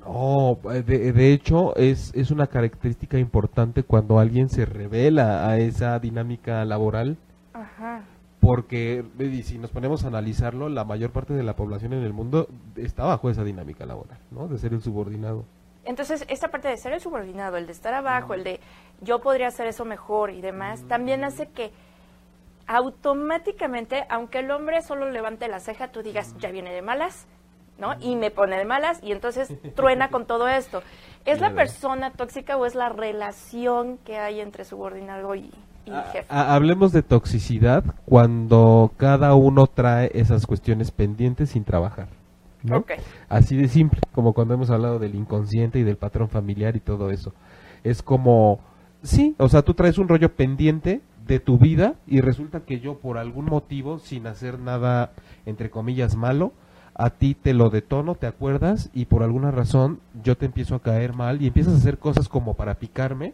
No, 0.00 0.58
de, 0.62 1.12
de 1.12 1.32
hecho 1.32 1.76
es, 1.76 2.12
es 2.14 2.30
una 2.30 2.46
característica 2.46 3.18
importante 3.18 3.82
cuando 3.82 4.18
alguien 4.18 4.48
se 4.48 4.64
revela 4.64 5.46
a 5.46 5.58
esa 5.58 5.98
dinámica 5.98 6.64
laboral. 6.64 7.18
Ajá. 7.80 8.04
Porque 8.40 9.04
si 9.42 9.58
nos 9.58 9.70
ponemos 9.70 10.04
a 10.04 10.08
analizarlo, 10.08 10.68
la 10.68 10.84
mayor 10.84 11.12
parte 11.12 11.34
de 11.34 11.42
la 11.42 11.56
población 11.56 11.92
en 11.92 12.02
el 12.02 12.12
mundo 12.12 12.46
está 12.76 13.04
bajo 13.04 13.30
esa 13.30 13.44
dinámica 13.44 13.86
laboral, 13.86 14.18
¿no? 14.30 14.48
De 14.48 14.58
ser 14.58 14.72
el 14.72 14.82
subordinado. 14.82 15.44
Entonces, 15.84 16.24
esta 16.28 16.48
parte 16.48 16.68
de 16.68 16.76
ser 16.76 16.92
el 16.92 17.00
subordinado, 17.00 17.56
el 17.56 17.66
de 17.66 17.72
estar 17.72 17.94
abajo, 17.94 18.34
el 18.34 18.44
de 18.44 18.60
yo 19.00 19.20
podría 19.20 19.48
hacer 19.48 19.66
eso 19.66 19.84
mejor 19.84 20.30
y 20.30 20.40
demás, 20.40 20.82
también 20.88 21.24
hace 21.24 21.48
que 21.48 21.70
automáticamente, 22.66 24.04
aunque 24.08 24.40
el 24.40 24.50
hombre 24.50 24.82
solo 24.82 25.10
levante 25.10 25.48
la 25.48 25.60
ceja, 25.60 25.88
tú 25.88 26.02
digas, 26.02 26.34
ya 26.38 26.50
viene 26.50 26.72
de 26.72 26.82
malas, 26.82 27.26
¿no? 27.78 27.94
Y 28.00 28.14
me 28.16 28.30
pone 28.30 28.58
de 28.58 28.64
malas 28.64 29.00
y 29.02 29.12
entonces 29.12 29.52
truena 29.74 30.08
con 30.10 30.26
todo 30.26 30.48
esto. 30.48 30.82
¿Es 31.24 31.40
la 31.40 31.54
persona 31.54 32.12
tóxica 32.12 32.56
o 32.56 32.66
es 32.66 32.74
la 32.74 32.88
relación 32.88 33.98
que 33.98 34.18
hay 34.18 34.40
entre 34.40 34.64
subordinado 34.64 35.34
y, 35.34 35.50
ah, 35.92 36.04
jefe? 36.12 36.26
Ah, 36.28 36.54
hablemos 36.54 36.92
de 36.92 37.02
toxicidad 37.02 37.84
cuando 38.04 38.92
cada 38.96 39.34
uno 39.34 39.66
trae 39.66 40.10
esas 40.14 40.46
cuestiones 40.46 40.90
pendientes 40.90 41.50
sin 41.50 41.64
trabajar. 41.64 42.08
¿no? 42.62 42.84
Así 43.28 43.56
de 43.56 43.68
simple, 43.68 44.00
como 44.12 44.32
cuando 44.32 44.54
hemos 44.54 44.70
hablado 44.70 44.98
del 44.98 45.14
inconsciente 45.14 45.78
y 45.78 45.82
del 45.82 45.96
patrón 45.96 46.28
familiar 46.28 46.76
y 46.76 46.80
todo 46.80 47.10
eso. 47.10 47.32
Es 47.84 48.02
como, 48.02 48.60
sí, 49.02 49.34
o 49.38 49.48
sea, 49.48 49.62
tú 49.62 49.74
traes 49.74 49.98
un 49.98 50.08
rollo 50.08 50.34
pendiente 50.34 51.00
de 51.26 51.40
tu 51.40 51.58
vida 51.58 51.94
y 52.06 52.20
resulta 52.20 52.60
que 52.60 52.80
yo 52.80 52.98
por 52.98 53.16
algún 53.16 53.46
motivo, 53.46 53.98
sin 53.98 54.26
hacer 54.26 54.58
nada, 54.58 55.12
entre 55.46 55.70
comillas, 55.70 56.16
malo, 56.16 56.52
a 56.94 57.10
ti 57.10 57.34
te 57.34 57.54
lo 57.54 57.70
detono, 57.70 58.14
te 58.14 58.26
acuerdas 58.26 58.90
y 58.92 59.06
por 59.06 59.22
alguna 59.22 59.50
razón 59.50 60.00
yo 60.22 60.36
te 60.36 60.46
empiezo 60.46 60.74
a 60.74 60.82
caer 60.82 61.14
mal 61.14 61.40
y 61.40 61.46
empiezas 61.46 61.74
a 61.74 61.76
hacer 61.78 61.98
cosas 61.98 62.28
como 62.28 62.54
para 62.54 62.74
picarme, 62.74 63.32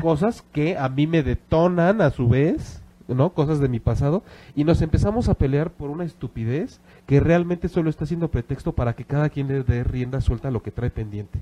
cosas 0.00 0.42
que 0.52 0.76
a 0.76 0.88
mí 0.88 1.06
me 1.06 1.22
detonan 1.22 2.00
a 2.00 2.10
su 2.10 2.28
vez, 2.28 2.82
¿no? 3.08 3.30
Cosas 3.30 3.60
de 3.60 3.68
mi 3.68 3.80
pasado 3.80 4.22
y 4.54 4.64
nos 4.64 4.82
empezamos 4.82 5.28
a 5.28 5.34
pelear 5.34 5.70
por 5.70 5.90
una 5.90 6.04
estupidez 6.04 6.80
que 7.06 7.20
realmente 7.20 7.68
solo 7.68 7.90
está 7.90 8.06
siendo 8.06 8.28
pretexto 8.28 8.72
para 8.72 8.94
que 8.94 9.04
cada 9.04 9.28
quien 9.28 9.48
le 9.48 9.62
dé 9.62 9.84
rienda 9.84 10.20
suelta 10.20 10.48
a 10.48 10.50
lo 10.50 10.62
que 10.62 10.70
trae 10.70 10.90
pendiente. 10.90 11.40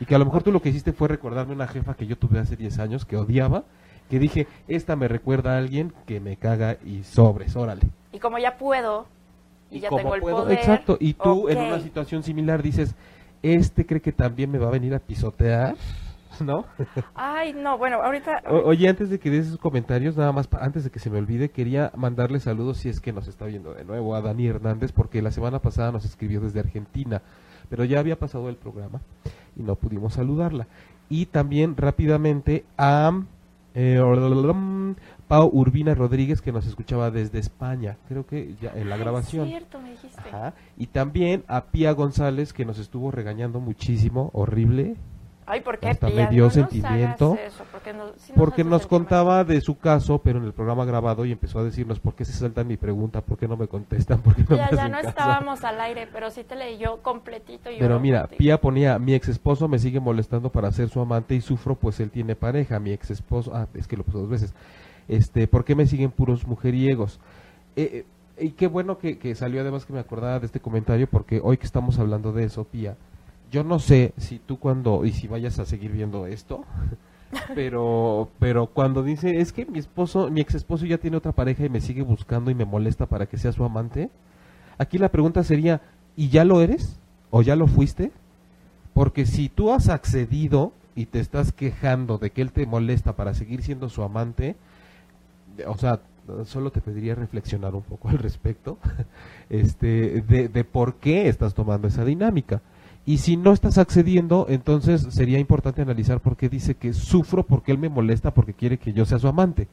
Y 0.00 0.04
que 0.04 0.14
a 0.14 0.18
lo 0.18 0.24
mejor 0.24 0.42
tú 0.42 0.52
lo 0.52 0.62
que 0.62 0.68
hiciste 0.68 0.92
fue 0.92 1.08
recordarme 1.08 1.54
una 1.54 1.66
jefa 1.66 1.94
que 1.94 2.06
yo 2.06 2.16
tuve 2.16 2.38
hace 2.38 2.56
10 2.56 2.78
años 2.78 3.04
que 3.04 3.16
odiaba 3.16 3.64
que 4.08 4.18
dije, 4.18 4.46
esta 4.66 4.96
me 4.96 5.08
recuerda 5.08 5.54
a 5.54 5.58
alguien 5.58 5.92
que 6.06 6.20
me 6.20 6.36
caga 6.36 6.76
y 6.84 7.02
sobres, 7.04 7.54
órale. 7.56 7.82
Y 8.12 8.18
como 8.18 8.38
ya 8.38 8.56
puedo, 8.56 9.06
y, 9.70 9.80
ya 9.80 9.90
tengo 9.90 10.14
el 10.14 10.20
poder. 10.20 10.58
Exacto, 10.58 10.96
y 10.98 11.14
tú 11.14 11.48
en 11.48 11.58
una 11.58 11.80
situación 11.80 12.22
similar 12.22 12.62
dices, 12.62 12.94
este 13.42 13.86
cree 13.86 14.00
que 14.00 14.12
también 14.12 14.50
me 14.50 14.58
va 14.58 14.68
a 14.68 14.72
venir 14.72 14.94
a 14.94 14.98
pisotear. 14.98 15.76
¿No? 16.44 16.64
Ay, 17.14 17.52
no, 17.52 17.78
bueno, 17.78 18.02
ahorita... 18.02 18.42
oye, 18.48 18.88
antes 18.88 19.10
de 19.10 19.18
que 19.18 19.30
des 19.30 19.56
comentarios, 19.58 20.16
nada 20.16 20.32
más, 20.32 20.48
antes 20.60 20.84
de 20.84 20.90
que 20.90 20.98
se 20.98 21.10
me 21.10 21.18
olvide, 21.18 21.50
quería 21.50 21.92
mandarle 21.96 22.40
saludos 22.40 22.78
si 22.78 22.88
es 22.88 23.00
que 23.00 23.12
nos 23.12 23.28
está 23.28 23.46
viendo 23.46 23.74
de 23.74 23.84
nuevo 23.84 24.14
a 24.14 24.20
Dani 24.20 24.46
Hernández, 24.46 24.92
porque 24.92 25.22
la 25.22 25.30
semana 25.30 25.60
pasada 25.60 25.92
nos 25.92 26.04
escribió 26.04 26.40
desde 26.40 26.60
Argentina, 26.60 27.22
pero 27.68 27.84
ya 27.84 27.98
había 27.98 28.18
pasado 28.18 28.48
el 28.48 28.56
programa 28.56 29.00
y 29.56 29.62
no 29.62 29.76
pudimos 29.76 30.14
saludarla. 30.14 30.66
Y 31.08 31.26
también 31.26 31.76
rápidamente 31.76 32.64
a 32.76 33.12
eh, 33.74 34.00
Pau 35.28 35.50
Urbina 35.52 35.94
Rodríguez 35.94 36.40
que 36.40 36.52
nos 36.52 36.66
escuchaba 36.66 37.10
desde 37.10 37.38
España, 37.38 37.98
creo 38.08 38.26
que 38.26 38.54
ya 38.60 38.72
en 38.74 38.88
la 38.88 38.96
grabación. 38.96 39.46
cierto, 39.46 39.78
me 39.80 39.90
dijiste. 39.90 40.20
Y 40.76 40.86
también 40.86 41.44
a 41.48 41.66
Pía 41.66 41.92
González 41.92 42.52
que 42.52 42.64
nos 42.64 42.78
estuvo 42.78 43.10
regañando 43.10 43.60
muchísimo, 43.60 44.30
horrible, 44.32 44.96
Ay, 45.48 45.62
¿por 45.62 45.78
qué? 45.78 45.88
Hasta 45.88 46.10
me 46.10 46.26
dio 46.26 46.50
sentimiento. 46.50 47.38
porque, 48.36 48.64
nos 48.64 48.86
contaba 48.86 49.44
de 49.44 49.60
su 49.62 49.78
caso, 49.78 50.18
pero 50.18 50.38
en 50.38 50.44
el 50.44 50.52
programa 50.52 50.84
grabado 50.84 51.24
y 51.24 51.32
empezó 51.32 51.58
a 51.58 51.64
decirnos 51.64 51.98
por 51.98 52.14
qué 52.14 52.26
se 52.26 52.32
saltan 52.32 52.66
mi 52.66 52.76
pregunta, 52.76 53.22
por 53.22 53.38
qué 53.38 53.48
no 53.48 53.56
me 53.56 53.66
contestan, 53.66 54.20
por 54.22 54.34
qué 54.36 54.44
no 54.48 54.56
Ya, 54.56 54.70
ya 54.70 54.88
no 54.88 54.98
estábamos 54.98 55.64
al 55.64 55.80
aire, 55.80 56.06
pero 56.12 56.30
sí 56.30 56.44
te 56.44 56.54
leí 56.54 56.76
yo 56.76 57.02
completito. 57.02 57.70
pero 57.78 57.98
mira, 57.98 58.26
Pía 58.26 58.60
ponía, 58.60 58.98
mi 58.98 59.14
ex 59.14 59.28
esposo 59.28 59.68
me 59.68 59.78
sigue 59.78 60.00
molestando 60.00 60.50
para 60.50 60.70
ser 60.70 60.90
su 60.90 61.00
amante 61.00 61.34
y 61.34 61.40
sufro 61.40 61.74
pues 61.74 61.98
él 62.00 62.10
tiene 62.10 62.36
pareja, 62.36 62.78
mi 62.78 62.92
ex 62.92 63.10
esposo, 63.10 63.52
ah, 63.54 63.66
es 63.74 63.88
que 63.88 63.96
lo 63.96 64.04
puso 64.04 64.18
dos 64.18 64.28
veces, 64.28 64.52
este, 65.08 65.48
¿por 65.48 65.64
qué 65.64 65.74
me 65.74 65.86
siguen 65.86 66.10
puros 66.10 66.46
mujeriegos? 66.46 67.20
Eh, 67.74 68.04
eh, 68.36 68.44
y 68.44 68.50
qué 68.50 68.66
bueno 68.66 68.98
que, 68.98 69.18
que 69.18 69.34
salió 69.34 69.62
además 69.62 69.86
que 69.86 69.94
me 69.94 69.98
acordaba 69.98 70.38
de 70.38 70.46
este 70.46 70.60
comentario 70.60 71.08
porque 71.08 71.40
hoy 71.42 71.56
que 71.56 71.66
estamos 71.66 71.98
hablando 71.98 72.32
de 72.32 72.44
eso, 72.44 72.64
Pía, 72.64 72.96
yo 73.50 73.64
no 73.64 73.78
sé 73.78 74.12
si 74.16 74.38
tú 74.38 74.58
cuando, 74.58 75.04
y 75.04 75.12
si 75.12 75.26
vayas 75.26 75.58
a 75.58 75.64
seguir 75.64 75.92
viendo 75.92 76.26
esto, 76.26 76.64
pero, 77.54 78.30
pero 78.38 78.66
cuando 78.66 79.02
dice, 79.02 79.40
es 79.40 79.52
que 79.52 79.66
mi 79.66 79.78
esposo, 79.78 80.30
mi 80.30 80.40
ex 80.40 80.54
esposo 80.54 80.86
ya 80.86 80.98
tiene 80.98 81.16
otra 81.16 81.32
pareja 81.32 81.64
y 81.64 81.68
me 81.68 81.80
sigue 81.80 82.02
buscando 82.02 82.50
y 82.50 82.54
me 82.54 82.64
molesta 82.64 83.06
para 83.06 83.26
que 83.26 83.38
sea 83.38 83.52
su 83.52 83.64
amante, 83.64 84.10
aquí 84.78 84.98
la 84.98 85.10
pregunta 85.10 85.42
sería, 85.44 85.80
¿y 86.16 86.28
ya 86.28 86.44
lo 86.44 86.60
eres? 86.60 86.98
¿O 87.30 87.42
ya 87.42 87.56
lo 87.56 87.66
fuiste? 87.66 88.10
Porque 88.94 89.26
si 89.26 89.48
tú 89.48 89.70
has 89.72 89.88
accedido 89.88 90.72
y 90.94 91.06
te 91.06 91.20
estás 91.20 91.52
quejando 91.52 92.18
de 92.18 92.30
que 92.30 92.42
él 92.42 92.52
te 92.52 92.66
molesta 92.66 93.14
para 93.14 93.34
seguir 93.34 93.62
siendo 93.62 93.88
su 93.88 94.02
amante, 94.02 94.56
o 95.66 95.76
sea, 95.76 96.00
solo 96.44 96.70
te 96.70 96.80
pediría 96.80 97.14
reflexionar 97.14 97.74
un 97.74 97.82
poco 97.82 98.08
al 98.08 98.18
respecto, 98.18 98.78
este, 99.50 100.22
de, 100.22 100.48
de 100.48 100.64
por 100.64 100.94
qué 100.94 101.28
estás 101.28 101.54
tomando 101.54 101.88
esa 101.88 102.04
dinámica. 102.04 102.60
Y 103.08 103.16
si 103.16 103.38
no 103.38 103.54
estás 103.54 103.78
accediendo, 103.78 104.44
entonces 104.50 105.06
sería 105.08 105.38
importante 105.38 105.80
analizar 105.80 106.20
por 106.20 106.36
qué 106.36 106.50
dice 106.50 106.74
que 106.74 106.92
sufro 106.92 107.42
porque 107.42 107.72
él 107.72 107.78
me 107.78 107.88
molesta 107.88 108.34
porque 108.34 108.52
quiere 108.52 108.76
que 108.76 108.92
yo 108.92 109.06
sea 109.06 109.18
su 109.18 109.26
amante. 109.26 109.66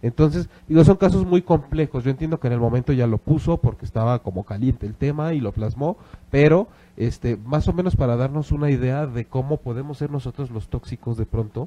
Entonces, 0.00 0.48
digo, 0.68 0.84
son 0.84 0.96
casos 0.96 1.26
muy 1.26 1.42
complejos. 1.42 2.04
Yo 2.04 2.12
entiendo 2.12 2.38
que 2.38 2.46
en 2.46 2.52
el 2.52 2.60
momento 2.60 2.92
ya 2.92 3.08
lo 3.08 3.18
puso 3.18 3.56
porque 3.56 3.84
estaba 3.84 4.20
como 4.20 4.44
caliente 4.44 4.86
el 4.86 4.94
tema 4.94 5.34
y 5.34 5.40
lo 5.40 5.50
plasmó, 5.50 5.96
pero 6.30 6.68
este, 6.96 7.36
más 7.36 7.66
o 7.66 7.72
menos 7.72 7.96
para 7.96 8.14
darnos 8.14 8.52
una 8.52 8.70
idea 8.70 9.08
de 9.08 9.24
cómo 9.24 9.56
podemos 9.56 9.98
ser 9.98 10.12
nosotros 10.12 10.48
los 10.52 10.68
tóxicos 10.68 11.16
de 11.16 11.26
pronto. 11.26 11.66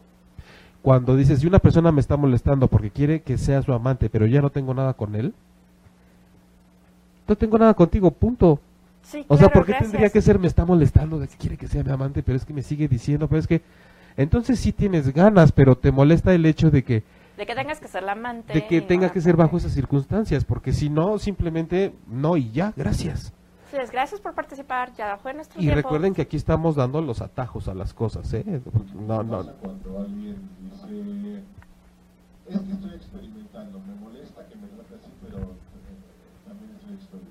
Cuando 0.81 1.17
dices, 1.17 1.41
si 1.41 1.45
una 1.45 1.59
persona 1.59 1.91
me 1.91 1.99
está 1.99 2.15
molestando 2.15 2.69
porque 2.69 2.89
quiere 2.89 3.21
que 3.21 3.37
sea 3.37 3.61
su 3.63 3.73
amante, 3.73 4.09
pero 4.09 4.27
ya 4.27 4.41
no 4.41 4.49
tengo 4.49 4.73
nada 4.73 4.93
con 4.93 5.15
él, 5.15 5.33
no 7.27 7.35
tengo 7.35 7.57
nada 7.57 7.73
contigo, 7.73 8.11
punto 8.11 8.61
o 9.27 9.37
sea, 9.37 9.49
¿por 9.49 9.65
qué 9.65 9.73
tendría 9.73 10.09
que 10.09 10.21
ser 10.21 10.39
me 10.39 10.47
está 10.47 10.65
molestando 10.65 11.19
de 11.19 11.27
que 11.27 11.37
quiere 11.37 11.57
que 11.57 11.67
sea 11.67 11.83
mi 11.83 11.91
amante, 11.91 12.23
pero 12.23 12.37
es 12.37 12.45
que 12.45 12.53
me 12.53 12.61
sigue 12.61 12.87
diciendo, 12.87 13.27
pero 13.27 13.39
es 13.39 13.47
que 13.47 13.61
entonces 14.17 14.59
sí 14.59 14.71
tienes 14.71 15.13
ganas, 15.13 15.51
pero 15.51 15.75
te 15.75 15.91
molesta 15.91 16.33
el 16.33 16.45
hecho 16.45 16.69
de 16.69 16.83
que 16.83 17.03
de 17.37 17.45
que 17.45 17.55
tengas 17.55 17.79
que 17.79 17.87
ser 17.87 18.03
la 18.03 18.11
amante 18.11 18.53
de 18.53 18.67
que 18.67 18.81
tenga 18.81 19.09
que 19.09 19.21
ser 19.21 19.35
bajo 19.35 19.57
esas 19.57 19.71
circunstancias, 19.73 20.45
porque 20.45 20.73
si 20.73 20.89
no 20.89 21.17
simplemente 21.17 21.93
no 22.07 22.37
y 22.37 22.51
ya, 22.51 22.73
gracias. 22.75 23.33
Sí, 23.71 23.77
gracias 23.91 24.19
por 24.19 24.35
participar, 24.35 24.93
ya 24.95 25.17
fue 25.17 25.33
nuestro 25.33 25.61
Y 25.61 25.69
recuerden 25.69 26.13
que 26.13 26.23
aquí 26.23 26.35
estamos 26.35 26.75
dando 26.75 27.01
los 27.01 27.21
atajos 27.21 27.69
a 27.69 27.73
las 27.73 27.93
cosas, 27.93 28.31
¿eh? 28.33 28.43
No, 28.95 29.23
no. 29.23 29.45
Cuando 29.61 29.99
alguien 29.99 30.35
dice, 30.59 31.41
es 32.49 32.59
que 32.59 32.71
estoy 32.73 32.95
experimentando, 32.95 33.79
me 33.79 33.95
molesta 33.95 34.45
que 34.47 34.55
me 34.55 34.67
trate 34.67 34.95
así, 34.95 35.09
pero 35.23 35.37
eh, 35.37 36.45
también 36.45 36.71
estoy 36.75 37.21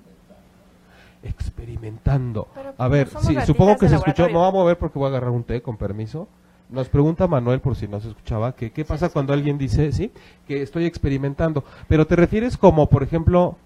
experimentando. 1.61 2.47
Pero 2.53 2.73
A 2.77 2.87
ver, 2.87 3.09
sí, 3.21 3.35
supongo 3.45 3.77
que 3.77 3.87
se 3.87 3.95
escuchó. 3.95 4.25
Me 4.27 4.33
voy 4.33 4.47
a 4.47 4.51
mover 4.51 4.77
porque 4.77 4.97
voy 4.97 5.07
a 5.07 5.09
agarrar 5.09 5.29
un 5.29 5.43
té, 5.43 5.61
con 5.61 5.77
permiso. 5.77 6.27
Nos 6.69 6.87
pregunta 6.87 7.27
Manuel, 7.27 7.59
por 7.59 7.75
si 7.75 7.87
no 7.87 7.99
se 7.99 8.09
escuchaba, 8.09 8.55
que 8.55 8.71
qué 8.71 8.85
pasa 8.85 9.09
cuando 9.09 9.33
alguien 9.33 9.57
dice, 9.57 9.91
sí, 9.91 10.11
que 10.47 10.61
estoy 10.61 10.85
experimentando. 10.85 11.65
Pero 11.87 12.07
te 12.07 12.15
refieres 12.15 12.57
como, 12.57 12.87
por 12.87 13.03
ejemplo, 13.03 13.57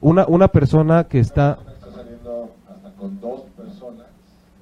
una, 0.00 0.26
una 0.26 0.48
persona 0.48 1.04
que 1.04 1.20
está... 1.20 1.58
Está 1.74 1.90
saliendo 1.90 2.50
hasta 2.70 2.92
con 2.92 3.18
dos 3.18 3.42
personas, 3.56 4.06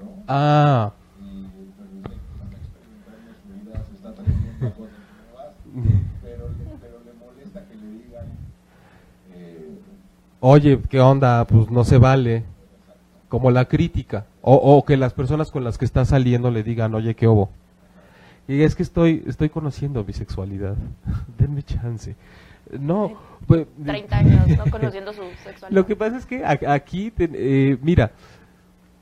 ¿no? 0.00 0.22
Ah, 0.28 0.92
Y 1.20 1.50
pero 1.52 2.44
experimentando 2.52 3.34
su 3.42 3.64
vida, 3.64 3.82
se 3.88 3.94
está 3.96 4.12
trayendo 4.14 4.72
cosas 4.76 4.94
nuevas, 5.32 5.54
pero 6.22 6.48
le, 6.50 6.64
pero 6.80 7.00
le 7.04 7.12
molesta 7.18 7.64
que 7.66 7.74
le 7.74 8.04
digan 8.04 8.26
eh, 9.32 9.78
oye, 10.38 10.80
¿qué 10.88 11.00
onda? 11.00 11.44
Pues 11.46 11.68
no 11.68 11.82
se 11.82 11.98
vale. 11.98 12.44
Como 13.28 13.50
la 13.50 13.66
crítica. 13.66 14.26
O, 14.42 14.54
o 14.54 14.84
que 14.84 14.96
las 14.96 15.12
personas 15.12 15.50
con 15.50 15.64
las 15.64 15.78
que 15.78 15.84
está 15.84 16.04
saliendo 16.04 16.50
le 16.50 16.62
digan, 16.62 16.94
oye, 16.94 17.14
¿qué 17.14 17.28
hubo? 17.28 17.50
Y 18.48 18.62
es 18.62 18.74
que 18.74 18.82
estoy, 18.82 19.22
estoy 19.26 19.50
conociendo 19.50 20.02
mi 20.04 20.14
sexualidad. 20.14 20.74
Denme 21.38 21.62
chance. 21.62 22.16
No, 22.80 23.12
pues, 23.46 23.66
30 23.84 24.16
años, 24.16 24.48
¿no? 24.48 24.64
Conociendo 24.70 25.12
su 25.12 25.22
sexualidad. 25.44 25.70
Lo 25.70 25.86
que 25.86 25.96
pasa 25.96 26.16
es 26.16 26.26
que 26.26 26.44
aquí, 26.44 27.12
eh, 27.18 27.76
mira, 27.82 28.12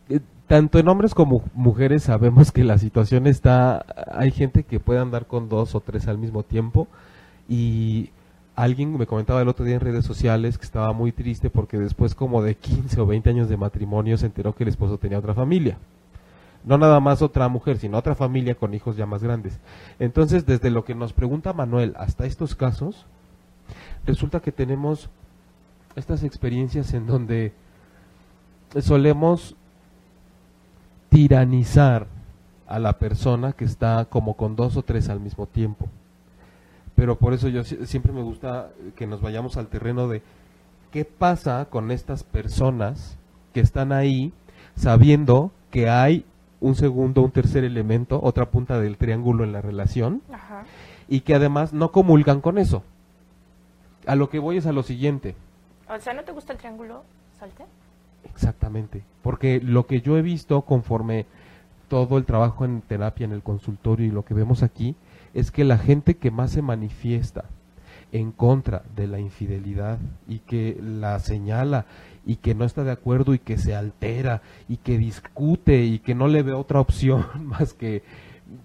eh, 0.08 0.20
tanto 0.48 0.78
en 0.78 0.88
hombres 0.88 1.14
como 1.14 1.42
mujeres 1.54 2.04
sabemos 2.04 2.52
que 2.52 2.64
la 2.64 2.78
situación 2.78 3.26
está, 3.26 3.84
hay 4.12 4.30
gente 4.32 4.64
que 4.64 4.80
puede 4.80 5.00
andar 5.00 5.26
con 5.26 5.48
dos 5.48 5.74
o 5.74 5.80
tres 5.80 6.06
al 6.08 6.18
mismo 6.18 6.42
tiempo 6.42 6.88
y 7.48 8.10
alguien 8.56 8.96
me 8.96 9.06
comentaba 9.06 9.42
el 9.42 9.48
otro 9.48 9.66
día 9.66 9.74
en 9.74 9.80
redes 9.80 10.06
sociales 10.06 10.56
que 10.56 10.64
estaba 10.64 10.92
muy 10.94 11.12
triste 11.12 11.50
porque 11.50 11.78
después 11.78 12.14
como 12.14 12.42
de 12.42 12.56
15 12.56 13.00
o 13.02 13.06
20 13.06 13.30
años 13.30 13.48
de 13.50 13.58
matrimonio 13.58 14.16
se 14.16 14.26
enteró 14.26 14.54
que 14.54 14.64
el 14.64 14.70
esposo 14.70 14.98
tenía 14.98 15.18
otra 15.18 15.34
familia. 15.34 15.76
No 16.64 16.78
nada 16.78 16.98
más 16.98 17.22
otra 17.22 17.48
mujer, 17.48 17.78
sino 17.78 17.98
otra 17.98 18.16
familia 18.16 18.56
con 18.56 18.74
hijos 18.74 18.96
ya 18.96 19.06
más 19.06 19.22
grandes. 19.22 19.60
Entonces, 20.00 20.46
desde 20.46 20.70
lo 20.70 20.84
que 20.84 20.96
nos 20.96 21.12
pregunta 21.12 21.52
Manuel 21.52 21.94
hasta 21.96 22.26
estos 22.26 22.56
casos, 22.56 23.06
resulta 24.04 24.40
que 24.40 24.50
tenemos 24.50 25.10
estas 25.94 26.24
experiencias 26.24 26.92
en 26.94 27.06
donde 27.06 27.52
solemos 28.80 29.54
tiranizar 31.10 32.08
a 32.66 32.78
la 32.78 32.94
persona 32.94 33.52
que 33.52 33.64
está 33.64 34.06
como 34.06 34.34
con 34.34 34.56
dos 34.56 34.76
o 34.76 34.82
tres 34.82 35.08
al 35.08 35.20
mismo 35.20 35.46
tiempo. 35.46 35.88
Pero 36.96 37.16
por 37.16 37.32
eso 37.34 37.48
yo 37.48 37.62
si- 37.62 37.86
siempre 37.86 38.12
me 38.12 38.22
gusta 38.22 38.70
que 38.96 39.06
nos 39.06 39.20
vayamos 39.20 39.56
al 39.56 39.68
terreno 39.68 40.08
de 40.08 40.22
qué 40.90 41.04
pasa 41.04 41.66
con 41.70 41.90
estas 41.92 42.24
personas 42.24 43.16
que 43.52 43.60
están 43.60 43.92
ahí 43.92 44.32
sabiendo 44.74 45.50
que 45.70 45.88
hay 45.88 46.24
un 46.60 46.74
segundo, 46.74 47.22
un 47.22 47.30
tercer 47.30 47.64
elemento, 47.64 48.18
otra 48.22 48.46
punta 48.50 48.80
del 48.80 48.96
triángulo 48.96 49.44
en 49.44 49.52
la 49.52 49.60
relación 49.60 50.22
Ajá. 50.32 50.64
y 51.08 51.20
que 51.20 51.34
además 51.34 51.72
no 51.72 51.92
comulgan 51.92 52.40
con 52.40 52.56
eso. 52.58 52.82
A 54.06 54.14
lo 54.16 54.30
que 54.30 54.38
voy 54.38 54.56
es 54.56 54.66
a 54.66 54.72
lo 54.72 54.82
siguiente. 54.82 55.36
O 55.88 55.98
sea, 56.00 56.14
¿no 56.14 56.24
te 56.24 56.32
gusta 56.32 56.52
el 56.52 56.58
triángulo? 56.58 57.02
Salte. 57.38 57.64
Exactamente, 58.24 59.02
porque 59.22 59.60
lo 59.62 59.86
que 59.86 60.00
yo 60.00 60.16
he 60.16 60.22
visto 60.22 60.62
conforme 60.62 61.26
todo 61.88 62.18
el 62.18 62.24
trabajo 62.24 62.64
en 62.64 62.80
terapia, 62.80 63.24
en 63.24 63.32
el 63.32 63.42
consultorio 63.42 64.06
y 64.06 64.10
lo 64.10 64.24
que 64.24 64.34
vemos 64.34 64.62
aquí, 64.62 64.96
es 65.36 65.50
que 65.50 65.64
la 65.64 65.76
gente 65.76 66.16
que 66.16 66.30
más 66.30 66.50
se 66.52 66.62
manifiesta 66.62 67.44
en 68.10 68.32
contra 68.32 68.84
de 68.96 69.06
la 69.06 69.20
infidelidad 69.20 69.98
y 70.26 70.38
que 70.38 70.78
la 70.80 71.18
señala 71.18 71.84
y 72.24 72.36
que 72.36 72.54
no 72.54 72.64
está 72.64 72.84
de 72.84 72.90
acuerdo 72.90 73.34
y 73.34 73.38
que 73.38 73.58
se 73.58 73.74
altera 73.74 74.40
y 74.66 74.78
que 74.78 74.96
discute 74.96 75.84
y 75.84 75.98
que 75.98 76.14
no 76.14 76.26
le 76.26 76.42
ve 76.42 76.54
otra 76.54 76.80
opción 76.80 77.26
más 77.44 77.74
que 77.74 78.02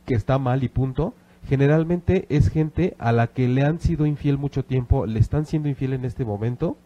que 0.05 0.13
está 0.13 0.37
mal 0.37 0.63
y 0.63 0.69
punto, 0.69 1.13
generalmente 1.49 2.25
es 2.29 2.49
gente 2.49 2.95
a 2.99 3.11
la 3.11 3.27
que 3.27 3.49
le 3.49 3.63
han 3.63 3.79
sido 3.79 4.05
infiel 4.05 4.37
mucho 4.37 4.63
tiempo, 4.63 5.05
le 5.05 5.19
están 5.19 5.45
siendo 5.45 5.67
infiel 5.67 5.91
en 5.91 6.05
este 6.05 6.23
momento 6.23 6.77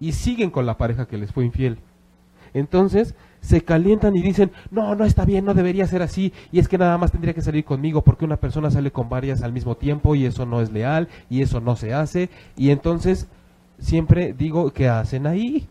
y 0.00 0.12
siguen 0.12 0.50
con 0.50 0.66
la 0.66 0.76
pareja 0.76 1.06
que 1.06 1.16
les 1.16 1.32
fue 1.32 1.46
infiel. 1.46 1.78
Entonces 2.52 3.14
se 3.40 3.62
calientan 3.62 4.16
y 4.16 4.22
dicen, 4.22 4.50
no, 4.70 4.94
no 4.94 5.04
está 5.04 5.24
bien, 5.24 5.44
no 5.44 5.54
debería 5.54 5.86
ser 5.86 6.02
así, 6.02 6.32
y 6.52 6.58
es 6.58 6.68
que 6.68 6.78
nada 6.78 6.98
más 6.98 7.12
tendría 7.12 7.34
que 7.34 7.42
salir 7.42 7.64
conmigo 7.64 8.02
porque 8.02 8.24
una 8.24 8.36
persona 8.36 8.70
sale 8.70 8.90
con 8.90 9.08
varias 9.08 9.42
al 9.42 9.52
mismo 9.52 9.76
tiempo 9.76 10.14
y 10.14 10.26
eso 10.26 10.46
no 10.46 10.60
es 10.60 10.70
leal 10.70 11.08
y 11.28 11.42
eso 11.42 11.60
no 11.60 11.76
se 11.76 11.94
hace, 11.94 12.30
y 12.56 12.70
entonces 12.70 13.26
siempre 13.78 14.32
digo, 14.32 14.72
¿qué 14.72 14.88
hacen 14.88 15.26
ahí? 15.26 15.66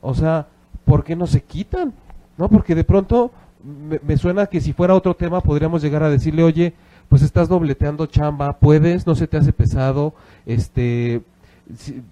O 0.00 0.14
sea, 0.14 0.46
¿por 0.84 1.04
qué 1.04 1.14
no 1.14 1.26
se 1.26 1.42
quitan? 1.42 1.92
¿No? 2.36 2.48
Porque 2.48 2.74
de 2.74 2.84
pronto 2.84 3.32
me, 3.62 4.00
me 4.02 4.16
suena 4.16 4.46
que 4.46 4.60
si 4.60 4.72
fuera 4.72 4.94
otro 4.94 5.14
tema 5.14 5.40
podríamos 5.40 5.82
llegar 5.82 6.02
a 6.02 6.10
decirle, 6.10 6.42
oye, 6.42 6.74
pues 7.08 7.22
estás 7.22 7.48
dobleteando 7.48 8.06
chamba, 8.06 8.58
puedes, 8.58 9.06
no 9.06 9.14
se 9.14 9.26
te 9.26 9.36
hace 9.36 9.52
pesado, 9.52 10.14
este, 10.46 11.22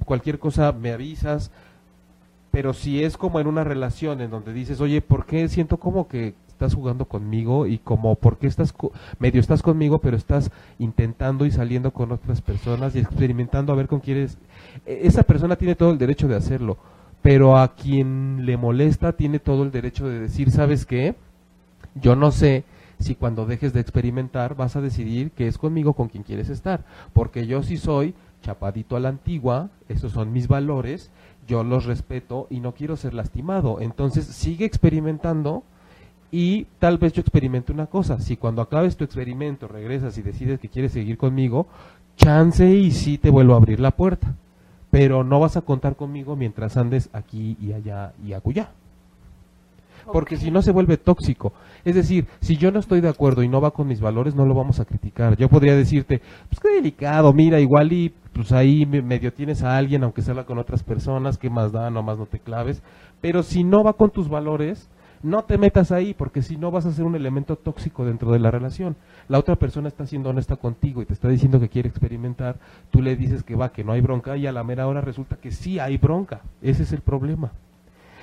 cualquier 0.05 0.39
cosa 0.39 0.73
me 0.73 0.93
avisas, 0.93 1.51
pero 2.57 2.73
si 2.73 3.05
es 3.05 3.19
como 3.19 3.39
en 3.39 3.49
una 3.49 3.65
relación 3.65 4.23
en 4.23 4.31
donde 4.31 4.55
dices, 4.55 4.81
oye, 4.81 5.03
¿por 5.03 5.27
qué 5.27 5.47
siento 5.51 5.77
como 5.77 6.09
que 6.09 6.33
estás 6.49 6.73
jugando 6.75 7.05
conmigo 7.05 7.67
y 7.67 7.77
como 7.77 8.15
por 8.15 8.39
qué 8.39 8.47
estás 8.47 8.73
medio 9.19 9.43
estás 9.43 9.61
conmigo, 9.63 9.99
pero 9.99 10.17
estás 10.17 10.51
intentando 10.79 11.45
y 11.45 11.51
saliendo 11.51 11.91
con 11.91 12.13
otras 12.13 12.41
personas 12.41 12.97
y 12.97 13.01
experimentando 13.01 13.75
a 13.75 13.77
ver 13.77 13.89
con 13.89 14.01
quién 14.01 14.17
eres? 14.17 14.39
E- 14.87 15.01
Esa 15.03 15.23
persona 15.25 15.57
tiene 15.57 15.75
todo 15.75 15.91
el 15.91 15.99
derecho 15.99 16.29
de 16.29 16.37
hacerlo, 16.37 16.79
pero 17.21 17.59
a 17.59 17.75
quien 17.75 18.47
le 18.47 18.57
molesta 18.57 19.13
tiene 19.13 19.39
todo 19.39 19.63
el 19.63 19.71
derecho 19.71 20.09
de 20.09 20.21
decir, 20.21 20.51
¿sabes 20.51 20.87
qué? 20.87 21.15
Yo 21.95 22.17
no 22.17 22.31
sé 22.31 22.65
si 22.99 23.15
cuando 23.15 23.45
dejes 23.45 23.73
de 23.75 23.81
experimentar 23.81 24.57
vas 24.57 24.77
a 24.77 24.81
decidir 24.81 25.31
que 25.33 25.47
es 25.49 25.59
conmigo 25.59 25.93
con 25.93 26.09
quien 26.09 26.23
quieres 26.23 26.49
estar, 26.49 26.85
porque 27.13 27.47
yo 27.47 27.63
sí 27.63 27.77
soy 27.77 28.15
chapadito 28.47 28.95
a 28.97 29.01
la 29.01 29.09
antigua, 29.09 29.71
esos 29.89 30.13
son 30.13 30.33
mis 30.33 30.47
valores, 30.47 31.11
yo 31.49 31.65
los 31.65 31.85
respeto 31.85 32.47
y 32.49 32.61
no 32.61 32.73
quiero 32.73 32.97
ser 32.97 33.13
lastimado. 33.13 33.81
Entonces 33.81 34.25
sigue 34.25 34.65
experimentando 34.65 35.65
y 36.31 36.67
tal 36.79 36.99
vez 36.99 37.13
yo 37.13 37.23
experimente 37.23 37.73
una 37.73 37.87
cosa. 37.87 38.21
Si 38.21 38.37
cuando 38.37 38.63
acabes 38.63 38.97
tu 38.97 39.03
experimento 39.03 39.67
regresas 39.67 40.17
y 40.17 40.23
decides 40.23 40.61
que 40.61 40.69
quieres 40.69 40.93
seguir 40.93 41.19
conmigo, 41.19 41.67
chance 42.17 42.69
y 42.69 42.93
sí 42.93 43.19
te 43.19 43.31
vuelvo 43.31 43.55
a 43.55 43.57
abrir 43.57 43.81
la 43.81 43.91
puerta. 43.91 44.35
Pero 44.93 45.25
no 45.25 45.41
vas 45.41 45.57
a 45.57 45.63
contar 45.63 45.97
conmigo 45.97 46.37
mientras 46.37 46.77
andes 46.77 47.11
aquí 47.13 47.57
y 47.61 47.73
allá 47.73 48.13
y 48.25 48.33
acullá. 48.33 48.71
Porque 50.13 50.37
si 50.37 50.53
no 50.53 50.63
se 50.63 50.71
vuelve 50.71 50.99
tóxico. 50.99 51.53
Es 51.85 51.97
decir, 51.97 52.27
si 52.41 52.57
yo 52.57 52.71
no 52.71 52.79
estoy 52.79 53.01
de 53.01 53.09
acuerdo 53.09 53.43
y 53.43 53.49
no 53.49 53.61
va 53.61 53.73
con 53.73 53.89
mis 53.89 54.01
valores, 54.01 54.37
no 54.37 54.47
lo 54.47 54.55
vamos 54.55 54.79
a 54.79 54.85
criticar. 54.85 55.37
Yo 55.37 55.49
podría 55.49 55.75
decirte, 55.75 56.23
pues 56.49 56.61
qué 56.61 56.69
delicado, 56.69 57.33
mira, 57.33 57.59
igual 57.59 57.93
y 57.93 58.13
pues 58.37 58.53
ahí 58.53 58.85
me- 58.85 59.01
medio 59.03 59.33
tienes 59.33 59.63
a 59.63 59.77
alguien, 59.77 60.05
aunque 60.05 60.21
salga 60.23 60.45
con 60.45 60.59
otras 60.59 60.83
personas, 60.83 61.39
que 61.39 61.49
más 61.49 61.73
da, 61.73 61.91
nomás 61.91 62.19
no 62.19 62.27
te 62.27 62.39
claves. 62.39 62.83
Pero 63.23 63.43
si 63.43 63.65
no 63.65 63.83
va 63.83 63.95
con 63.95 64.11
tus 64.11 64.29
valores, 64.29 64.91
no 65.23 65.45
te 65.45 65.57
metas 65.57 65.91
ahí, 65.91 66.13
porque 66.13 66.43
si 66.43 66.59
no 66.59 66.71
vas 66.71 66.85
a 66.85 66.93
ser 66.93 67.07
un 67.07 67.17
elemento 67.17 67.57
tóxico 67.57 68.05
dentro 68.05 68.31
de 68.33 68.39
la 68.39 68.51
relación. 68.51 68.95
La 69.29 69.39
otra 69.39 69.57
persona 69.57 69.89
está 69.89 70.07
siendo 70.07 70.29
honesta 70.29 70.57
contigo 70.57 71.01
y 71.01 71.07
te 71.07 71.15
está 71.15 71.29
diciendo 71.29 71.59
que 71.59 71.71
quiere 71.71 71.89
experimentar, 71.89 72.57
tú 72.91 73.01
le 73.01 73.17
dices 73.17 73.43
que 73.43 73.57
va, 73.57 73.73
que 73.73 73.83
no 73.83 73.93
hay 73.93 74.03
bronca, 74.03 74.37
y 74.37 74.47
a 74.47 74.53
la 74.53 74.63
mera 74.63 74.87
hora 74.87 75.01
resulta 75.01 75.37
que 75.37 75.51
sí 75.51 75.79
hay 75.79 75.97
bronca. 75.97 76.43
Ese 76.61 76.83
es 76.83 76.93
el 76.93 77.01
problema. 77.01 77.53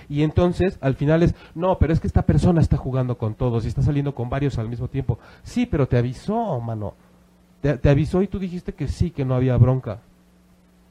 Y 0.09 0.21
entonces, 0.21 0.77
al 0.81 0.95
final 0.95 1.23
es, 1.23 1.33
no, 1.55 1.79
pero 1.79 1.91
es 1.91 1.99
que 1.99 2.07
esta 2.07 2.21
persona 2.21 2.61
está 2.61 2.77
jugando 2.77 3.17
con 3.17 3.33
todos 3.33 3.65
y 3.65 3.69
está 3.69 3.81
saliendo 3.81 4.13
con 4.13 4.29
varios 4.29 4.59
al 4.59 4.69
mismo 4.69 4.87
tiempo. 4.87 5.17
Sí, 5.41 5.65
pero 5.65 5.87
te 5.87 5.97
avisó, 5.97 6.59
mano. 6.59 6.93
Te, 7.63 7.77
te 7.79 7.89
avisó 7.89 8.21
y 8.21 8.27
tú 8.27 8.37
dijiste 8.37 8.73
que 8.73 8.87
sí, 8.87 9.09
que 9.09 9.25
no 9.25 9.33
había 9.33 9.57
bronca. 9.57 10.01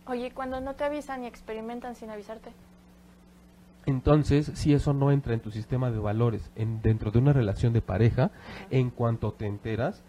Oye, 0.06 0.32
cuando 0.32 0.61
no 0.61 0.74
te 0.74 0.82
avisan 0.82 1.22
y 1.22 1.26
experimentan 1.28 1.94
sin 1.94 2.11
avisarte. 2.11 2.50
Entonces, 3.87 4.50
si 4.54 4.72
eso 4.74 4.92
no 4.92 5.11
entra 5.12 5.35
en 5.35 5.40
tu 5.40 5.50
sistema 5.50 5.90
de 5.90 5.98
valores 5.98 6.50
en, 6.56 6.80
dentro 6.82 7.11
de 7.11 7.18
una 7.18 7.32
relación 7.32 7.72
de 7.72 7.80
pareja, 7.82 8.30
en 8.70 8.90
cuanto 8.90 9.32
te 9.32 9.46
enteras, 9.46 10.02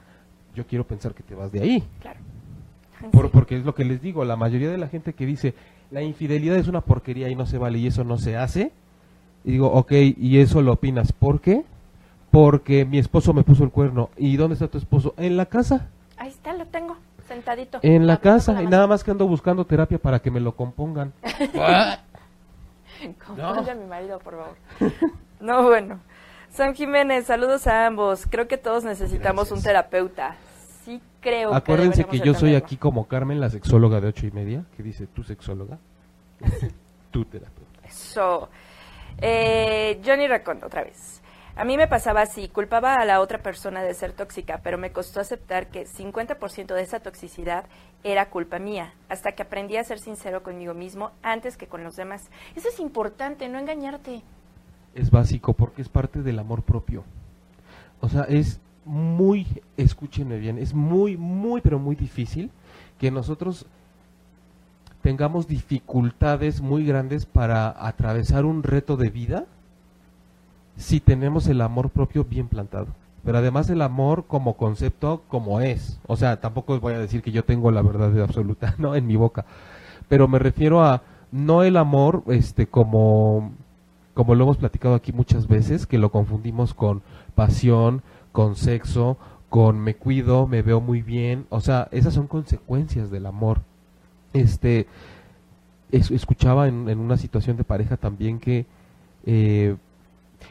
yo 0.56 0.65
quiero 0.65 0.86
pensar 0.86 1.13
que 1.13 1.23
te 1.23 1.36
vas 1.36 1.52
de 1.52 1.62
ahí. 1.62 1.84
Claro. 2.02 2.19
Por- 3.12 3.30
porque 3.32 3.58
es 3.58 3.65
lo 3.65 3.76
que 3.76 3.84
les 3.86 4.02
digo, 4.02 4.23
la 4.26 4.36
mayoría 4.36 4.69
de 4.71 4.78
la 4.78 4.88
gente 4.88 5.13
que 5.13 5.26
dice, 5.26 5.54
la 5.91 6.02
infidelidad 6.02 6.56
es 6.58 6.67
una 6.67 6.82
porquería 6.82 7.30
y 7.30 7.36
no 7.36 7.45
se 7.45 7.58
vale 7.58 7.78
y 7.80 7.88
eso 7.88 8.04
no 8.04 8.17
se 8.17 8.38
hace, 8.38 8.71
y 9.43 9.52
digo, 9.52 9.67
ok, 9.67 9.91
y 9.91 10.38
eso 10.39 10.62
lo 10.62 10.71
opinas, 10.73 11.12
¿por 11.12 11.41
qué? 11.41 11.65
Porque 12.32 12.86
mi 12.86 12.97
esposo 12.99 13.34
me 13.34 13.43
puso 13.43 13.63
el 13.63 13.69
cuerno. 13.71 14.10
¿Y 14.17 14.38
dónde 14.38 14.54
está 14.54 14.67
tu 14.69 14.78
esposo? 14.78 15.13
En 15.17 15.36
la 15.38 15.45
casa. 15.47 15.89
Ahí 16.17 16.30
está, 16.30 16.54
lo 16.54 16.65
tengo, 16.67 16.97
sentadito. 17.28 17.80
En 17.82 18.08
la 18.08 18.17
casa. 18.17 18.62
Y 18.62 18.67
nada 18.67 18.88
más 18.88 19.04
que 19.04 19.12
ando 19.12 19.28
buscando 19.28 19.65
terapia 19.65 19.97
para 19.97 20.19
que 20.19 20.32
me 20.32 20.39
lo 20.39 20.56
compongan. 20.56 21.13
Confunde 23.26 23.71
a 23.71 23.76
mi 23.76 23.86
marido, 23.86 24.19
por 24.19 24.34
favor. 24.36 24.56
No, 25.39 25.63
bueno. 25.63 25.99
Sam 26.49 26.73
Jiménez, 26.73 27.26
saludos 27.26 27.67
a 27.67 27.86
ambos. 27.86 28.28
Creo 28.30 28.47
que 28.47 28.58
todos 28.58 28.86
necesitamos 28.86 29.52
un 29.52 29.62
terapeuta. 29.62 30.38
Sí 30.86 31.02
creo 31.23 31.54
Acuérdense 31.54 32.04
que 32.04 32.19
yo 32.19 32.34
soy 32.34 32.56
aquí 32.56 32.78
como 32.78 33.08
Carmen, 33.08 33.39
la 33.39 33.49
sexóloga 33.49 33.99
de 33.99 34.08
ocho 34.08 34.28
y 34.28 34.32
media, 34.32 34.63
que 34.78 34.84
dice, 34.84 35.08
¿tú 35.08 35.23
sexóloga? 35.23 35.80
tu 37.12 37.26
terapeuta. 37.26 37.80
Eso. 37.88 38.49
Eh, 39.19 40.02
Johnny 40.06 40.28
Racón, 40.28 40.62
otra 40.63 40.84
vez. 40.84 41.23
A 41.56 41.66
mí 41.66 41.78
me 41.78 41.88
pasaba 41.88 42.22
así, 42.22 42.48
culpaba 42.48 42.96
a 42.96 43.06
la 43.06 43.20
otra 43.20 43.38
persona 43.38 43.84
de 43.84 43.94
ser 43.94 44.12
tóxica, 44.12 44.62
pero 44.63 44.80
me 44.80 44.92
costó 44.92 45.20
aceptar 45.20 45.68
que 45.68 45.86
50% 45.86 46.74
de 46.74 46.82
esa 46.82 47.00
toxicidad 47.00 47.66
era 48.04 48.32
culpa 48.32 48.58
mía, 48.58 48.96
hasta 49.08 49.34
que 49.34 49.44
aprendí 49.44 49.78
a 49.78 49.84
ser 49.84 50.00
sincero 50.00 50.42
conmigo 50.42 50.74
mismo 50.74 51.12
antes 51.22 51.56
que 51.56 51.68
con 51.68 51.84
los 51.84 51.96
demás. 51.96 52.32
Eso 52.56 52.70
es 52.70 52.80
importante, 52.80 53.48
no 53.50 53.60
engañarte. 53.60 54.24
Es 54.96 55.12
básico 55.12 55.54
porque 55.54 55.84
es 55.84 55.89
parte 55.89 56.24
del 56.24 56.39
amor 56.39 56.63
propio. 56.63 57.04
O 58.02 58.10
sea, 58.10 58.24
es 58.24 58.60
muy, 58.84 59.46
escúchenme 59.78 60.39
bien, 60.39 60.58
es 60.58 60.74
muy, 60.74 61.18
muy, 61.18 61.62
pero 61.62 61.78
muy 61.78 61.96
difícil 61.96 62.50
que 62.98 63.12
nosotros 63.12 63.68
tengamos 65.04 65.48
dificultades 65.48 66.62
muy 66.62 66.84
grandes 66.84 67.28
para 67.28 67.88
atravesar 67.88 68.44
un 68.44 68.63
reto 68.63 68.98
de 68.98 69.10
vida 69.10 69.46
si 70.78 71.00
tenemos 71.00 71.48
el 71.48 71.62
amor 71.62 71.90
propio 71.90 72.24
bien 72.24 72.48
plantado. 72.48 72.88
Pero 73.24 73.38
además 73.38 73.70
el 73.70 73.82
amor 73.82 74.26
como 74.28 74.58
concepto 74.58 75.24
como 75.28 75.62
es. 75.62 76.00
O 76.08 76.18
sea, 76.18 76.42
tampoco 76.42 76.80
voy 76.80 76.94
a 76.94 77.00
decir 77.00 77.22
que 77.22 77.32
yo 77.32 77.46
tengo 77.46 77.72
la 77.72 77.82
verdad 77.82 78.22
absoluta, 78.24 78.76
no 78.78 78.96
en 78.96 79.08
mi 79.08 79.16
boca. 79.16 79.46
Pero 80.10 80.28
me 80.28 80.40
refiero 80.40 80.84
a 80.84 81.02
no 81.32 81.64
el 81.64 81.78
amor 81.78 82.24
este 82.28 82.68
como 82.68 83.52
como 84.14 84.36
lo 84.36 84.44
hemos 84.44 84.58
platicado 84.58 84.94
aquí 84.94 85.12
muchas 85.12 85.48
veces, 85.48 85.88
que 85.88 85.98
lo 85.98 86.12
confundimos 86.12 86.76
con 86.76 87.02
pasión, 87.34 88.04
con 88.32 88.56
sexo, 88.56 89.18
con 89.50 89.80
me 89.80 89.96
cuido, 89.96 90.46
me 90.46 90.62
veo 90.62 90.82
muy 90.82 91.02
bien, 91.02 91.46
o 91.50 91.62
sea, 91.62 91.88
esas 91.92 92.14
son 92.14 92.28
consecuencias 92.28 93.10
del 93.10 93.26
amor. 93.26 93.62
Este, 94.34 94.88
escuchaba 95.92 96.68
en, 96.68 96.90
en, 96.90 97.00
una 97.00 97.18
situación 97.18 97.58
de 97.58 97.64
pareja 97.64 97.98
también 97.98 98.40
que 98.40 98.66
eh, 99.26 99.76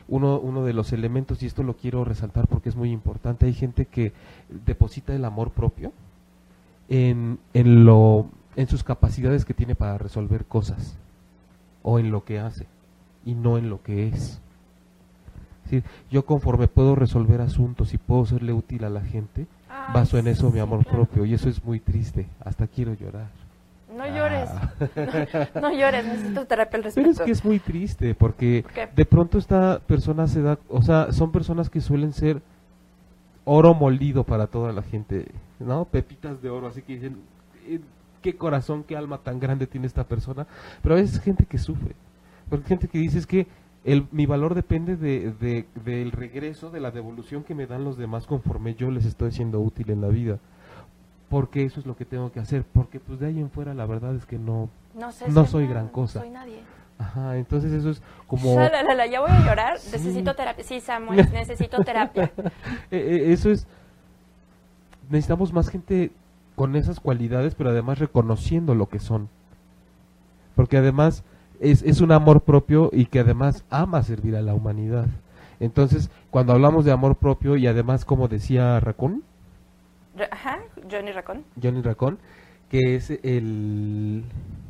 uno, 0.08 0.38
uno 0.38 0.64
de 0.64 0.72
los 0.72 0.92
elementos, 0.92 1.42
y 1.42 1.46
esto 1.46 1.62
lo 1.62 1.76
quiero 1.76 2.04
resaltar 2.04 2.46
porque 2.46 2.68
es 2.68 2.76
muy 2.76 2.90
importante, 2.90 3.46
hay 3.46 3.54
gente 3.54 3.86
que 3.86 4.12
deposita 4.48 5.14
el 5.14 5.24
amor 5.24 5.50
propio 5.50 5.92
en, 6.88 7.38
en, 7.54 7.84
lo, 7.84 8.26
en 8.56 8.68
sus 8.68 8.84
capacidades 8.84 9.44
que 9.44 9.54
tiene 9.54 9.74
para 9.74 9.98
resolver 9.98 10.44
cosas 10.44 10.96
o 11.82 11.98
en 11.98 12.10
lo 12.10 12.24
que 12.24 12.38
hace 12.38 12.66
y 13.24 13.34
no 13.34 13.58
en 13.58 13.70
lo 13.70 13.82
que 13.82 14.08
es. 14.08 14.40
yo 16.10 16.26
conforme 16.26 16.68
puedo 16.68 16.94
resolver 16.94 17.40
asuntos 17.40 17.94
y 17.94 17.98
puedo 17.98 18.26
serle 18.26 18.52
útil 18.52 18.84
a 18.84 18.90
la 18.90 19.00
gente, 19.00 19.46
baso 19.92 20.18
en 20.18 20.28
eso 20.28 20.50
mi 20.50 20.58
amor 20.58 20.84
propio 20.84 21.24
y 21.24 21.34
eso 21.34 21.48
es 21.48 21.64
muy 21.64 21.80
triste, 21.80 22.28
hasta 22.44 22.66
quiero 22.66 22.94
llorar. 22.94 23.41
No 24.42 25.02
llores, 25.04 25.54
no, 25.54 25.72
llores, 25.72 26.04
necesito 26.04 26.44
terapia 26.46 26.76
al 26.78 26.84
respecto. 26.84 27.10
Pero 27.10 27.10
es 27.10 27.20
que 27.20 27.30
es 27.30 27.44
muy 27.44 27.58
triste 27.58 28.14
porque 28.14 28.64
de 28.94 29.04
pronto 29.04 29.38
esta 29.38 29.80
persona 29.80 30.26
se 30.26 30.42
da, 30.42 30.58
o 30.68 30.82
sea, 30.82 31.12
son 31.12 31.32
personas 31.32 31.70
que 31.70 31.80
suelen 31.80 32.12
ser 32.12 32.42
oro 33.44 33.74
molido 33.74 34.24
para 34.24 34.46
toda 34.46 34.72
la 34.72 34.82
gente, 34.82 35.26
¿no? 35.58 35.84
Pepitas 35.84 36.40
de 36.42 36.50
oro, 36.50 36.68
así 36.68 36.82
que 36.82 36.94
dicen, 36.94 37.18
eh, 37.66 37.80
qué 38.20 38.36
corazón, 38.36 38.84
qué 38.84 38.96
alma 38.96 39.18
tan 39.18 39.40
grande 39.40 39.66
tiene 39.66 39.86
esta 39.86 40.04
persona, 40.04 40.46
pero 40.82 40.94
a 40.94 40.98
veces 40.98 41.20
gente 41.20 41.44
que 41.46 41.58
sufre, 41.58 41.94
porque 42.48 42.68
gente 42.68 42.88
que 42.88 42.98
dice 42.98 43.18
es 43.18 43.26
que 43.26 43.46
el, 43.84 44.06
mi 44.12 44.26
valor 44.26 44.54
depende 44.54 44.96
de, 44.96 45.32
de, 45.32 45.66
del 45.84 46.12
regreso, 46.12 46.70
de 46.70 46.78
la 46.78 46.92
devolución 46.92 47.42
que 47.42 47.54
me 47.54 47.66
dan 47.66 47.82
los 47.82 47.96
demás 47.96 48.26
conforme 48.26 48.74
yo 48.76 48.90
les 48.92 49.04
estoy 49.04 49.32
siendo 49.32 49.60
útil 49.60 49.90
en 49.90 50.00
la 50.00 50.08
vida 50.08 50.38
porque 51.32 51.64
eso 51.64 51.80
es 51.80 51.86
lo 51.86 51.96
que 51.96 52.04
tengo 52.04 52.30
que 52.30 52.40
hacer, 52.40 52.62
porque 52.62 53.00
pues 53.00 53.18
de 53.18 53.28
ahí 53.28 53.40
en 53.40 53.48
fuera 53.48 53.72
la 53.72 53.86
verdad 53.86 54.14
es 54.14 54.26
que 54.26 54.36
no, 54.36 54.68
no, 54.94 55.46
soy 55.46 55.66
gran 55.66 55.88
cosa. 55.88 56.18
No 56.18 56.24
soy 56.26 56.30
nadie. 56.30 56.58
Ajá, 56.98 57.38
entonces 57.38 57.72
eso 57.72 57.88
es 57.88 58.02
como... 58.26 58.54
ya 59.10 59.20
voy 59.22 59.30
a 59.30 59.40
llorar, 59.40 59.72
necesito 59.72 60.34
terapia. 60.34 60.62
Sí, 60.62 60.78
Samuel, 60.80 61.26
necesito 61.32 61.82
terapia. 61.82 62.30
Eh, 62.36 62.50
eh, 62.90 63.32
eso 63.32 63.50
es... 63.50 63.66
Necesitamos 65.08 65.54
más 65.54 65.70
gente 65.70 66.10
con 66.54 66.76
esas 66.76 67.00
cualidades, 67.00 67.54
pero 67.54 67.70
además 67.70 67.98
reconociendo 67.98 68.74
lo 68.74 68.90
que 68.90 68.98
son. 68.98 69.30
Porque 70.54 70.76
además 70.76 71.24
es, 71.60 71.82
es 71.82 72.02
un 72.02 72.12
amor 72.12 72.42
propio 72.42 72.90
y 72.92 73.06
que 73.06 73.20
además 73.20 73.64
ama 73.70 74.02
servir 74.02 74.36
a 74.36 74.42
la 74.42 74.52
humanidad. 74.52 75.06
Entonces, 75.60 76.10
cuando 76.30 76.52
hablamos 76.52 76.84
de 76.84 76.92
amor 76.92 77.16
propio 77.16 77.56
y 77.56 77.66
además, 77.68 78.04
como 78.04 78.28
decía 78.28 78.78
Raccoon, 78.80 79.22
Ajá, 80.30 80.60
Johnny 80.90 81.12
Racón. 81.12 81.44
Johnny 81.60 81.82
Racón, 81.82 82.18
que 82.70 82.96
es 82.96 83.10
el... 83.10 84.24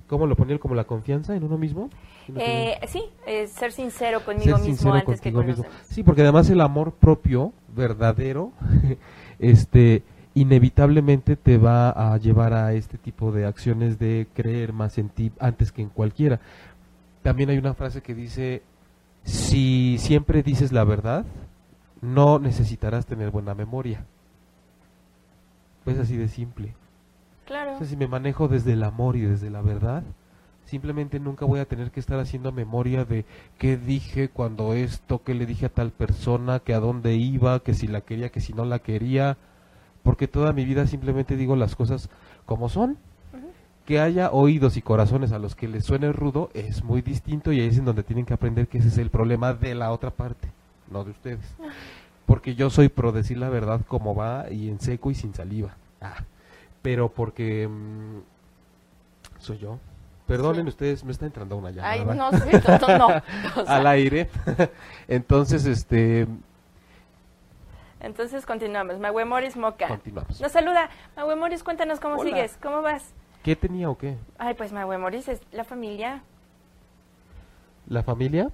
¿Cómo 0.07 0.27
lo 0.27 0.37
ponía? 0.37 0.59
¿Como 0.59 0.75
la 0.75 0.85
confianza 0.85 1.35
en 1.35 1.45
uno 1.45 1.57
mismo? 1.57 1.89
Eh, 2.37 2.79
sí, 2.87 3.03
ser 3.49 3.73
sincero 3.73 4.25
conmigo 4.25 4.59
mismo 4.59 4.93
antes 4.93 5.21
que 5.21 5.33
con 5.33 5.47
mismo. 5.47 5.65
Sí, 5.89 6.03
porque 6.03 6.23
además 6.23 6.51
el 6.51 6.61
amor 6.61 6.93
propio, 6.93 7.53
verdadero, 7.75 8.53
este 9.39 10.03
inevitablemente 10.35 11.37
te 11.37 11.59
va 11.59 11.91
a 11.91 12.17
llevar 12.17 12.55
a 12.55 12.73
este 12.73 12.97
tipo 12.97 13.33
de 13.33 13.45
acciones 13.45 13.99
de 13.99 14.27
creer 14.33 14.73
más 14.73 14.99
en 14.99 15.09
ti 15.11 15.33
antes 15.39 15.73
que 15.73 15.83
en 15.83 15.89
cualquiera. 15.89 16.41
También 17.23 17.51
hay 17.51 17.59
una 17.59 17.75
frase 17.75 18.03
que 18.03 18.15
dice, 18.15 18.63
si 19.25 19.99
siempre 19.99 20.43
dices 20.43 20.73
la 20.73 20.85
verdad, 20.85 21.25
no 22.01 22.39
necesitarás 22.39 23.07
tener 23.07 23.31
buena 23.31 23.55
memoria. 23.55 24.07
Pues 25.85 25.99
así 25.99 26.17
de 26.17 26.29
simple. 26.29 26.75
Claro. 27.47 27.77
si 27.85 27.97
me 27.97 28.07
manejo 28.07 28.49
desde 28.49 28.73
el 28.73 28.85
amor 28.85 29.17
y 29.17 29.23
desde 29.23 29.51
la 29.51 29.63
verdad, 29.63 30.05
simplemente 30.65 31.19
nunca 31.19 31.45
voy 31.45 31.59
a 31.61 31.67
tener 31.67 31.91
que 31.91 32.01
estar 32.01 32.19
haciendo 32.21 32.53
memoria 32.53 33.05
de 33.05 33.25
qué 33.59 33.77
dije 33.77 34.29
cuando 34.29 34.75
esto, 34.75 35.23
qué 35.23 35.35
le 35.35 35.45
dije 35.45 35.67
a 35.67 35.69
tal 35.69 35.91
persona, 35.91 36.61
que 36.61 36.73
a 36.73 36.81
dónde 36.81 37.15
iba, 37.15 37.61
que 37.61 37.75
si 37.75 37.89
la 37.89 38.01
quería, 38.01 38.31
que 38.31 38.41
si 38.41 38.53
no 38.53 38.65
la 38.65 38.79
quería, 38.79 39.37
porque 40.03 40.29
toda 40.29 40.53
mi 40.53 40.65
vida 40.65 40.87
simplemente 40.87 41.37
digo 41.37 41.57
las 41.57 41.77
cosas 41.77 42.09
como 42.47 42.69
son. 42.69 42.97
Que 43.85 43.99
haya 43.99 44.31
oídos 44.31 44.77
y 44.77 44.83
corazones 44.83 45.33
a 45.33 45.41
los 45.41 45.57
que 45.57 45.67
les 45.67 45.85
suene 45.85 46.13
rudo 46.13 46.51
es 46.55 46.85
muy 46.85 47.03
distinto 47.03 47.53
y 47.53 47.61
ahí 47.61 47.67
es 47.67 47.79
en 47.79 47.85
donde 47.85 48.05
tienen 48.05 48.25
que 48.25 48.33
aprender 48.33 48.69
que 48.69 48.79
ese 48.79 48.87
es 48.87 48.99
el 48.99 49.11
problema 49.11 49.55
de 49.55 49.75
la 49.75 49.91
otra 49.91 50.11
parte, 50.11 50.49
no 50.89 51.03
de 51.03 51.11
ustedes 51.11 51.57
porque 52.27 52.55
yo 52.55 52.71
soy 52.71 52.89
pro 52.89 53.13
decir 53.13 53.39
la 53.39 53.49
verdad 53.49 53.81
como 53.87 54.15
va 54.15 54.51
y 54.51 54.69
en 54.69 54.81
seco 54.81 55.11
y 55.11 55.15
sin 55.15 55.35
saliva. 55.35 55.77
Ah, 56.01 56.25
pero 56.83 57.09
porque 57.11 57.69
mm, 57.69 58.21
soy 59.39 59.59
yo. 59.59 59.79
Perdonen 60.27 60.67
ustedes, 60.69 61.05
me 61.05 61.13
está 61.13 61.27
entrando 61.27 61.57
una 61.57 61.71
llamada. 61.71 61.93
Ay, 61.93 62.05
no, 62.05 62.31
no, 62.31 62.99
no. 62.99 63.23
Al 63.67 63.87
aire. 63.87 64.31
Entonces, 65.09 65.67
este... 65.67 66.27
Entonces 68.01 68.47
continuamos. 68.47 68.99
Magüe 68.99 69.25
Moris 69.25 69.57
Moca. 69.57 69.89
Continuamos. 69.89 70.41
Nos 70.41 70.53
saluda. 70.53 70.91
Magüe 71.17 71.37
Moris, 71.37 71.63
cuéntanos 71.63 72.01
cómo 72.01 72.23
sigues. 72.23 72.59
¿Cómo 72.63 72.83
vas? 72.83 73.15
¿Qué 73.43 73.57
tenía 73.57 73.91
o 73.91 73.99
qué? 73.99 74.17
Ay, 74.39 74.55
pues 74.55 74.73
Magüe 74.73 74.97
Moris 74.99 75.29
es 75.29 75.41
la 75.53 75.65
familia. 75.65 76.23
¿La 77.87 78.03
familia? 78.03 78.51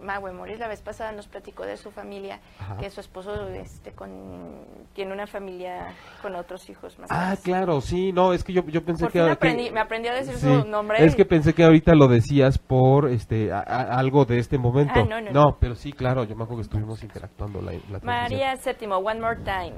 Magüe 0.00 0.32
Moris 0.32 0.58
la 0.58 0.68
vez 0.68 0.82
pasada 0.82 1.12
nos 1.12 1.28
platicó 1.28 1.64
de 1.64 1.76
su 1.76 1.90
familia, 1.90 2.40
que 2.78 2.90
su 2.90 3.00
esposo 3.00 3.48
este, 3.48 3.92
con, 3.92 4.10
tiene 4.94 5.12
una 5.12 5.26
familia 5.26 5.94
con 6.22 6.34
otros 6.34 6.68
hijos 6.70 6.98
más. 6.98 7.08
Ah, 7.10 7.36
claro, 7.42 7.80
sí, 7.80 8.12
no, 8.12 8.32
es 8.32 8.44
que 8.44 8.52
yo, 8.52 8.62
yo 8.66 8.84
pensé 8.84 9.08
que, 9.08 9.20
me 9.20 9.30
aprendí, 9.30 9.70
me 9.70 9.80
aprendí 9.80 10.08
a 10.08 10.14
decir 10.14 10.36
su 10.36 10.66
nombre. 10.66 11.04
Es 11.04 11.14
que 11.14 11.24
pensé 11.24 11.52
que 11.52 11.64
ahorita 11.64 11.94
lo 11.94 12.08
decías 12.08 12.58
por 12.58 13.08
este 13.08 13.52
algo 13.52 14.24
de 14.24 14.38
este 14.38 14.58
momento. 14.58 14.94
Ah, 14.96 15.04
no, 15.08 15.20
no, 15.20 15.30
no, 15.30 15.56
pero 15.60 15.74
sí, 15.74 15.92
claro, 15.92 16.24
yo 16.24 16.34
me 16.34 16.44
acuerdo 16.44 16.56
que 16.56 16.62
estuvimos 16.62 17.02
interactuando 17.02 17.60
la, 17.60 17.72
la 17.90 18.00
María 18.02 18.56
Séptimo, 18.56 18.96
One 18.96 19.20
More 19.20 19.40
Time. 19.44 19.74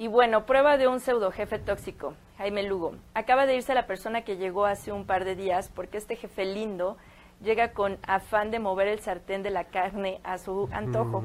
Y 0.00 0.06
bueno, 0.06 0.46
prueba 0.46 0.76
de 0.76 0.86
un 0.86 1.00
pseudo 1.00 1.32
jefe 1.32 1.58
tóxico, 1.58 2.14
Jaime 2.36 2.62
Lugo. 2.62 2.92
Acaba 3.14 3.46
de 3.46 3.56
irse 3.56 3.74
la 3.74 3.88
persona 3.88 4.22
que 4.22 4.36
llegó 4.36 4.64
hace 4.64 4.92
un 4.92 5.04
par 5.04 5.24
de 5.24 5.34
días 5.34 5.72
porque 5.74 5.98
este 5.98 6.14
jefe 6.14 6.44
lindo 6.44 6.96
llega 7.42 7.72
con 7.72 7.98
afán 8.06 8.50
de 8.50 8.58
mover 8.58 8.88
el 8.88 9.00
sartén 9.00 9.42
de 9.42 9.50
la 9.50 9.64
carne 9.64 10.20
a 10.24 10.38
su 10.38 10.68
antojo. 10.72 11.24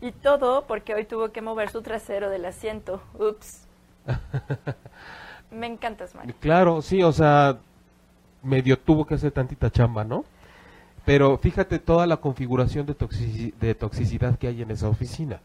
Y 0.00 0.12
todo 0.12 0.66
porque 0.66 0.94
hoy 0.94 1.04
tuvo 1.04 1.30
que 1.30 1.42
mover 1.42 1.70
su 1.70 1.82
trasero 1.82 2.30
del 2.30 2.44
asiento. 2.46 3.02
Ups. 3.18 3.66
Me 5.50 5.66
encantas, 5.66 6.14
Mario. 6.14 6.34
Claro, 6.40 6.80
sí, 6.80 7.02
o 7.02 7.12
sea, 7.12 7.58
medio 8.42 8.78
tuvo 8.78 9.06
que 9.06 9.14
hacer 9.14 9.32
tantita 9.32 9.70
chamba, 9.70 10.04
¿no? 10.04 10.24
Pero 11.04 11.38
fíjate 11.38 11.78
toda 11.78 12.06
la 12.06 12.18
configuración 12.18 12.86
de, 12.86 13.52
de 13.60 13.74
toxicidad 13.74 14.38
que 14.38 14.46
hay 14.46 14.62
en 14.62 14.70
esa 14.70 14.88
oficina. 14.88 15.40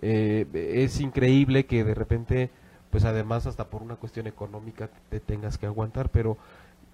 Eh, 0.00 0.46
es 0.74 1.00
increíble 1.00 1.66
que 1.66 1.84
de 1.84 1.94
repente, 1.94 2.50
pues 2.90 3.04
además 3.04 3.46
hasta 3.46 3.68
por 3.68 3.82
una 3.82 3.96
cuestión 3.96 4.26
económica 4.26 4.88
te 5.10 5.20
tengas 5.20 5.58
que 5.58 5.66
aguantar, 5.66 6.08
pero 6.08 6.36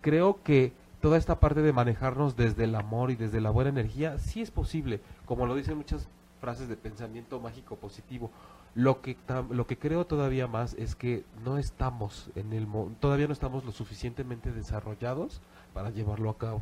creo 0.01 0.39
que 0.43 0.73
toda 1.01 1.17
esta 1.17 1.41
parte 1.41 1.63
de 1.63 1.73
manejarnos 1.73 2.37
desde 2.37 2.65
el 2.65 2.75
amor 2.75 3.11
y 3.11 3.17
desde 3.17 3.41
la 3.41 3.51
buena 3.51 3.71
energía, 3.71 4.19
sí 4.19 4.43
es 4.43 4.51
posible, 4.51 5.01
como 5.27 5.47
lo 5.47 5.55
dicen 5.55 5.77
muchas 5.77 6.09
frases 6.41 6.69
de 6.69 6.77
pensamiento 6.77 7.41
mágico 7.41 7.77
positivo. 7.77 8.31
Lo 8.75 9.01
que 9.01 9.17
lo 9.51 9.67
que 9.67 9.79
creo 9.79 10.07
todavía 10.07 10.47
más 10.47 10.75
es 10.75 10.95
que 10.95 11.25
no 11.45 11.59
estamos 11.59 12.31
en 12.37 12.53
el 12.53 12.67
todavía 13.01 13.27
no 13.27 13.33
estamos 13.33 13.65
lo 13.65 13.73
suficientemente 13.73 14.53
desarrollados 14.53 15.41
para 15.75 15.91
llevarlo 15.91 16.31
a 16.31 16.39
cabo. 16.39 16.61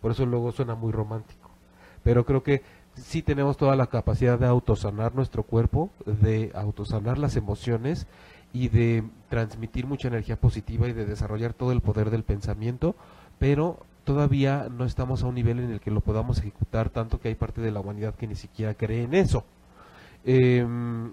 Por 0.00 0.12
eso 0.12 0.26
luego 0.26 0.52
suena 0.52 0.74
muy 0.74 0.92
romántico. 0.92 1.50
pero 2.02 2.24
creo 2.26 2.42
que 2.42 2.62
sí 2.94 3.22
tenemos 3.22 3.56
toda 3.56 3.76
la 3.76 3.86
capacidad 3.86 4.38
de 4.38 4.46
autosanar 4.46 5.14
nuestro 5.14 5.42
cuerpo, 5.42 5.90
de 6.06 6.52
autosanar 6.54 7.18
las 7.18 7.36
emociones 7.36 8.06
y 8.52 8.68
de 8.68 9.02
transmitir 9.28 9.86
mucha 9.86 10.08
energía 10.08 10.36
positiva 10.36 10.86
y 10.86 10.92
de 10.92 11.06
desarrollar 11.06 11.54
todo 11.54 11.72
el 11.72 11.80
poder 11.80 12.10
del 12.10 12.22
pensamiento, 12.22 12.94
pero 13.38 13.78
todavía 14.04 14.68
no 14.70 14.84
estamos 14.84 15.22
a 15.22 15.26
un 15.26 15.34
nivel 15.34 15.58
en 15.60 15.70
el 15.70 15.80
que 15.80 15.90
lo 15.90 16.00
podamos 16.00 16.38
ejecutar 16.38 16.90
tanto 16.90 17.20
que 17.20 17.28
hay 17.28 17.34
parte 17.34 17.60
de 17.60 17.70
la 17.70 17.80
humanidad 17.80 18.14
que 18.14 18.26
ni 18.26 18.34
siquiera 18.34 18.74
cree 18.74 19.02
en 19.02 19.14
eso. 19.14 19.44
Em, 20.24 21.12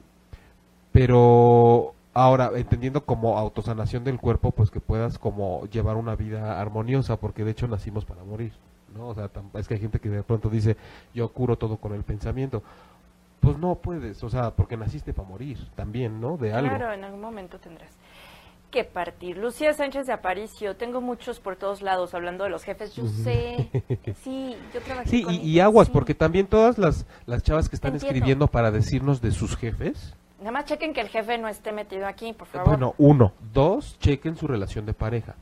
pero 0.91 1.93
ahora, 2.13 2.51
entendiendo 2.55 3.05
como 3.05 3.37
autosanación 3.37 4.03
del 4.03 4.19
cuerpo, 4.19 4.51
pues 4.51 4.69
que 4.69 4.79
puedas 4.79 5.17
como 5.17 5.65
llevar 5.67 5.95
una 5.95 6.15
vida 6.15 6.59
armoniosa, 6.59 7.17
porque 7.17 7.43
de 7.43 7.51
hecho 7.51 7.67
nacimos 7.67 8.05
para 8.05 8.23
morir. 8.23 8.53
¿no? 8.95 9.07
O 9.07 9.15
sea, 9.15 9.29
es 9.53 9.67
que 9.67 9.75
hay 9.75 9.79
gente 9.79 9.99
que 9.99 10.09
de 10.09 10.23
pronto 10.23 10.49
dice, 10.49 10.75
yo 11.13 11.29
curo 11.29 11.57
todo 11.57 11.77
con 11.77 11.93
el 11.93 12.03
pensamiento. 12.03 12.61
Pues 13.39 13.57
no 13.57 13.75
puedes, 13.75 14.23
o 14.23 14.29
sea, 14.29 14.51
porque 14.51 14.77
naciste 14.77 15.13
para 15.13 15.27
morir 15.27 15.57
también, 15.75 16.21
¿no? 16.21 16.37
De 16.37 16.53
algo. 16.53 16.69
Claro, 16.69 16.93
en 16.93 17.03
algún 17.03 17.21
momento 17.21 17.57
tendrás 17.57 17.89
que 18.71 18.83
partir. 18.83 19.37
Lucía 19.37 19.73
Sánchez 19.73 20.07
de 20.07 20.13
Aparicio, 20.13 20.75
tengo 20.75 21.01
muchos 21.01 21.39
por 21.39 21.55
todos 21.57 21.81
lados 21.81 22.13
hablando 22.15 22.45
de 22.45 22.49
los 22.49 22.63
jefes. 22.63 22.95
Yo 22.95 23.07
sé, 23.07 23.69
sí, 24.23 24.55
yo 24.73 24.81
trabajé 24.81 25.09
Sí, 25.09 25.25
y, 25.29 25.35
y, 25.47 25.59
aguas, 25.59 25.89
porque 25.89 26.15
también 26.15 26.47
todas 26.47 26.77
las, 26.77 27.05
las 27.27 27.43
chavas 27.43 27.69
que 27.69 27.75
están 27.75 27.95
escribiendo 27.95 28.47
para 28.47 28.71
decirnos 28.71 29.21
de 29.21 29.31
sus 29.31 29.55
jefes. 29.55 30.15
Nada 30.39 30.51
más 30.51 30.65
chequen 30.65 30.93
que 30.93 31.01
el 31.01 31.09
jefe 31.09 31.37
no 31.37 31.47
esté 31.47 31.71
metido 31.71 32.07
aquí, 32.07 32.33
por 32.33 32.47
favor. 32.47 32.67
Bueno, 32.67 32.95
uno. 32.97 33.33
Dos, 33.53 33.99
chequen 33.99 34.35
su 34.37 34.47
relación 34.47 34.87
de 34.87 34.93
pareja. 34.93 35.35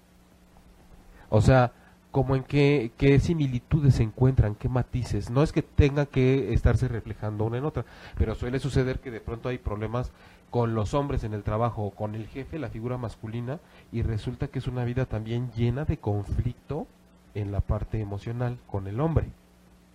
O 1.30 1.40
sea, 1.40 1.72
como 2.12 2.36
en 2.36 2.44
qué, 2.44 2.92
qué 2.98 3.20
similitudes 3.20 3.96
se 3.96 4.04
encuentran, 4.04 4.56
qué 4.56 4.68
matices. 4.68 5.30
No 5.30 5.44
es 5.44 5.54
que 5.54 5.62
tenga 5.62 6.06
que 6.06 6.54
estarse 6.54 6.88
reflejando 6.88 7.46
una 7.46 7.60
en 7.60 7.66
otra, 7.66 7.86
pero 8.18 8.36
suele 8.36 8.60
suceder 8.60 9.00
que 9.00 9.12
de 9.12 9.22
pronto 9.22 9.48
hay 9.48 9.58
problemas 9.58 10.12
con 10.50 10.76
los 10.76 10.94
hombres 10.94 11.24
en 11.24 11.34
el 11.34 11.44
trabajo 11.44 11.84
o 11.84 11.92
con 11.92 12.16
el 12.16 12.28
jefe, 12.28 12.60
la 12.60 12.70
figura 12.70 12.98
masculina, 12.98 13.60
y 13.92 14.02
resulta 14.02 14.48
que 14.48 14.60
es 14.60 14.68
una 14.68 14.84
vida 14.84 15.06
también 15.06 15.52
llena 15.52 15.86
de 15.86 15.98
conflicto 15.98 16.88
en 17.36 17.52
la 17.52 17.62
parte 17.62 18.00
emocional 18.00 18.58
con 18.68 18.88
el 18.88 19.00
hombre 19.00 19.28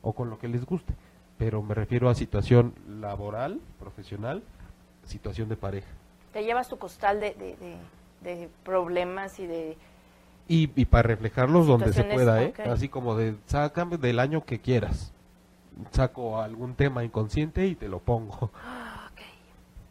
o 0.03 0.13
con 0.13 0.31
lo 0.31 0.39
que 0.39 0.49
les 0.49 0.65
guste. 0.65 0.95
Pero 1.39 1.63
me 1.63 1.75
refiero 1.75 2.09
a 2.09 2.15
situación 2.15 2.75
laboral, 3.01 3.61
profesional, 3.81 4.43
situación 5.05 5.49
de 5.49 5.57
pareja. 5.57 5.89
Te 6.33 6.45
llevas 6.45 6.69
tu 6.69 6.79
costal 6.79 7.21
de, 7.21 7.35
de, 7.35 7.77
de 8.23 8.49
problemas 8.63 9.39
y 9.41 9.47
de 9.47 9.77
y, 10.47 10.71
y 10.77 10.85
para 10.85 11.05
reflejarlos 11.05 11.67
donde 11.67 11.93
se 11.93 12.05
pueda, 12.05 12.43
¿eh? 12.43 12.53
Así 12.71 12.89
como 12.89 13.17
de, 13.17 13.35
saca 13.47 13.85
del 13.87 14.19
año 14.19 14.45
que 14.45 14.59
quieras. 14.59 15.13
Saco 15.91 16.41
algún 16.41 16.75
tema 16.75 17.03
inconsciente 17.03 17.67
y 17.67 17.75
te 17.75 17.89
lo 17.89 17.99
pongo. 17.99 18.51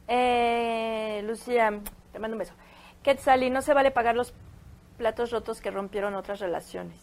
Eh, 0.08 1.24
Lucía, 1.26 1.80
te 2.12 2.20
mando 2.20 2.36
un 2.36 2.40
beso. 2.40 2.54
Quetzali, 3.02 3.50
no 3.50 3.62
se 3.62 3.74
vale 3.74 3.92
pagar 3.92 4.16
los 4.16 4.34
platos 4.98 5.32
rotos 5.32 5.62
que 5.62 5.72
rompieron 5.72 6.16
otras 6.16 6.40
relaciones. 6.40 6.98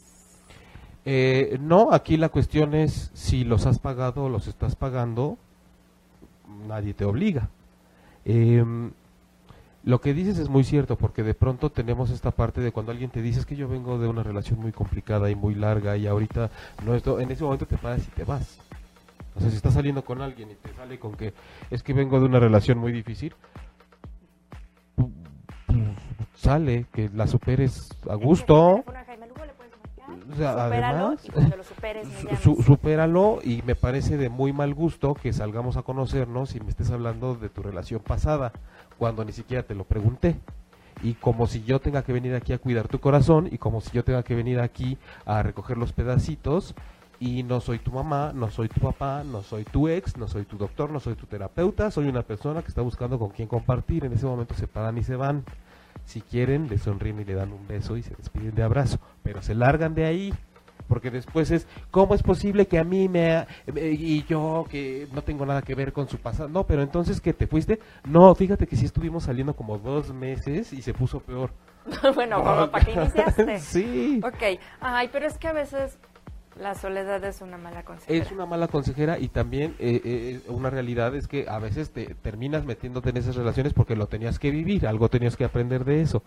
Eh, 1.04 1.58
no, 1.60 1.92
aquí 1.92 2.16
la 2.16 2.28
cuestión 2.28 2.74
es 2.74 3.10
si 3.14 3.44
los 3.44 3.66
has 3.66 3.78
pagado 3.78 4.24
o 4.24 4.28
los 4.28 4.46
estás 4.46 4.76
pagando, 4.76 5.38
nadie 6.66 6.94
te 6.94 7.04
obliga. 7.04 7.48
Eh, 8.24 8.64
lo 9.82 10.00
que 10.00 10.12
dices 10.12 10.38
es 10.38 10.50
muy 10.50 10.62
cierto, 10.62 10.96
porque 10.96 11.22
de 11.22 11.32
pronto 11.32 11.70
tenemos 11.70 12.10
esta 12.10 12.30
parte 12.30 12.60
de 12.60 12.70
cuando 12.70 12.92
alguien 12.92 13.10
te 13.10 13.22
dice 13.22 13.44
que 13.46 13.56
yo 13.56 13.66
vengo 13.66 13.98
de 13.98 14.08
una 14.08 14.22
relación 14.22 14.60
muy 14.60 14.72
complicada 14.72 15.30
y 15.30 15.34
muy 15.34 15.54
larga 15.54 15.96
y 15.96 16.06
ahorita 16.06 16.50
no 16.84 16.94
esto, 16.94 17.18
en 17.18 17.30
ese 17.30 17.44
momento 17.44 17.66
te 17.66 17.78
paras 17.78 18.06
y 18.06 18.10
te 18.10 18.24
vas. 18.24 18.58
O 19.34 19.40
sea, 19.40 19.50
si 19.50 19.56
estás 19.56 19.74
saliendo 19.74 20.04
con 20.04 20.20
alguien 20.22 20.50
y 20.50 20.54
te 20.54 20.72
sale 20.74 20.98
con 20.98 21.14
que 21.14 21.32
es 21.70 21.82
que 21.82 21.92
vengo 21.92 22.18
de 22.18 22.26
una 22.26 22.40
relación 22.40 22.78
muy 22.78 22.92
difícil, 22.92 23.34
sale, 26.34 26.86
que 26.92 27.10
la 27.14 27.26
superes 27.26 27.90
a 28.08 28.14
gusto. 28.14 28.84
O 30.32 30.36
sea, 30.36 30.64
además, 30.64 31.20
su, 32.42 32.62
supéralo 32.62 33.40
y 33.42 33.62
me 33.62 33.74
parece 33.74 34.16
de 34.16 34.28
muy 34.28 34.52
mal 34.52 34.74
gusto 34.74 35.14
que 35.14 35.32
salgamos 35.32 35.76
a 35.76 35.82
conocernos 35.82 36.54
y 36.54 36.60
me 36.60 36.70
estés 36.70 36.90
hablando 36.90 37.34
de 37.34 37.48
tu 37.48 37.62
relación 37.62 38.00
pasada 38.00 38.52
cuando 38.98 39.24
ni 39.24 39.32
siquiera 39.32 39.62
te 39.62 39.74
lo 39.74 39.84
pregunté. 39.84 40.36
Y 41.02 41.14
como 41.14 41.46
si 41.46 41.62
yo 41.62 41.80
tenga 41.80 42.02
que 42.02 42.12
venir 42.12 42.34
aquí 42.34 42.52
a 42.52 42.58
cuidar 42.58 42.88
tu 42.88 43.00
corazón 43.00 43.48
y 43.50 43.58
como 43.58 43.80
si 43.80 43.90
yo 43.90 44.04
tenga 44.04 44.22
que 44.22 44.34
venir 44.34 44.60
aquí 44.60 44.98
a 45.24 45.42
recoger 45.42 45.78
los 45.78 45.92
pedacitos 45.92 46.74
y 47.20 47.42
no 47.42 47.60
soy 47.60 47.78
tu 47.78 47.92
mamá, 47.92 48.32
no 48.34 48.50
soy 48.50 48.68
tu 48.68 48.80
papá, 48.80 49.22
no 49.24 49.42
soy 49.42 49.64
tu 49.64 49.88
ex, 49.88 50.16
no 50.16 50.26
soy 50.26 50.46
tu 50.46 50.56
doctor, 50.56 50.90
no 50.90 51.00
soy 51.00 51.14
tu 51.14 51.26
terapeuta, 51.26 51.90
soy 51.90 52.08
una 52.08 52.22
persona 52.22 52.62
que 52.62 52.68
está 52.68 52.80
buscando 52.80 53.18
con 53.18 53.28
quién 53.28 53.46
compartir. 53.46 54.06
En 54.06 54.14
ese 54.14 54.24
momento 54.24 54.54
se 54.54 54.66
paran 54.66 54.96
y 54.96 55.04
se 55.04 55.16
van. 55.16 55.44
Si 56.06 56.22
quieren, 56.22 56.68
le 56.68 56.78
sonríen 56.78 57.20
y 57.20 57.24
le 57.24 57.34
dan 57.34 57.52
un 57.52 57.68
beso 57.68 57.96
y 57.98 58.02
se 58.02 58.14
despiden 58.14 58.54
de 58.54 58.62
abrazo, 58.62 58.98
pero 59.22 59.42
se 59.42 59.54
largan 59.54 59.94
de 59.94 60.06
ahí 60.06 60.32
porque 60.90 61.10
después 61.12 61.52
es, 61.52 61.68
¿cómo 61.92 62.16
es 62.16 62.22
posible 62.22 62.66
que 62.66 62.78
a 62.78 62.84
mí 62.84 63.08
me, 63.08 63.46
y 63.76 64.24
yo 64.24 64.66
que 64.68 65.06
no 65.12 65.22
tengo 65.22 65.46
nada 65.46 65.62
que 65.62 65.76
ver 65.76 65.92
con 65.92 66.08
su 66.08 66.18
pasado? 66.18 66.48
No, 66.48 66.66
pero 66.66 66.82
entonces 66.82 67.20
que 67.20 67.32
te 67.32 67.46
fuiste, 67.46 67.78
no, 68.04 68.34
fíjate 68.34 68.66
que 68.66 68.74
sí 68.74 68.86
estuvimos 68.86 69.22
saliendo 69.24 69.54
como 69.54 69.78
dos 69.78 70.12
meses 70.12 70.72
y 70.72 70.82
se 70.82 70.92
puso 70.92 71.20
peor. 71.20 71.52
bueno, 72.14 72.42
como 72.42 72.70
para 72.72 72.84
que 72.84 72.92
iniciaste. 72.92 73.58
sí. 73.60 74.20
Ok, 74.24 74.58
ay, 74.80 75.08
pero 75.12 75.26
es 75.26 75.38
que 75.38 75.46
a 75.46 75.52
veces 75.52 75.96
la 76.60 76.74
soledad 76.74 77.24
es 77.24 77.40
una 77.40 77.56
mala 77.56 77.82
consejera. 77.84 78.24
Es 78.24 78.30
una 78.30 78.46
mala 78.46 78.68
consejera 78.68 79.18
y 79.18 79.28
también 79.28 79.74
eh, 79.78 80.00
eh, 80.04 80.40
una 80.48 80.70
realidad 80.70 81.14
es 81.14 81.26
que 81.26 81.48
a 81.48 81.58
veces 81.58 81.90
te 81.90 82.14
terminas 82.14 82.64
metiéndote 82.64 83.10
en 83.10 83.16
esas 83.16 83.36
relaciones 83.36 83.72
porque 83.72 83.96
lo 83.96 84.06
tenías 84.06 84.38
que 84.38 84.50
vivir, 84.50 84.86
algo 84.86 85.08
tenías 85.08 85.36
que 85.36 85.44
aprender 85.44 85.84
de 85.84 86.02
eso. 86.02 86.22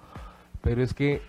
Pero 0.61 0.81
es 0.81 0.93
que 0.93 1.21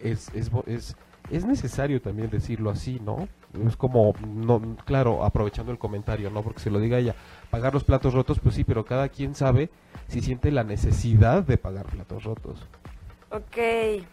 es, 0.00 0.28
es, 0.34 0.50
es 0.66 0.96
es 1.30 1.44
necesario 1.44 2.02
también 2.02 2.30
decirlo 2.30 2.70
así, 2.70 3.00
¿no? 3.00 3.28
Es 3.66 3.76
como, 3.76 4.14
no, 4.26 4.76
claro, 4.84 5.24
aprovechando 5.24 5.72
el 5.72 5.78
comentario, 5.78 6.30
¿no? 6.30 6.42
Porque 6.42 6.60
se 6.60 6.70
lo 6.70 6.80
diga 6.80 6.98
ella, 6.98 7.14
pagar 7.50 7.72
los 7.72 7.84
platos 7.84 8.12
rotos, 8.12 8.38
pues 8.40 8.54
sí, 8.54 8.64
pero 8.64 8.84
cada 8.84 9.08
quien 9.08 9.34
sabe 9.34 9.70
si 10.08 10.20
siente 10.20 10.50
la 10.50 10.64
necesidad 10.64 11.42
de 11.42 11.58
pagar 11.58 11.86
platos 11.86 12.24
rotos. 12.24 12.66
Ok. 13.30 14.04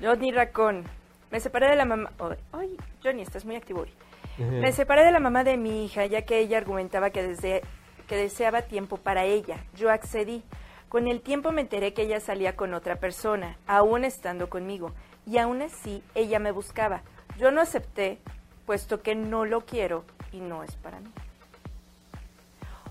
Johnny 0.00 0.32
Racón. 0.32 0.84
Me 1.32 1.40
separé 1.40 1.70
de 1.70 1.76
la 1.76 1.86
mamá. 1.86 2.12
ay, 2.52 2.76
Johnny, 3.02 3.22
estás 3.22 3.46
muy 3.46 3.56
activo 3.56 3.80
hoy. 3.80 3.94
Me 4.36 4.70
separé 4.70 5.02
de 5.02 5.12
la 5.12 5.18
mamá 5.18 5.44
de 5.44 5.56
mi 5.56 5.86
hija, 5.86 6.04
ya 6.04 6.26
que 6.26 6.38
ella 6.38 6.58
argumentaba 6.58 7.08
que, 7.08 7.22
desde, 7.22 7.62
que 8.06 8.16
deseaba 8.16 8.60
tiempo 8.60 8.98
para 8.98 9.24
ella. 9.24 9.64
Yo 9.74 9.90
accedí. 9.90 10.44
Con 10.90 11.08
el 11.08 11.22
tiempo 11.22 11.50
me 11.50 11.62
enteré 11.62 11.94
que 11.94 12.02
ella 12.02 12.20
salía 12.20 12.54
con 12.54 12.74
otra 12.74 12.96
persona, 12.96 13.56
aún 13.66 14.04
estando 14.04 14.50
conmigo 14.50 14.92
y 15.26 15.38
aún 15.38 15.62
así 15.62 16.02
ella 16.14 16.38
me 16.38 16.52
buscaba. 16.52 17.00
Yo 17.38 17.50
no 17.50 17.62
acepté, 17.62 18.18
puesto 18.66 19.00
que 19.00 19.14
no 19.14 19.46
lo 19.46 19.62
quiero 19.62 20.04
y 20.32 20.40
no 20.40 20.62
es 20.62 20.76
para 20.76 21.00
mí. 21.00 21.10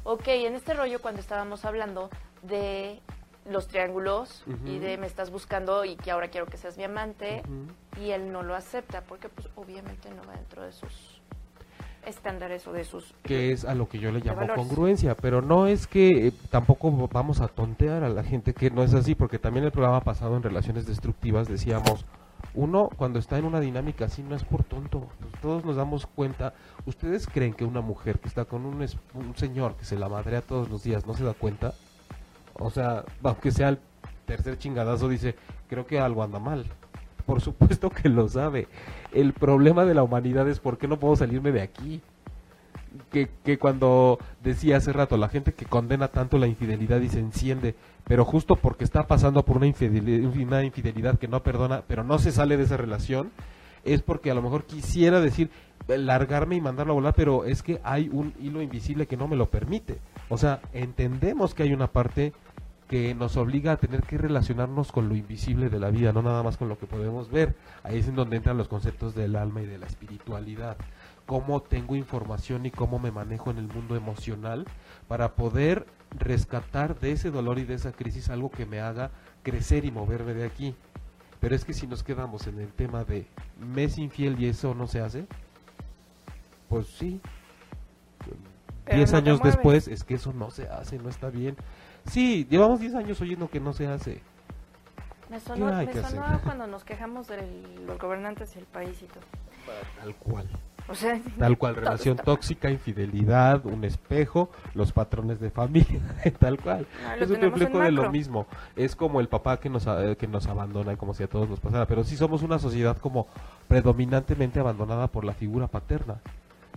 Ok, 0.03 0.27
en 0.29 0.55
este 0.55 0.73
rollo 0.73 0.99
cuando 0.99 1.21
estábamos 1.21 1.63
hablando 1.63 2.09
de 2.41 3.01
los 3.49 3.67
triángulos 3.67 4.43
y 4.65 4.79
de 4.79 4.97
me 4.97 5.07
estás 5.07 5.31
buscando 5.31 5.83
y 5.83 5.95
que 5.95 6.11
ahora 6.11 6.29
quiero 6.29 6.45
que 6.45 6.57
seas 6.57 6.77
mi 6.77 6.83
amante 6.83 7.41
y 7.99 8.11
él 8.11 8.31
no 8.31 8.43
lo 8.43 8.55
acepta 8.55 9.01
porque 9.01 9.29
pues 9.29 9.47
obviamente 9.55 10.09
no 10.11 10.23
va 10.27 10.33
dentro 10.35 10.63
de 10.63 10.71
sus 10.71 11.21
estándares 12.05 12.67
o 12.67 12.71
de 12.71 12.83
sus 12.83 13.13
que 13.23 13.51
es 13.51 13.65
a 13.65 13.75
lo 13.75 13.87
que 13.87 13.99
yo 13.99 14.11
le 14.11 14.19
llamo 14.19 14.47
congruencia 14.55 15.15
pero 15.15 15.41
no 15.41 15.67
es 15.67 15.87
que 15.87 16.27
eh, 16.27 16.33
tampoco 16.49 16.91
vamos 17.11 17.41
a 17.41 17.47
tontear 17.47 18.03
a 18.03 18.09
la 18.09 18.23
gente 18.23 18.53
que 18.53 18.71
no 18.71 18.83
es 18.83 18.93
así 18.93 19.15
porque 19.15 19.39
también 19.39 19.65
el 19.65 19.71
programa 19.71 20.01
pasado 20.01 20.35
en 20.35 20.43
relaciones 20.43 20.85
destructivas 20.85 21.47
decíamos 21.47 22.05
uno 22.53 22.89
cuando 22.95 23.19
está 23.19 23.37
en 23.37 23.45
una 23.45 23.59
dinámica 23.59 24.05
así 24.05 24.23
no 24.23 24.35
es 24.35 24.43
por 24.43 24.63
tonto. 24.63 25.07
Todos 25.41 25.63
nos 25.63 25.75
damos 25.75 26.05
cuenta. 26.05 26.53
¿Ustedes 26.85 27.27
creen 27.27 27.53
que 27.53 27.63
una 27.63 27.81
mujer 27.81 28.19
que 28.19 28.27
está 28.27 28.45
con 28.45 28.65
un, 28.65 28.85
un 29.13 29.35
señor 29.37 29.75
que 29.77 29.85
se 29.85 29.97
la 29.97 30.09
madrea 30.09 30.41
todos 30.41 30.69
los 30.69 30.83
días 30.83 31.05
no 31.05 31.13
se 31.13 31.23
da 31.23 31.33
cuenta? 31.33 31.73
O 32.55 32.69
sea, 32.69 33.03
aunque 33.23 33.51
sea 33.51 33.69
el 33.69 33.79
tercer 34.25 34.57
chingadazo, 34.57 35.09
dice, 35.09 35.35
creo 35.69 35.85
que 35.85 35.99
algo 35.99 36.23
anda 36.23 36.39
mal. 36.39 36.65
Por 37.25 37.41
supuesto 37.41 37.89
que 37.89 38.09
lo 38.09 38.27
sabe. 38.27 38.67
El 39.11 39.33
problema 39.33 39.85
de 39.85 39.93
la 39.93 40.03
humanidad 40.03 40.47
es 40.47 40.59
por 40.59 40.77
qué 40.77 40.87
no 40.87 40.99
puedo 40.99 41.15
salirme 41.15 41.51
de 41.51 41.61
aquí 41.61 42.01
que, 43.09 43.29
que 43.43 43.57
cuando 43.57 44.19
decía 44.43 44.77
hace 44.77 44.93
rato, 44.93 45.17
la 45.17 45.29
gente 45.29 45.53
que 45.53 45.65
condena 45.65 46.09
tanto 46.09 46.37
la 46.37 46.47
infidelidad 46.47 46.99
y 47.01 47.09
se 47.09 47.19
enciende, 47.19 47.75
pero 48.05 48.25
justo 48.25 48.55
porque 48.55 48.83
está 48.83 49.07
pasando 49.07 49.43
por 49.43 49.57
una 49.57 49.67
infidelidad, 49.67 50.29
una 50.29 50.63
infidelidad 50.63 51.17
que 51.17 51.27
no 51.27 51.41
perdona, 51.43 51.83
pero 51.87 52.03
no 52.03 52.19
se 52.19 52.31
sale 52.31 52.57
de 52.57 52.63
esa 52.63 52.77
relación, 52.77 53.31
es 53.83 54.01
porque 54.01 54.31
a 54.31 54.33
lo 54.33 54.41
mejor 54.41 54.65
quisiera 54.65 55.21
decir, 55.21 55.49
largarme 55.87 56.55
y 56.55 56.61
mandarlo 56.61 56.93
a 56.93 56.95
volar, 56.95 57.13
pero 57.15 57.45
es 57.45 57.63
que 57.63 57.79
hay 57.83 58.09
un 58.09 58.33
hilo 58.39 58.61
invisible 58.61 59.07
que 59.07 59.17
no 59.17 59.27
me 59.27 59.35
lo 59.35 59.49
permite. 59.49 59.97
O 60.29 60.37
sea, 60.37 60.61
entendemos 60.73 61.53
que 61.53 61.63
hay 61.63 61.73
una 61.73 61.87
parte 61.87 62.33
que 62.91 63.15
nos 63.15 63.37
obliga 63.37 63.71
a 63.71 63.77
tener 63.77 64.03
que 64.03 64.19
relacionarnos 64.19 64.91
con 64.91 65.09
lo 65.09 65.15
invisible 65.15 65.69
de 65.69 65.79
la 65.79 65.89
vida, 65.89 66.11
no 66.11 66.21
nada 66.21 66.43
más 66.43 66.57
con 66.57 66.69
lo 66.69 66.77
que 66.77 66.85
podemos 66.85 67.31
ver. 67.31 67.55
Ahí 67.81 67.97
es 67.97 68.07
en 68.07 68.15
donde 68.15 68.35
entran 68.35 68.57
los 68.57 68.67
conceptos 68.67 69.15
del 69.15 69.37
alma 69.37 69.61
y 69.61 69.65
de 69.65 69.79
la 69.79 69.87
espiritualidad 69.87 70.75
cómo 71.25 71.61
tengo 71.61 71.95
información 71.95 72.65
y 72.65 72.71
cómo 72.71 72.99
me 72.99 73.09
manejo 73.09 73.51
en 73.51 73.57
el 73.57 73.67
mundo 73.69 73.95
emocional 73.95 74.65
para 75.07 75.35
poder 75.35 75.85
rescatar 76.19 76.99
de 76.99 77.13
ese 77.13 77.31
dolor 77.31 77.57
y 77.57 77.63
de 77.63 77.75
esa 77.75 77.93
crisis 77.93 78.29
algo 78.29 78.51
que 78.51 78.65
me 78.65 78.81
haga 78.81 79.11
crecer 79.41 79.85
y 79.85 79.91
moverme 79.91 80.33
de 80.33 80.45
aquí. 80.45 80.75
Pero 81.39 81.55
es 81.55 81.63
que 81.63 81.73
si 81.73 81.87
nos 81.87 82.03
quedamos 82.03 82.47
en 82.47 82.59
el 82.59 82.67
tema 82.73 83.05
de 83.05 83.27
mes 83.59 83.97
infiel 83.97 84.37
y 84.41 84.47
eso 84.47 84.75
no 84.75 84.87
se 84.87 84.99
hace, 84.99 85.25
pues 86.67 86.87
sí. 86.87 87.21
Diez 88.91 89.13
años 89.13 89.41
después 89.41 89.87
es 89.87 90.03
que 90.03 90.15
eso 90.15 90.33
no 90.33 90.51
se 90.51 90.67
hace, 90.67 90.99
no 90.99 91.07
está 91.07 91.29
bien. 91.29 91.55
Sí, 92.07 92.47
llevamos 92.49 92.79
diez 92.79 92.95
años 92.95 93.19
oyendo 93.21 93.49
que 93.49 93.59
no 93.59 93.73
se 93.73 93.87
hace. 93.87 94.21
Me 95.29 95.39
sonó, 95.39 95.71
cuando 96.43 96.67
nos 96.67 96.83
quejamos 96.83 97.27
de 97.27 97.37
los 97.87 97.97
gobernantes 97.97 98.55
y 98.55 98.59
el 98.59 98.65
país 98.65 99.01
y 99.01 99.05
todo. 99.05 99.23
Tal 99.99 100.15
cual. 100.15 100.47
tal 101.39 101.57
cual, 101.57 101.75
relación 101.75 102.17
tóxica, 102.17 102.69
infidelidad, 102.69 103.65
un 103.65 103.85
espejo, 103.85 104.49
los 104.73 104.91
patrones 104.91 105.39
de 105.39 105.49
familia, 105.49 106.01
tal 106.39 106.59
cual. 106.59 106.85
es 107.17 107.29
un 107.29 107.39
reflejo 107.39 107.79
de 107.79 107.91
lo 107.91 108.11
mismo. 108.11 108.45
Es 108.75 108.95
como 108.95 109.21
el 109.21 109.29
papá 109.29 109.57
que 109.57 109.69
nos, 109.69 109.87
eh, 109.87 110.17
que 110.19 110.27
nos 110.27 110.47
abandona, 110.47 110.97
como 110.97 111.13
si 111.13 111.23
a 111.23 111.27
todos 111.27 111.49
nos 111.49 111.61
pasara. 111.61 111.85
Pero 111.85 112.03
sí 112.03 112.17
somos 112.17 112.43
una 112.43 112.59
sociedad 112.59 112.97
como 112.97 113.27
predominantemente 113.69 114.59
abandonada 114.59 115.07
por 115.07 115.23
la 115.23 115.33
figura 115.33 115.67
paterna. 115.67 116.17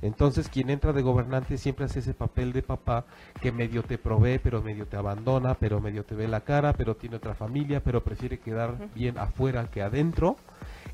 Entonces, 0.05 0.51
quien 0.51 0.69
entra 0.69 0.93
de 0.93 1.01
gobernante 1.01 1.57
siempre 1.57 1.87
hace 1.87 2.01
ese 2.01 2.13
papel 2.13 2.53
de 2.53 2.61
papá 2.61 3.07
que 3.41 3.53
medio 3.53 3.83
te 3.83 3.97
provee, 3.97 4.39
pero 4.39 4.61
medio 4.61 4.87
te 4.87 4.99
abandona, 4.99 5.55
pero 5.55 5.81
medio 5.81 6.05
te 6.05 6.15
ve 6.15 6.29
la 6.29 6.43
cara, 6.43 6.75
pero 6.75 6.95
tiene 6.95 7.17
otra 7.17 7.35
familia, 7.35 7.81
pero 7.83 8.05
prefiere 8.05 8.39
quedar 8.39 8.91
bien 8.95 9.17
afuera 9.17 9.67
que 9.71 9.81
adentro. 9.81 10.37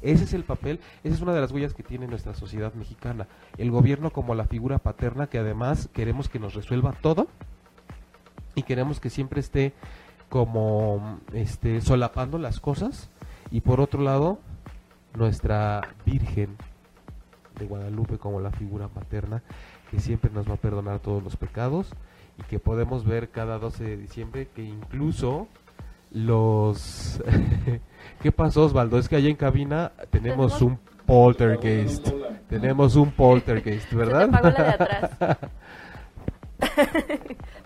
Ese 0.01 0.23
es 0.23 0.33
el 0.33 0.45
papel, 0.45 0.79
esa 1.03 1.17
es 1.17 1.21
una 1.23 1.35
de 1.35 1.41
las 1.41 1.51
huellas 1.51 1.75
que 1.75 1.83
tiene 1.83 2.07
nuestra 2.07 2.35
sociedad 2.35 2.73
mexicana. 2.75 3.27
El 3.59 3.73
gobierno 3.73 4.11
como 4.13 4.37
la 4.37 4.45
figura 4.45 4.79
paterna 4.79 5.27
que 5.27 5.39
además 5.39 5.89
queremos 5.93 6.29
que 6.29 6.39
nos 6.39 6.55
resuelva 6.55 6.93
todo 6.93 7.27
y 8.55 8.63
queremos 8.63 9.01
que 9.01 9.11
siempre 9.11 9.41
esté 9.41 9.73
como 10.29 11.19
este 11.33 11.81
solapando 11.81 12.39
las 12.39 12.61
cosas 12.61 13.11
y 13.51 13.63
por 13.63 13.81
otro 13.81 14.03
lado 14.03 14.39
nuestra 15.15 15.81
virgen 16.07 16.57
de 17.61 17.67
Guadalupe 17.67 18.19
como 18.19 18.41
la 18.41 18.51
figura 18.51 18.89
paterna 18.89 19.43
que 19.91 20.01
siempre 20.01 20.31
nos 20.33 20.49
va 20.49 20.55
a 20.55 20.57
perdonar 20.57 20.99
todos 21.01 21.23
los 21.23 21.37
pecados 21.37 21.93
y 22.39 22.43
que 22.45 22.59
podemos 22.59 23.05
ver 23.05 23.31
cada 23.31 23.59
12 23.59 23.85
de 23.85 23.97
diciembre 23.97 24.49
que 24.55 24.63
incluso 24.63 25.49
los... 26.11 27.23
¿Qué 28.23 28.33
pasó 28.33 28.65
Osvaldo? 28.65 28.99
Es 28.99 29.09
que 29.09 29.17
allá 29.17 29.29
en 29.29 29.37
cabina 29.37 29.93
tenemos 30.11 30.61
un 30.63 30.79
poltergeist. 31.07 32.09
Tenemos 32.49 32.97
un 32.97 33.11
poltergeist, 33.13 33.93
¿verdad? 33.93 34.29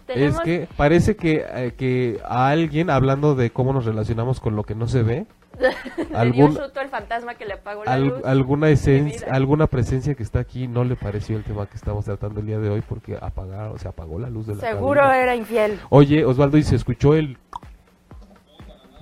es 0.08 0.38
que 0.40 0.68
parece 0.76 1.16
que, 1.16 1.44
eh, 1.48 1.74
que 1.76 2.20
a 2.24 2.48
alguien, 2.48 2.90
hablando 2.90 3.34
de 3.34 3.50
cómo 3.50 3.72
nos 3.72 3.84
relacionamos 3.84 4.40
con 4.40 4.56
lo 4.56 4.64
que 4.64 4.74
no 4.74 4.86
se 4.88 5.02
ve, 5.02 5.26
algún, 6.14 6.56
el 6.56 6.88
fantasma 6.88 7.34
que 7.34 7.44
le 7.46 7.54
apagó 7.54 7.84
la 7.84 7.98
luz 7.98 8.24
alguna 8.24 8.68
esencia, 8.70 9.26
alguna 9.30 9.66
presencia 9.66 10.14
que 10.14 10.22
está 10.22 10.40
aquí 10.40 10.66
no 10.66 10.84
le 10.84 10.96
pareció 10.96 11.36
el 11.36 11.44
tema 11.44 11.66
que 11.66 11.76
estamos 11.76 12.04
tratando 12.04 12.40
el 12.40 12.46
día 12.46 12.58
de 12.58 12.70
hoy 12.70 12.82
porque 12.86 13.16
apagaron, 13.20 13.78
se 13.78 13.88
apagó 13.88 14.18
la 14.18 14.30
luz 14.30 14.46
de 14.46 14.56
la 14.56 14.60
Seguro 14.60 15.10
era 15.12 15.34
infiel. 15.34 15.78
Oye, 15.90 16.24
Osvaldo, 16.24 16.58
y 16.58 16.62
se 16.62 16.76
escuchó 16.76 17.14
el 17.14 17.38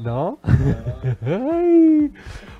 ¿No? 0.02 0.38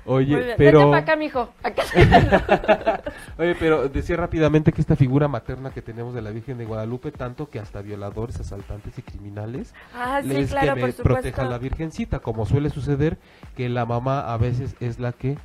Oye, 0.05 0.55
pero... 0.57 0.93
acá, 0.93 1.15
mijo. 1.15 1.49
Oye, 3.37 3.55
pero 3.59 3.87
decía 3.89 4.17
rápidamente 4.17 4.71
que 4.71 4.81
esta 4.81 4.95
figura 4.95 5.27
materna 5.27 5.71
que 5.71 5.81
tenemos 5.81 6.13
de 6.13 6.21
la 6.21 6.31
Virgen 6.31 6.57
de 6.57 6.65
Guadalupe, 6.65 7.11
tanto 7.11 7.49
que 7.49 7.59
hasta 7.59 7.81
violadores, 7.81 8.39
asaltantes 8.39 8.97
y 8.97 9.01
criminales, 9.01 9.73
ah, 9.93 10.21
les 10.23 10.53
que 10.53 10.75
me 10.75 10.93
proteja 10.93 11.45
la 11.45 11.57
Virgencita, 11.57 12.19
como 12.19 12.45
suele 12.45 12.69
suceder 12.69 13.17
que 13.55 13.69
la 13.69 13.85
mamá 13.85 14.33
a 14.33 14.37
veces 14.37 14.75
es 14.79 14.99
la 14.99 15.13
que 15.13 15.37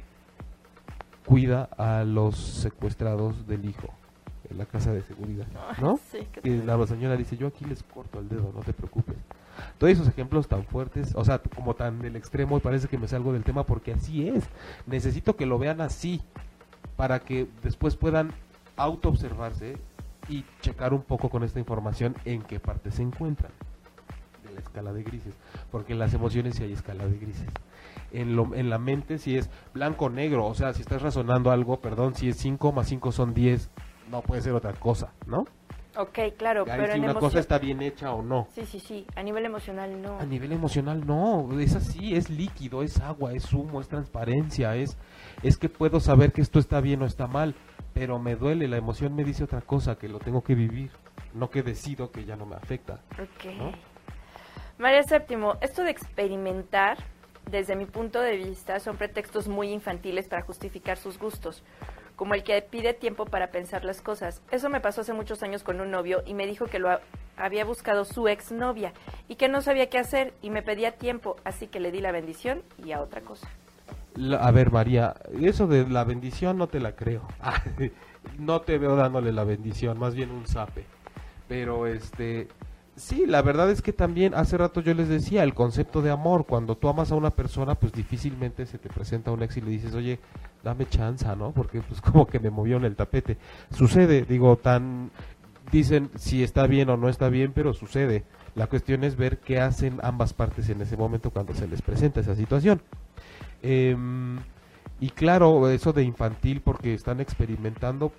cuida 1.24 1.68
a 1.76 2.04
los 2.04 2.36
secuestrados 2.36 3.46
del 3.46 3.64
hijo 3.64 3.88
en 4.50 4.58
la 4.58 4.66
casa 4.66 4.92
de 4.92 5.02
seguridad, 5.02 5.46
¿no? 5.80 6.00
y 6.42 6.62
la 6.62 6.86
señora 6.86 7.16
dice, 7.16 7.36
yo 7.36 7.48
aquí 7.48 7.64
les 7.66 7.82
corto 7.82 8.18
el 8.18 8.28
dedo, 8.28 8.50
no 8.54 8.62
te 8.62 8.72
preocupes. 8.72 9.16
Todos 9.78 9.92
esos 9.92 10.08
ejemplos 10.08 10.48
tan 10.48 10.64
fuertes, 10.64 11.14
o 11.14 11.24
sea, 11.24 11.38
como 11.38 11.74
tan 11.74 12.00
del 12.00 12.16
extremo, 12.16 12.60
parece 12.60 12.88
que 12.88 12.98
me 12.98 13.08
salgo 13.08 13.32
del 13.32 13.44
tema 13.44 13.64
porque 13.64 13.92
así 13.92 14.28
es. 14.28 14.44
Necesito 14.86 15.36
que 15.36 15.46
lo 15.46 15.58
vean 15.58 15.80
así 15.80 16.20
para 16.96 17.20
que 17.20 17.48
después 17.62 17.96
puedan 17.96 18.32
auto-observarse 18.76 19.76
y 20.28 20.44
checar 20.60 20.92
un 20.92 21.02
poco 21.02 21.30
con 21.30 21.42
esta 21.42 21.58
información 21.58 22.14
en 22.24 22.42
qué 22.42 22.60
parte 22.60 22.90
se 22.90 23.02
encuentran 23.02 23.52
de 24.44 24.52
la 24.52 24.60
escala 24.60 24.92
de 24.92 25.02
grises, 25.02 25.34
porque 25.70 25.92
en 25.92 25.98
las 25.98 26.14
emociones 26.14 26.56
sí 26.56 26.64
hay 26.64 26.72
escala 26.72 27.06
de 27.06 27.18
grises. 27.18 27.46
En, 28.12 28.36
lo, 28.36 28.54
en 28.54 28.70
la 28.70 28.78
mente 28.78 29.18
si 29.18 29.36
es 29.36 29.50
blanco-negro, 29.74 30.46
o 30.46 30.54
sea, 30.54 30.72
si 30.72 30.82
estás 30.82 31.02
razonando 31.02 31.50
algo, 31.50 31.80
perdón, 31.80 32.14
si 32.14 32.28
es 32.28 32.36
5 32.36 32.72
más 32.72 32.88
5 32.88 33.12
son 33.12 33.34
10, 33.34 33.70
no 34.10 34.22
puede 34.22 34.42
ser 34.42 34.54
otra 34.54 34.72
cosa, 34.72 35.12
¿no? 35.26 35.44
Ok, 35.98 36.16
claro, 36.36 36.64
pero 36.64 36.92
si 36.92 37.00
una 37.00 37.14
cosa 37.14 37.40
está 37.40 37.58
bien 37.58 37.82
hecha 37.82 38.12
o 38.12 38.22
no. 38.22 38.46
Sí, 38.54 38.64
sí, 38.64 38.78
sí, 38.78 39.04
a 39.16 39.22
nivel 39.24 39.44
emocional 39.44 40.00
no. 40.00 40.20
A 40.20 40.24
nivel 40.24 40.52
emocional 40.52 41.04
no, 41.04 41.58
es 41.58 41.74
así, 41.74 42.14
es 42.14 42.30
líquido, 42.30 42.84
es 42.84 43.00
agua, 43.00 43.32
es 43.32 43.52
humo, 43.52 43.80
es 43.80 43.88
transparencia, 43.88 44.76
es, 44.76 44.96
es 45.42 45.58
que 45.58 45.68
puedo 45.68 45.98
saber 45.98 46.30
que 46.30 46.40
esto 46.40 46.60
está 46.60 46.80
bien 46.80 47.02
o 47.02 47.04
está 47.04 47.26
mal, 47.26 47.56
pero 47.94 48.20
me 48.20 48.36
duele, 48.36 48.68
la 48.68 48.76
emoción 48.76 49.16
me 49.16 49.24
dice 49.24 49.42
otra 49.42 49.60
cosa, 49.60 49.96
que 49.98 50.06
lo 50.06 50.20
tengo 50.20 50.44
que 50.44 50.54
vivir, 50.54 50.92
no 51.34 51.50
que 51.50 51.64
decido 51.64 52.12
que 52.12 52.24
ya 52.24 52.36
no 52.36 52.46
me 52.46 52.54
afecta. 52.54 53.00
Ok. 53.14 53.74
María 54.78 55.02
Séptimo, 55.02 55.56
esto 55.60 55.82
de 55.82 55.90
experimentar, 55.90 56.98
desde 57.50 57.74
mi 57.74 57.86
punto 57.86 58.20
de 58.20 58.36
vista, 58.36 58.78
son 58.78 58.96
pretextos 58.98 59.48
muy 59.48 59.72
infantiles 59.72 60.28
para 60.28 60.42
justificar 60.42 60.96
sus 60.96 61.18
gustos 61.18 61.64
como 62.18 62.34
el 62.34 62.42
que 62.42 62.60
pide 62.60 62.94
tiempo 62.94 63.26
para 63.26 63.52
pensar 63.52 63.84
las 63.84 64.02
cosas. 64.02 64.42
Eso 64.50 64.68
me 64.68 64.80
pasó 64.80 65.02
hace 65.02 65.12
muchos 65.12 65.44
años 65.44 65.62
con 65.62 65.80
un 65.80 65.92
novio 65.92 66.24
y 66.26 66.34
me 66.34 66.48
dijo 66.48 66.66
que 66.66 66.80
lo 66.80 66.98
había 67.36 67.64
buscado 67.64 68.04
su 68.04 68.26
exnovia 68.26 68.92
y 69.28 69.36
que 69.36 69.48
no 69.48 69.62
sabía 69.62 69.88
qué 69.88 69.98
hacer 69.98 70.34
y 70.42 70.50
me 70.50 70.62
pedía 70.62 70.90
tiempo, 70.90 71.36
así 71.44 71.68
que 71.68 71.78
le 71.78 71.92
di 71.92 72.00
la 72.00 72.10
bendición 72.10 72.62
y 72.84 72.90
a 72.90 73.00
otra 73.00 73.20
cosa. 73.20 73.48
a 74.40 74.50
ver, 74.50 74.72
María, 74.72 75.14
eso 75.40 75.68
de 75.68 75.88
la 75.88 76.02
bendición 76.02 76.58
no 76.58 76.66
te 76.66 76.80
la 76.80 76.96
creo. 76.96 77.22
no 78.38 78.62
te 78.62 78.78
veo 78.78 78.96
dándole 78.96 79.30
la 79.30 79.44
bendición, 79.44 79.96
más 79.96 80.16
bien 80.16 80.32
un 80.32 80.44
zape. 80.44 80.86
Pero 81.46 81.86
este, 81.86 82.48
Sí, 82.98 83.26
la 83.26 83.42
verdad 83.42 83.70
es 83.70 83.80
que 83.80 83.92
también 83.92 84.34
hace 84.34 84.58
rato 84.58 84.80
yo 84.80 84.92
les 84.92 85.08
decía 85.08 85.44
el 85.44 85.54
concepto 85.54 86.02
de 86.02 86.10
amor. 86.10 86.46
Cuando 86.46 86.76
tú 86.76 86.88
amas 86.88 87.12
a 87.12 87.14
una 87.14 87.30
persona, 87.30 87.76
pues 87.76 87.92
difícilmente 87.92 88.66
se 88.66 88.76
te 88.76 88.88
presenta 88.88 89.30
un 89.30 89.42
ex 89.42 89.56
y 89.56 89.60
le 89.60 89.70
dices, 89.70 89.94
oye, 89.94 90.18
dame 90.64 90.88
chance, 90.88 91.24
¿no? 91.36 91.52
Porque 91.52 91.80
pues 91.80 92.00
como 92.02 92.26
que 92.26 92.40
me 92.40 92.50
movió 92.50 92.76
en 92.76 92.84
el 92.84 92.96
tapete. 92.96 93.38
Sucede, 93.72 94.22
digo, 94.22 94.56
tan... 94.56 95.10
Dicen 95.70 96.10
si 96.16 96.42
está 96.42 96.66
bien 96.66 96.88
o 96.88 96.96
no 96.96 97.08
está 97.08 97.28
bien, 97.28 97.52
pero 97.54 97.72
sucede. 97.72 98.24
La 98.54 98.66
cuestión 98.66 99.04
es 99.04 99.16
ver 99.16 99.38
qué 99.38 99.60
hacen 99.60 100.00
ambas 100.02 100.32
partes 100.32 100.68
en 100.70 100.80
ese 100.80 100.96
momento 100.96 101.30
cuando 101.30 101.54
se 101.54 101.68
les 101.68 101.82
presenta 101.82 102.20
esa 102.20 102.34
situación. 102.34 102.80
Em, 103.62 104.38
y 104.98 105.10
claro, 105.10 105.68
eso 105.68 105.92
de 105.92 106.02
infantil 106.02 106.62
porque 106.62 106.94
están 106.94 107.20
experimentando, 107.20 108.12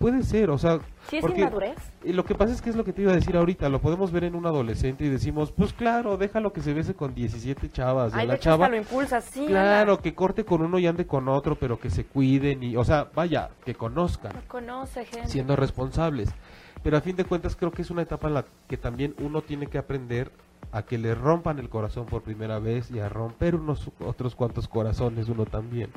Puede 0.00 0.22
ser, 0.22 0.48
o 0.48 0.56
sea... 0.56 0.78
¿Sí 1.10 1.16
es 1.16 1.20
porque 1.20 1.40
inmadurez? 1.40 1.76
Lo 2.04 2.24
que 2.24 2.34
pasa 2.34 2.54
es 2.54 2.62
que 2.62 2.70
es 2.70 2.76
lo 2.76 2.86
que 2.86 2.94
te 2.94 3.02
iba 3.02 3.12
a 3.12 3.14
decir 3.14 3.36
ahorita, 3.36 3.68
lo 3.68 3.82
podemos 3.82 4.10
ver 4.10 4.24
en 4.24 4.34
un 4.34 4.46
adolescente 4.46 5.04
y 5.04 5.10
decimos, 5.10 5.52
pues 5.52 5.74
claro, 5.74 6.16
déjalo 6.16 6.54
que 6.54 6.62
se 6.62 6.72
bese 6.72 6.94
con 6.94 7.14
17 7.14 7.68
chavas. 7.68 8.14
Ay, 8.14 8.26
la 8.26 8.38
chava, 8.38 8.70
lo 8.70 8.76
impulsa, 8.78 9.20
sí. 9.20 9.44
Claro, 9.46 10.00
que 10.00 10.14
corte 10.14 10.46
con 10.46 10.62
uno 10.62 10.78
y 10.78 10.86
ande 10.86 11.06
con 11.06 11.28
otro, 11.28 11.56
pero 11.56 11.78
que 11.78 11.90
se 11.90 12.06
cuiden 12.06 12.62
y, 12.62 12.76
o 12.76 12.84
sea, 12.84 13.10
vaya, 13.14 13.50
que 13.62 13.74
conozcan. 13.74 14.32
conoce 14.48 15.04
gente. 15.04 15.28
Siendo 15.28 15.54
responsables. 15.54 16.30
Pero 16.82 16.96
a 16.96 17.02
fin 17.02 17.16
de 17.16 17.26
cuentas 17.26 17.54
creo 17.54 17.70
que 17.70 17.82
es 17.82 17.90
una 17.90 18.00
etapa 18.00 18.28
en 18.28 18.34
la 18.34 18.46
que 18.68 18.78
también 18.78 19.14
uno 19.18 19.42
tiene 19.42 19.66
que 19.66 19.76
aprender 19.76 20.32
a 20.72 20.80
que 20.82 20.96
le 20.96 21.14
rompan 21.14 21.58
el 21.58 21.68
corazón 21.68 22.06
por 22.06 22.22
primera 22.22 22.58
vez 22.58 22.90
y 22.90 23.00
a 23.00 23.10
romper 23.10 23.54
unos 23.54 23.90
otros 23.98 24.34
cuantos 24.34 24.66
corazones 24.66 25.28
uno 25.28 25.44
también. 25.44 25.90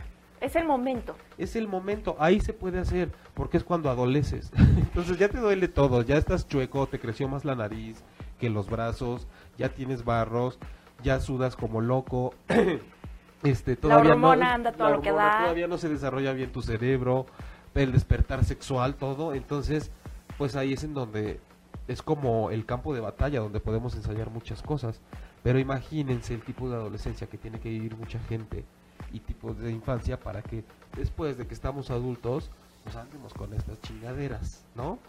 Es 0.43 0.57
el 0.57 0.65
momento. 0.65 1.15
Es 1.37 1.55
el 1.55 1.69
momento, 1.69 2.17
ahí 2.19 2.41
se 2.41 2.51
puede 2.51 2.77
hacer, 2.77 3.09
porque 3.33 3.55
es 3.55 3.63
cuando 3.63 3.89
adoleces. 3.89 4.51
Entonces 4.57 5.17
ya 5.17 5.29
te 5.29 5.37
duele 5.37 5.69
todo, 5.69 6.01
ya 6.01 6.17
estás 6.17 6.49
chueco, 6.49 6.85
te 6.85 6.99
creció 6.99 7.29
más 7.29 7.45
la 7.45 7.55
nariz 7.55 8.03
que 8.41 8.49
los 8.49 8.69
brazos, 8.69 9.25
ya 9.57 9.69
tienes 9.69 10.03
barros, 10.03 10.59
ya 11.01 11.21
sudas 11.21 11.55
como 11.55 11.79
loco. 11.79 12.33
este, 13.43 13.77
todavía 13.77 14.15
no, 14.15 14.31
anda 14.31 14.73
todo 14.73 14.89
lo 14.89 15.01
que 15.01 15.13
da. 15.13 15.43
Todavía 15.43 15.67
no 15.69 15.77
se 15.77 15.87
desarrolla 15.87 16.33
bien 16.33 16.51
tu 16.51 16.61
cerebro, 16.61 17.25
el 17.73 17.93
despertar 17.93 18.43
sexual, 18.43 18.95
todo. 18.95 19.33
Entonces, 19.33 19.91
pues 20.37 20.57
ahí 20.57 20.73
es 20.73 20.83
en 20.83 20.93
donde 20.93 21.39
es 21.87 22.01
como 22.01 22.51
el 22.51 22.65
campo 22.65 22.93
de 22.93 22.99
batalla 22.99 23.39
donde 23.39 23.61
podemos 23.61 23.95
ensayar 23.95 24.29
muchas 24.29 24.61
cosas. 24.61 24.99
Pero 25.41 25.57
imagínense 25.57 26.33
el 26.33 26.41
tipo 26.41 26.67
de 26.69 26.75
adolescencia 26.75 27.27
que 27.27 27.37
tiene 27.37 27.61
que 27.61 27.69
vivir 27.69 27.95
mucha 27.95 28.19
gente 28.19 28.65
y 29.13 29.19
tipos 29.19 29.57
de 29.59 29.71
infancia 29.71 30.19
para 30.19 30.41
que 30.41 30.63
después 30.97 31.37
de 31.37 31.47
que 31.47 31.53
estamos 31.53 31.89
adultos 31.91 32.49
pues 32.83 32.97
andemos 32.97 33.33
con 33.33 33.53
estas 33.53 33.79
chingaderas, 33.81 34.65
¿no? 34.75 34.99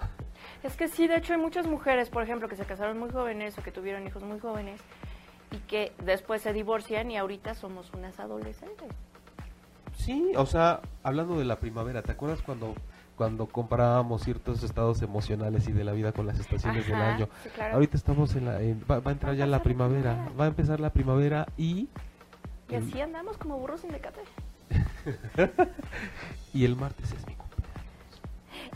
Es 0.62 0.76
que 0.76 0.86
sí, 0.86 1.08
de 1.08 1.16
hecho 1.16 1.32
hay 1.32 1.40
muchas 1.40 1.66
mujeres, 1.66 2.08
por 2.08 2.22
ejemplo, 2.22 2.48
que 2.48 2.54
se 2.54 2.64
casaron 2.64 2.98
muy 3.00 3.10
jóvenes 3.10 3.58
o 3.58 3.62
que 3.62 3.72
tuvieron 3.72 4.06
hijos 4.06 4.22
muy 4.22 4.38
jóvenes 4.38 4.80
y 5.50 5.56
que 5.58 5.92
después 6.04 6.40
se 6.42 6.52
divorcian 6.52 7.10
y 7.10 7.16
ahorita 7.16 7.54
somos 7.54 7.92
unas 7.92 8.20
adolescentes. 8.20 8.88
Sí, 9.96 10.32
o 10.36 10.46
sea, 10.46 10.80
hablando 11.02 11.36
de 11.38 11.44
la 11.44 11.56
primavera, 11.58 12.02
¿te 12.02 12.12
acuerdas 12.12 12.42
cuando 12.42 12.74
cuando 13.16 13.46
comparábamos 13.46 14.22
ciertos 14.24 14.64
estados 14.64 15.00
emocionales 15.02 15.68
y 15.68 15.72
de 15.72 15.84
la 15.84 15.92
vida 15.92 16.10
con 16.10 16.26
las 16.26 16.40
estaciones 16.40 16.84
del 16.88 16.96
año? 17.00 17.28
sí, 17.44 17.48
claro. 17.50 17.74
Ahorita 17.74 17.96
estamos 17.96 18.34
en 18.34 18.44
la 18.46 18.60
en- 18.60 18.84
va, 18.90 18.98
va 18.98 19.10
a 19.10 19.14
entrar 19.14 19.34
ya 19.36 19.46
la 19.46 19.62
primavera. 19.62 20.28
va 20.38 20.44
a 20.46 20.48
empezar 20.48 20.80
la 20.80 20.90
primavera 20.90 21.46
y 21.56 21.88
Y 22.68 22.74
así 22.76 23.00
andamos 23.00 23.36
como 23.36 23.58
burros 23.58 23.80
sin 23.80 23.90
decate. 23.90 24.20
y 26.54 26.64
el 26.64 26.76
martes 26.76 27.12
es 27.12 27.26
mi 27.26 27.34
cumpleaños. 27.34 27.44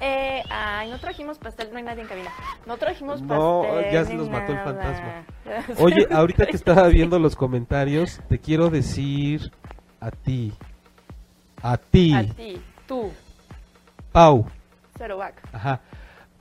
Eh, 0.01 0.43
ay, 0.51 0.91
no 0.91 0.99
trajimos 1.01 1.39
pastel, 1.39 1.71
no 1.73 1.79
hay 1.79 1.85
nadie 1.85 2.03
en 2.03 2.09
cabina. 2.09 2.31
No 2.67 2.77
trajimos 2.77 3.21
pastel. 3.21 3.39
No, 3.39 3.81
ya 3.91 4.05
se 4.05 4.13
ni 4.13 4.19
los 4.19 4.31
mató 4.31 4.53
el 4.53 4.59
fantasma. 4.59 5.25
Oye, 5.79 6.07
ahorita 6.11 6.47
que 6.47 6.57
estaba 6.57 6.87
viendo 6.89 7.19
los 7.19 7.35
comentarios, 7.35 8.21
te 8.29 8.39
quiero 8.39 8.71
decir 8.71 9.51
a 10.01 10.11
ti, 10.11 10.53
a 11.63 11.77
ti, 11.77 12.15
A 12.15 12.25
ti, 12.25 12.61
tú, 12.87 13.11
Pau, 14.13 14.47
Cero 14.97 15.17
Back. 15.17 15.43
ajá, 15.53 15.81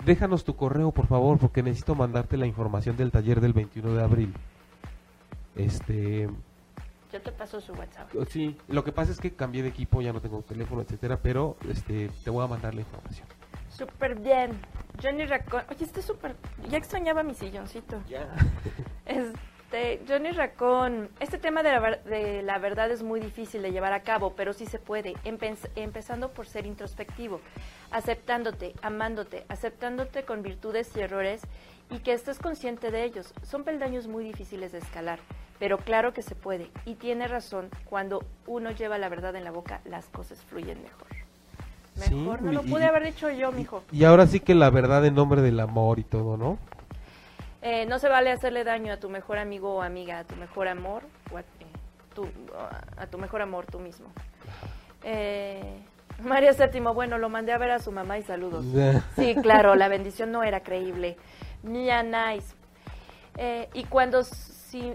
déjanos 0.05 0.43
tu 0.43 0.55
correo 0.55 0.91
por 0.91 1.07
favor, 1.07 1.39
porque 1.39 1.63
necesito 1.63 1.95
mandarte 1.95 2.37
la 2.37 2.45
información 2.45 2.97
del 2.97 3.11
taller 3.11 3.41
del 3.41 3.53
21 3.53 3.93
de 3.93 4.03
abril. 4.03 4.33
Este, 5.55 6.29
Yo 7.12 7.22
te 7.22 7.32
paso 7.32 7.62
su 7.62 7.74
WhatsApp. 7.74 8.10
sí, 8.30 8.58
lo 8.68 8.84
que 8.84 8.91
pasa 8.91 9.12
es 9.12 9.20
que 9.20 9.34
cambié 9.34 9.64
de 9.64 9.70
equipo, 9.70 10.01
ya 10.01 10.12
no 10.12 10.22
tengo 10.22 10.41
teléfono, 10.41 10.82
etcétera, 10.82 11.18
pero 11.22 11.58
este, 11.70 12.10
te 12.24 12.30
voy 12.30 12.43
a 12.43 12.47
mandar 12.47 12.76
la 12.76 12.82
información. 12.82 13.28
Súper 13.70 14.16
bien. 14.20 14.60
Johnny 15.01 15.26
Racón. 15.26 15.64
Oye, 15.70 15.86
este 15.86 16.01
súper. 16.01 16.36
Ya 16.70 16.78
extrañaba 16.78 17.24
mi 17.24 17.34
silloncito. 17.34 18.01
Este, 19.70 19.99
Johnny 20.07 20.32
Racón. 20.32 21.09
Este 21.20 21.38
tema 21.38 21.61
de 21.61 21.72
la, 21.74 21.91
de 22.05 22.41
la 22.41 22.57
verdad 22.57 22.89
es 22.89 23.03
muy 23.03 23.20
difícil 23.20 23.61
de 23.61 23.72
llevar 23.72 23.91
a 23.91 24.01
cabo, 24.01 24.34
pero 24.36 24.53
sí 24.53 24.65
se 24.65 24.80
puede. 24.80 25.13
Empe- 25.26 25.57
empezando 25.76 26.30
por 26.30 26.47
ser 26.47 26.65
introspectivo, 26.65 27.41
aceptándote, 27.91 28.74
amándote, 28.82 29.45
aceptándote 29.49 30.24
con 30.24 30.41
virtudes 30.41 30.89
y 30.95 31.01
errores 31.01 31.41
y 31.89 31.99
que 31.99 32.13
estés 32.13 32.39
consciente 32.39 32.91
de 32.91 33.03
ellos. 33.03 33.34
Son 33.43 33.65
peldaños 33.65 34.07
muy 34.07 34.24
difíciles 34.24 34.72
de 34.72 34.78
escalar, 34.78 35.20
pero 35.59 35.78
claro 35.80 36.13
que 36.13 36.22
se 36.22 36.36
puede. 36.36 36.70
Y 36.86 36.95
tiene 36.95 37.28
razón, 37.28 37.70
cuando 37.86 38.24
uno 38.45 38.72
lleva 38.72 38.97
la 38.97 39.09
verdad 39.09 39.36
en 39.36 39.43
la 39.43 39.51
boca, 39.51 39.82
las 39.84 40.05
cosas 40.05 40.39
fluyen 40.49 40.82
mejor. 40.82 41.07
Sí, 41.95 42.13
Mejor 42.15 42.41
no 42.41 42.51
lo 42.53 42.63
y- 42.63 42.70
pude 42.70 42.86
haber 42.86 43.03
dicho 43.03 43.30
yo, 43.32 43.51
mijo. 43.51 43.84
Y 43.91 44.05
ahora 44.05 44.28
sí 44.28 44.39
que 44.39 44.55
la 44.55 44.70
verdad 44.70 45.03
en 45.05 45.15
nombre 45.15 45.41
del 45.41 45.59
amor 45.59 45.99
y 45.99 46.03
todo, 46.03 46.38
¿no? 46.38 46.57
Eh, 47.70 47.86
no 47.86 47.99
se 47.99 48.07
vale 48.07 48.32
hacerle 48.32 48.63
daño 48.63 48.93
a 48.93 48.97
tu 48.97 49.09
mejor 49.09 49.38
amigo 49.38 49.76
o 49.76 49.82
amiga, 49.82 50.20
a 50.20 50.24
tu 50.24 50.38
mejor 50.38 50.70
amor, 50.70 51.03
o 51.34 51.38
a, 51.38 51.41
eh, 51.41 51.45
tu, 52.15 52.26
a 52.95 53.07
tu 53.07 53.18
mejor 53.18 53.41
amor 53.41 53.65
tú 53.65 53.78
mismo. 53.80 54.07
Eh, 55.03 55.78
María 56.24 56.53
Séptimo, 56.53 56.93
bueno, 56.93 57.18
lo 57.18 57.28
mandé 57.28 57.51
a 57.51 57.57
ver 57.57 57.72
a 57.72 57.80
su 57.80 57.91
mamá 57.91 58.18
y 58.20 58.24
saludos. 58.24 58.63
Sí, 59.18 59.36
claro, 59.41 59.76
la 59.76 59.89
bendición 59.89 60.32
no 60.32 60.43
era 60.43 60.61
creíble. 60.61 61.18
Mia 61.61 62.03
Nice. 62.03 62.55
Eh, 63.36 63.68
y 63.74 63.84
cuando 63.84 64.24
si, 64.24 64.93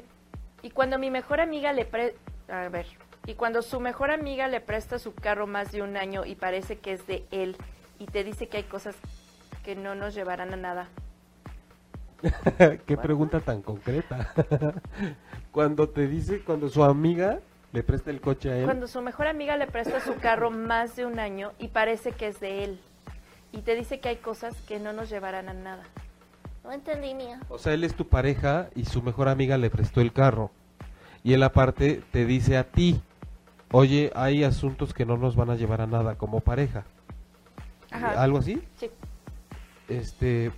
y 0.62 0.70
cuando 0.70 0.99
mi 0.99 1.11
mejor 1.11 1.43
amiga 1.43 1.75
le 1.75 1.85
pre 1.85 2.14
a 2.49 2.70
ver, 2.70 2.87
y 3.27 3.35
cuando 3.35 3.61
su 3.61 3.81
mejor 3.81 4.11
amiga 4.11 4.49
le 4.49 4.62
presta 4.62 4.99
su 4.99 5.14
carro 5.14 5.47
más 5.47 5.73
de 5.73 5.83
un 5.83 5.99
año 5.99 6.25
y 6.25 6.37
parece 6.37 6.79
que 6.79 6.95
es 6.95 7.07
de 7.07 7.27
él 7.33 7.55
y 7.99 8.07
te 8.07 8.25
dice 8.25 8.49
que 8.49 8.57
hay 8.57 8.64
cosas 8.64 8.97
que 9.62 9.77
no 9.77 9.95
nos 9.95 10.14
llevarán 10.14 10.55
a 10.55 10.57
nada. 10.57 10.89
Qué 12.87 12.97
pregunta 12.97 13.41
tan 13.41 13.62
concreta. 13.62 14.33
cuando 15.53 15.89
te 15.89 16.07
dice, 16.07 16.41
cuando 16.41 16.68
su 16.68 16.85
amiga 16.85 17.41
le 17.73 17.83
presta 17.83 18.11
el 18.11 18.20
coche 18.20 18.51
a 18.51 18.59
él. 18.59 18.64
Cuando 18.64 18.87
su 18.87 19.01
mejor 19.03 19.27
amiga 19.27 19.57
le 19.57 19.66
presta 19.66 20.01
su 20.01 20.14
carro 20.16 20.51
más 20.51 20.97
de 20.97 21.07
un 21.07 21.18
año 21.18 21.53
y 21.59 21.68
parece 21.68 22.12
que 22.12 22.29
es 22.29 22.41
de 22.41 22.64
él. 22.64 22.81
Y 23.53 23.59
te 23.59 23.75
dice 23.75 24.01
que 24.01 24.09
hay 24.09 24.16
cosas 24.16 24.55
que 24.62 24.79
no 24.79 24.93
nos 24.93 25.11
llevarán 25.11 25.49
a 25.49 25.55
nada. 25.55 25.83
No 26.64 26.73
entendí, 26.73 27.14
mía. 27.14 27.41
O 27.49 27.59
sea, 27.59 27.75
él 27.75 27.85
es 27.85 27.95
tu 27.95 28.07
pareja 28.09 28.68
y 28.75 28.85
su 28.85 29.03
mejor 29.03 29.29
amiga 29.29 29.59
le 29.59 29.68
prestó 29.68 30.01
el 30.01 30.12
carro. 30.12 30.51
Y 31.25 31.35
él 31.35 31.43
aparte 31.43 32.03
te 32.12 32.25
dice 32.25 32.57
a 32.57 32.64
ti, 32.64 33.01
oye, 33.70 34.12
hay 34.14 34.45
asuntos 34.45 34.95
que 34.95 35.05
no 35.05 35.16
nos 35.16 35.35
van 35.35 35.51
a 35.51 35.57
llevar 35.57 35.81
a 35.81 35.87
nada 35.87 36.14
como 36.16 36.41
pareja. 36.41 36.85
Ajá. 37.91 38.23
¿Algo 38.23 38.39
así? 38.39 38.62
Sí, 38.77 38.91
Este, 39.89 40.51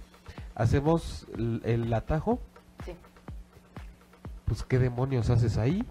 hacemos 0.54 1.26
el, 1.36 1.60
el 1.64 1.92
atajo. 1.92 2.38
sí. 2.84 2.92
Pues, 4.46 4.62
¿qué 4.62 4.78
demonios 4.78 5.30
haces 5.30 5.56
ahí? 5.56 5.82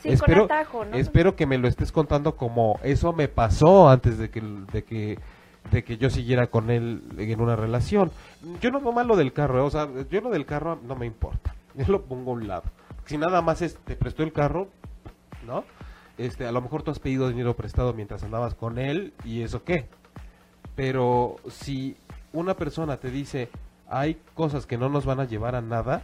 Sí, 0.00 0.08
espero, 0.08 0.48
con 0.48 0.56
atajo, 0.56 0.84
¿no? 0.84 0.96
espero 0.96 1.36
que 1.36 1.46
me 1.46 1.58
lo 1.58 1.68
estés 1.68 1.92
contando 1.92 2.34
como 2.34 2.80
eso 2.82 3.12
me 3.12 3.28
pasó 3.28 3.88
antes 3.88 4.18
de 4.18 4.30
que, 4.30 4.40
de 4.40 4.82
que 4.82 5.18
de 5.70 5.84
que 5.84 5.96
yo 5.96 6.10
siguiera 6.10 6.48
con 6.48 6.70
él 6.70 7.02
en 7.18 7.40
una 7.40 7.56
relación. 7.56 8.10
Yo 8.60 8.70
no 8.70 8.80
veo 8.80 8.92
mal 8.92 9.06
lo 9.06 9.16
del 9.16 9.32
carro, 9.32 9.58
¿eh? 9.58 9.62
o 9.62 9.70
sea, 9.70 9.88
yo 10.10 10.20
lo 10.20 10.30
del 10.30 10.44
carro 10.44 10.78
no 10.82 10.96
me 10.96 11.06
importa. 11.06 11.54
Yo 11.74 11.86
lo 11.86 12.02
pongo 12.02 12.32
a 12.32 12.34
un 12.34 12.46
lado. 12.46 12.64
Si 13.06 13.16
nada 13.16 13.40
más 13.40 13.62
es, 13.62 13.76
te 13.76 13.96
prestó 13.96 14.22
el 14.22 14.32
carro, 14.34 14.68
¿no? 15.46 15.64
Este, 16.18 16.46
a 16.46 16.52
lo 16.52 16.60
mejor 16.60 16.82
tú 16.82 16.90
has 16.90 16.98
pedido 16.98 17.30
dinero 17.30 17.56
prestado 17.56 17.94
mientras 17.94 18.22
andabas 18.22 18.54
con 18.54 18.78
él 18.78 19.14
y 19.24 19.40
eso 19.40 19.64
qué. 19.64 19.88
Pero 20.76 21.36
si 21.48 21.96
una 22.34 22.54
persona 22.54 22.98
te 22.98 23.10
dice, 23.10 23.48
hay 23.92 24.18
cosas 24.32 24.64
que 24.64 24.78
no 24.78 24.88
nos 24.88 25.04
van 25.04 25.20
a 25.20 25.26
llevar 25.26 25.54
a 25.54 25.60
nada, 25.60 26.02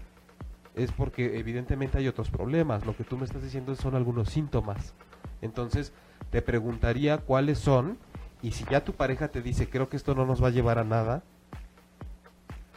es 0.75 0.93
porque 0.93 1.39
evidentemente 1.39 1.97
hay 1.97 2.07
otros 2.07 2.29
problemas. 2.29 2.85
Lo 2.85 2.95
que 2.95 3.03
tú 3.03 3.17
me 3.17 3.25
estás 3.25 3.43
diciendo 3.43 3.75
son 3.77 3.95
algunos 3.95 4.29
síntomas. 4.29 4.93
Entonces, 5.41 5.95
te 6.31 6.43
preguntaría 6.43 7.17
cuáles 7.17 7.59
son 7.59 7.97
y 8.43 8.53
si 8.53 8.65
ya 8.65 8.85
tu 8.85 8.93
pareja 8.93 9.29
te 9.29 9.41
dice, 9.41 9.71
creo 9.71 9.89
que 9.89 9.97
esto 9.97 10.15
no 10.15 10.27
nos 10.27 10.43
va 10.43 10.49
a 10.49 10.51
llevar 10.51 10.79
a 10.79 10.85
nada, 10.85 11.23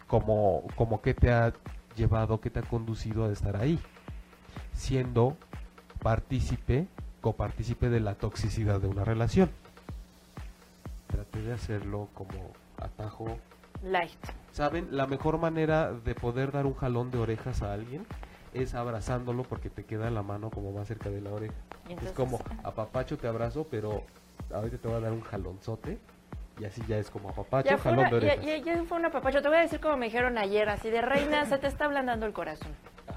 como, 0.07 0.63
como 0.77 1.01
qué 1.01 1.13
te 1.13 1.29
ha 1.29 1.51
llevado, 1.97 2.39
qué 2.39 2.49
te 2.49 2.59
ha 2.59 2.63
conducido 2.63 3.25
a 3.25 3.33
estar 3.33 3.57
ahí, 3.57 3.79
siendo 4.73 5.35
partícipe, 6.01 6.87
copartícipe 7.19 7.89
de 7.89 7.99
la 7.99 8.15
toxicidad 8.15 8.79
de 8.79 8.87
una 8.87 9.03
relación. 9.03 9.51
Traté 11.07 11.41
de 11.41 11.51
hacerlo 11.51 12.07
como 12.13 12.53
atajo 12.77 13.37
Light. 13.83 14.11
¿Saben? 14.51 14.89
La 14.91 15.07
mejor 15.07 15.37
manera 15.37 15.91
de 15.91 16.13
poder 16.15 16.51
dar 16.51 16.65
un 16.65 16.73
jalón 16.75 17.09
de 17.11 17.17
orejas 17.19 17.61
a 17.61 17.73
alguien 17.73 18.05
es 18.53 18.73
abrazándolo 18.75 19.43
porque 19.43 19.69
te 19.69 19.85
queda 19.85 20.09
la 20.09 20.23
mano 20.23 20.49
como 20.49 20.71
más 20.71 20.87
cerca 20.87 21.09
de 21.09 21.21
la 21.21 21.31
oreja. 21.31 21.53
Es 22.03 22.11
como 22.11 22.39
apapacho, 22.63 23.17
te 23.17 23.27
abrazo, 23.27 23.65
pero 23.71 24.03
ahorita 24.53 24.77
te 24.77 24.87
voy 24.87 24.97
a 24.97 24.99
dar 24.99 25.11
un 25.13 25.21
jalonzote 25.21 25.97
y 26.59 26.65
así 26.65 26.81
ya 26.87 26.97
es 26.97 27.09
como 27.09 27.29
apapacho, 27.29 27.69
Ya 27.69 27.77
jalón 27.77 27.99
una, 27.99 28.09
de 28.09 28.15
orejas. 28.17 28.45
ya- 28.45 28.57
ya 28.57 28.83
fue 28.83 28.97
una 28.97 29.09
papacho. 29.09 29.41
Te 29.41 29.47
voy 29.47 29.57
a 29.57 29.61
decir 29.61 29.79
como 29.79 29.97
me 29.97 30.07
dijeron 30.07 30.37
ayer, 30.37 30.67
así 30.69 30.89
de 30.89 31.01
reina, 31.01 31.45
se 31.45 31.57
te 31.57 31.67
está 31.67 31.85
ablandando 31.85 32.25
el 32.25 32.33
corazón. 32.33 32.71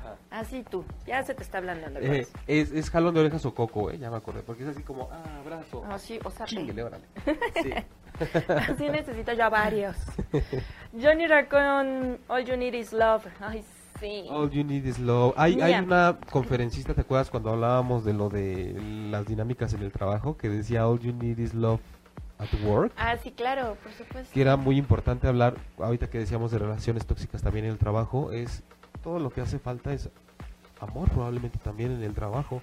Ajá. 0.05 0.17
Así 0.31 0.65
tú, 0.69 0.85
ya 1.07 1.23
se 1.23 1.35
te 1.35 1.43
está 1.43 1.59
ablandando 1.59 1.99
el 1.99 2.07
Eh, 2.07 2.27
es, 2.47 2.73
es 2.73 2.91
jalón 2.91 3.15
de 3.15 3.21
orejas 3.21 3.45
o 3.47 3.55
coco, 3.55 3.91
¿eh? 3.91 3.99
Ya 3.99 4.11
me 4.11 4.17
acordé, 4.17 4.43
porque 4.43 4.65
es 4.65 4.69
así 4.69 4.83
como, 4.83 5.09
ah, 5.11 5.41
abrazo. 5.41 5.85
Así, 5.91 6.19
o 6.25 6.31
sea, 6.31 6.47
órale. 6.85 7.05
Sí. 7.63 7.73
así 8.49 8.89
necesito 8.91 9.33
ya 9.33 9.49
varios. 9.49 9.97
Johnny 11.01 11.27
Raccoon, 11.27 12.19
All 12.29 12.45
You 12.45 12.57
Need 12.57 12.75
Is 12.75 12.93
Love. 12.93 13.27
Ay, 13.41 13.65
sí. 13.99 14.27
All 14.31 14.51
you 14.51 14.63
need 14.63 14.85
is 14.85 14.99
love. 14.99 15.35
Hay, 15.37 15.61
hay 15.61 15.75
una 15.75 16.19
conferencista, 16.31 16.95
¿te 16.95 17.01
acuerdas 17.01 17.31
cuando 17.31 17.51
hablábamos 17.51 18.05
de 18.05 18.13
lo 18.13 18.29
de 18.29 18.81
las 19.11 19.27
dinámicas 19.27 19.75
en 19.75 19.83
el 19.83 19.91
trabajo? 19.91 20.37
Que 20.37 20.49
decía 20.49 20.87
All 20.87 21.01
you 21.01 21.13
need 21.13 21.39
is 21.39 21.55
love 21.55 21.81
at 22.39 22.49
work. 22.65 22.93
Ah, 22.97 23.17
sí, 23.17 23.33
claro, 23.33 23.77
por 23.83 23.93
supuesto. 23.93 24.33
que 24.33 24.41
era 24.41 24.57
muy 24.57 24.77
importante 24.77 25.27
hablar, 25.27 25.55
ahorita 25.79 26.09
que 26.09 26.19
decíamos 26.19 26.51
de 26.51 26.59
relaciones 26.59 27.07
tóxicas 27.07 27.43
también 27.43 27.65
en 27.65 27.73
el 27.73 27.79
trabajo, 27.79 28.33
es 28.33 28.63
todo 29.05 29.19
lo 29.19 29.31
que 29.31 29.43
hace 29.43 29.59
falta 29.59 29.93
es 29.93 30.09
amor 30.81 31.11
probablemente 31.11 31.59
también 31.59 31.93
en 31.93 32.03
el 32.03 32.15
trabajo, 32.15 32.63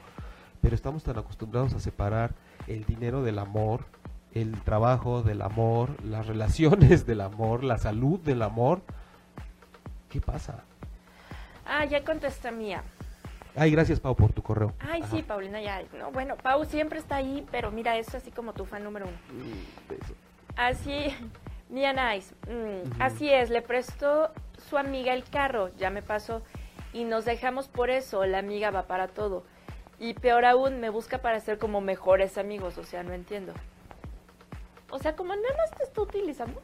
pero 0.62 0.76
estamos 0.76 1.04
tan 1.04 1.18
acostumbrados 1.18 1.74
a 1.76 1.80
separar 1.80 2.32
el 2.68 2.84
dinero 2.86 3.22
del 3.22 3.38
amor, 3.40 3.86
el 4.34 4.60
trabajo 4.62 5.22
del 5.22 5.44
amor, 5.44 5.90
las 6.04 6.26
relaciones 6.26 7.06
del 7.06 7.22
amor, 7.22 7.64
la 7.64 7.78
salud 7.78 8.20
del 8.20 8.42
amor. 8.42 8.82
¿Qué 10.10 10.20
pasa? 10.20 10.64
Ah, 11.66 11.86
ya 11.86 12.04
contesta 12.04 12.52
mía. 12.52 12.84
Ay, 13.56 13.72
gracias 13.72 14.00
Pau 14.00 14.16
por 14.16 14.34
tu 14.34 14.42
correo. 14.42 14.74
Ay, 14.80 15.02
Ajá. 15.02 15.12
sí, 15.12 15.22
Paulina, 15.24 15.62
ya. 15.62 15.84
No, 16.00 16.12
bueno, 16.12 16.38
Pau 16.38 16.66
siempre 16.66 17.00
está 17.00 17.18
ahí, 17.18 17.46
pero 17.52 17.70
mira, 17.72 17.98
es 17.98 18.14
así 18.16 18.32
como 18.32 18.54
tu 18.54 18.66
fan 18.66 18.84
número 18.84 19.08
uno. 19.08 19.18
Mm. 19.44 19.94
Así, 20.58 21.16
Mia 21.70 21.94
Nice, 21.94 22.34
mm, 22.48 23.02
así 23.02 23.30
es, 23.30 23.50
le 23.50 23.62
prestó 23.62 24.32
su 24.70 24.78
amiga 24.78 25.14
el 25.14 25.24
carro, 25.24 25.70
ya 25.78 25.90
me 25.90 26.02
pasó, 26.02 26.42
y 26.94 27.04
nos 27.04 27.26
dejamos 27.26 27.68
por 27.68 27.90
eso, 27.90 28.26
la 28.26 28.40
amiga 28.40 28.72
va 28.72 28.84
para 28.84 29.08
todo. 29.08 29.44
Y 30.00 30.14
peor 30.16 30.46
aún, 30.46 30.80
me 30.80 30.90
busca 30.90 31.20
para 31.20 31.40
ser 31.40 31.58
como 31.60 31.80
mejores 31.82 32.38
amigos, 32.38 32.78
o 32.78 32.84
sea, 32.84 33.04
no 33.04 33.14
entiendo. 33.14 33.54
O 34.90 35.00
sea, 35.00 35.16
como 35.16 35.36
nada 35.36 35.56
más 35.58 35.72
te 35.78 35.84
está 35.84 36.02
utilizando. 36.02 36.62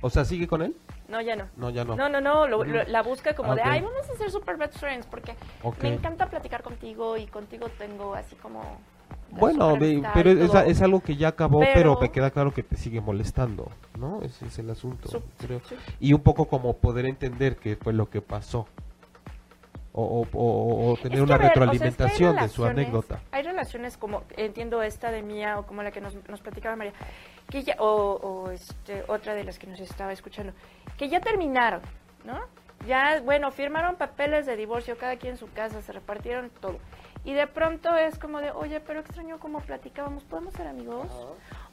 O 0.00 0.10
sea, 0.10 0.24
¿sigue 0.24 0.46
con 0.46 0.62
él? 0.62 0.76
No, 1.08 1.20
ya 1.20 1.36
no. 1.36 1.48
No, 1.56 1.70
ya 1.70 1.84
no. 1.84 1.96
No, 1.96 2.08
no, 2.08 2.20
no, 2.20 2.46
lo- 2.46 2.64
lo- 2.64 2.84
la 2.84 3.02
busca 3.02 3.34
como 3.34 3.52
Ah, 3.52 3.56
de, 3.56 3.62
ay, 3.62 3.80
vamos 3.80 4.08
a 4.10 4.16
ser 4.16 4.30
super 4.30 4.56
best 4.56 4.76
friends, 4.78 5.06
porque 5.06 5.34
Ok. 5.62 5.82
me 5.82 5.94
encanta 5.94 6.26
platicar 6.28 6.62
contigo 6.62 7.16
y 7.16 7.26
contigo 7.26 7.68
tengo 7.78 8.14
así 8.14 8.36
como... 8.36 8.78
Bueno, 9.38 9.76
pero 10.14 10.30
es, 10.30 10.82
algo 10.82 11.00
que 11.00 11.16
ya 11.16 11.28
acabó, 11.28 11.60
pero, 11.60 11.74
Pero- 11.74 12.00
me 12.00 12.10
queda 12.10 12.30
claro 12.30 12.52
que 12.52 12.62
te 12.62 12.76
sigue 12.76 13.00
molestando, 13.00 13.70
¿no? 13.98 14.22
Ese 14.22 14.46
es 14.46 14.58
el 14.58 14.70
asunto, 14.70 15.08
Su- 15.08 15.22
creo. 15.38 15.60
sí. 15.68 15.76
Y 16.00 16.12
un 16.12 16.20
poco 16.20 16.46
como 16.46 16.74
poder 16.76 17.06
entender 17.06 17.56
qué 17.56 17.76
fue 17.76 17.92
lo 17.92 18.08
que 18.10 18.20
pasó. 18.20 18.66
O, 19.96 20.02
o- 20.02 20.28
o- 20.36 20.90
o 20.92 20.96
tener 20.96 21.12
Es 21.12 21.18
que, 21.18 21.22
una 21.22 21.34
a 21.36 21.38
ver, 21.38 21.46
o 21.46 21.54
sea, 21.54 21.64
es 21.64 21.68
que 21.70 21.74
hay 21.74 21.78
retroalimentación 21.78 22.36
de 22.36 22.48
su 22.48 22.64
anécdota. 22.64 23.20
Hay 23.30 23.42
relaciones 23.44 23.96
como, 23.96 24.24
entiendo 24.36 24.82
esta 24.82 25.12
de 25.12 25.22
mía 25.22 25.56
o 25.60 25.66
como 25.66 25.84
la 25.84 25.92
que 25.92 26.00
nos, 26.00 26.16
nos 26.28 26.40
platicaba 26.40 26.74
María, 26.74 26.92
que 27.48 27.62
ya, 27.62 27.76
o, 27.78 27.86
o, 27.86 28.50
este, 28.50 29.04
otra 29.06 29.34
de 29.34 29.44
las 29.44 29.56
que 29.58 29.68
nos 29.68 29.78
estaba 29.78 30.12
escuchando, 30.12 30.52
que 30.98 31.08
ya 31.08 31.20
terminaron, 31.20 31.80
¿no? 32.24 32.40
Ya, 32.88 33.20
bueno, 33.24 33.52
firmaron 33.52 33.94
papeles 33.94 34.46
de 34.46 34.56
divorcio, 34.56 34.98
cada 34.98 35.16
quien 35.16 35.34
en 35.34 35.38
su 35.38 35.48
casa, 35.52 35.80
se 35.80 35.92
repartieron 35.92 36.50
todo. 36.60 36.78
Y 37.24 37.32
de 37.32 37.46
pronto 37.46 37.96
es 37.96 38.18
como 38.18 38.40
de, 38.40 38.50
oye, 38.50 38.80
pero 38.80 39.00
extraño 39.00 39.38
cómo 39.38 39.60
platicábamos, 39.60 40.24
¿podemos 40.24 40.52
ser 40.54 40.66
amigos? 40.66 41.08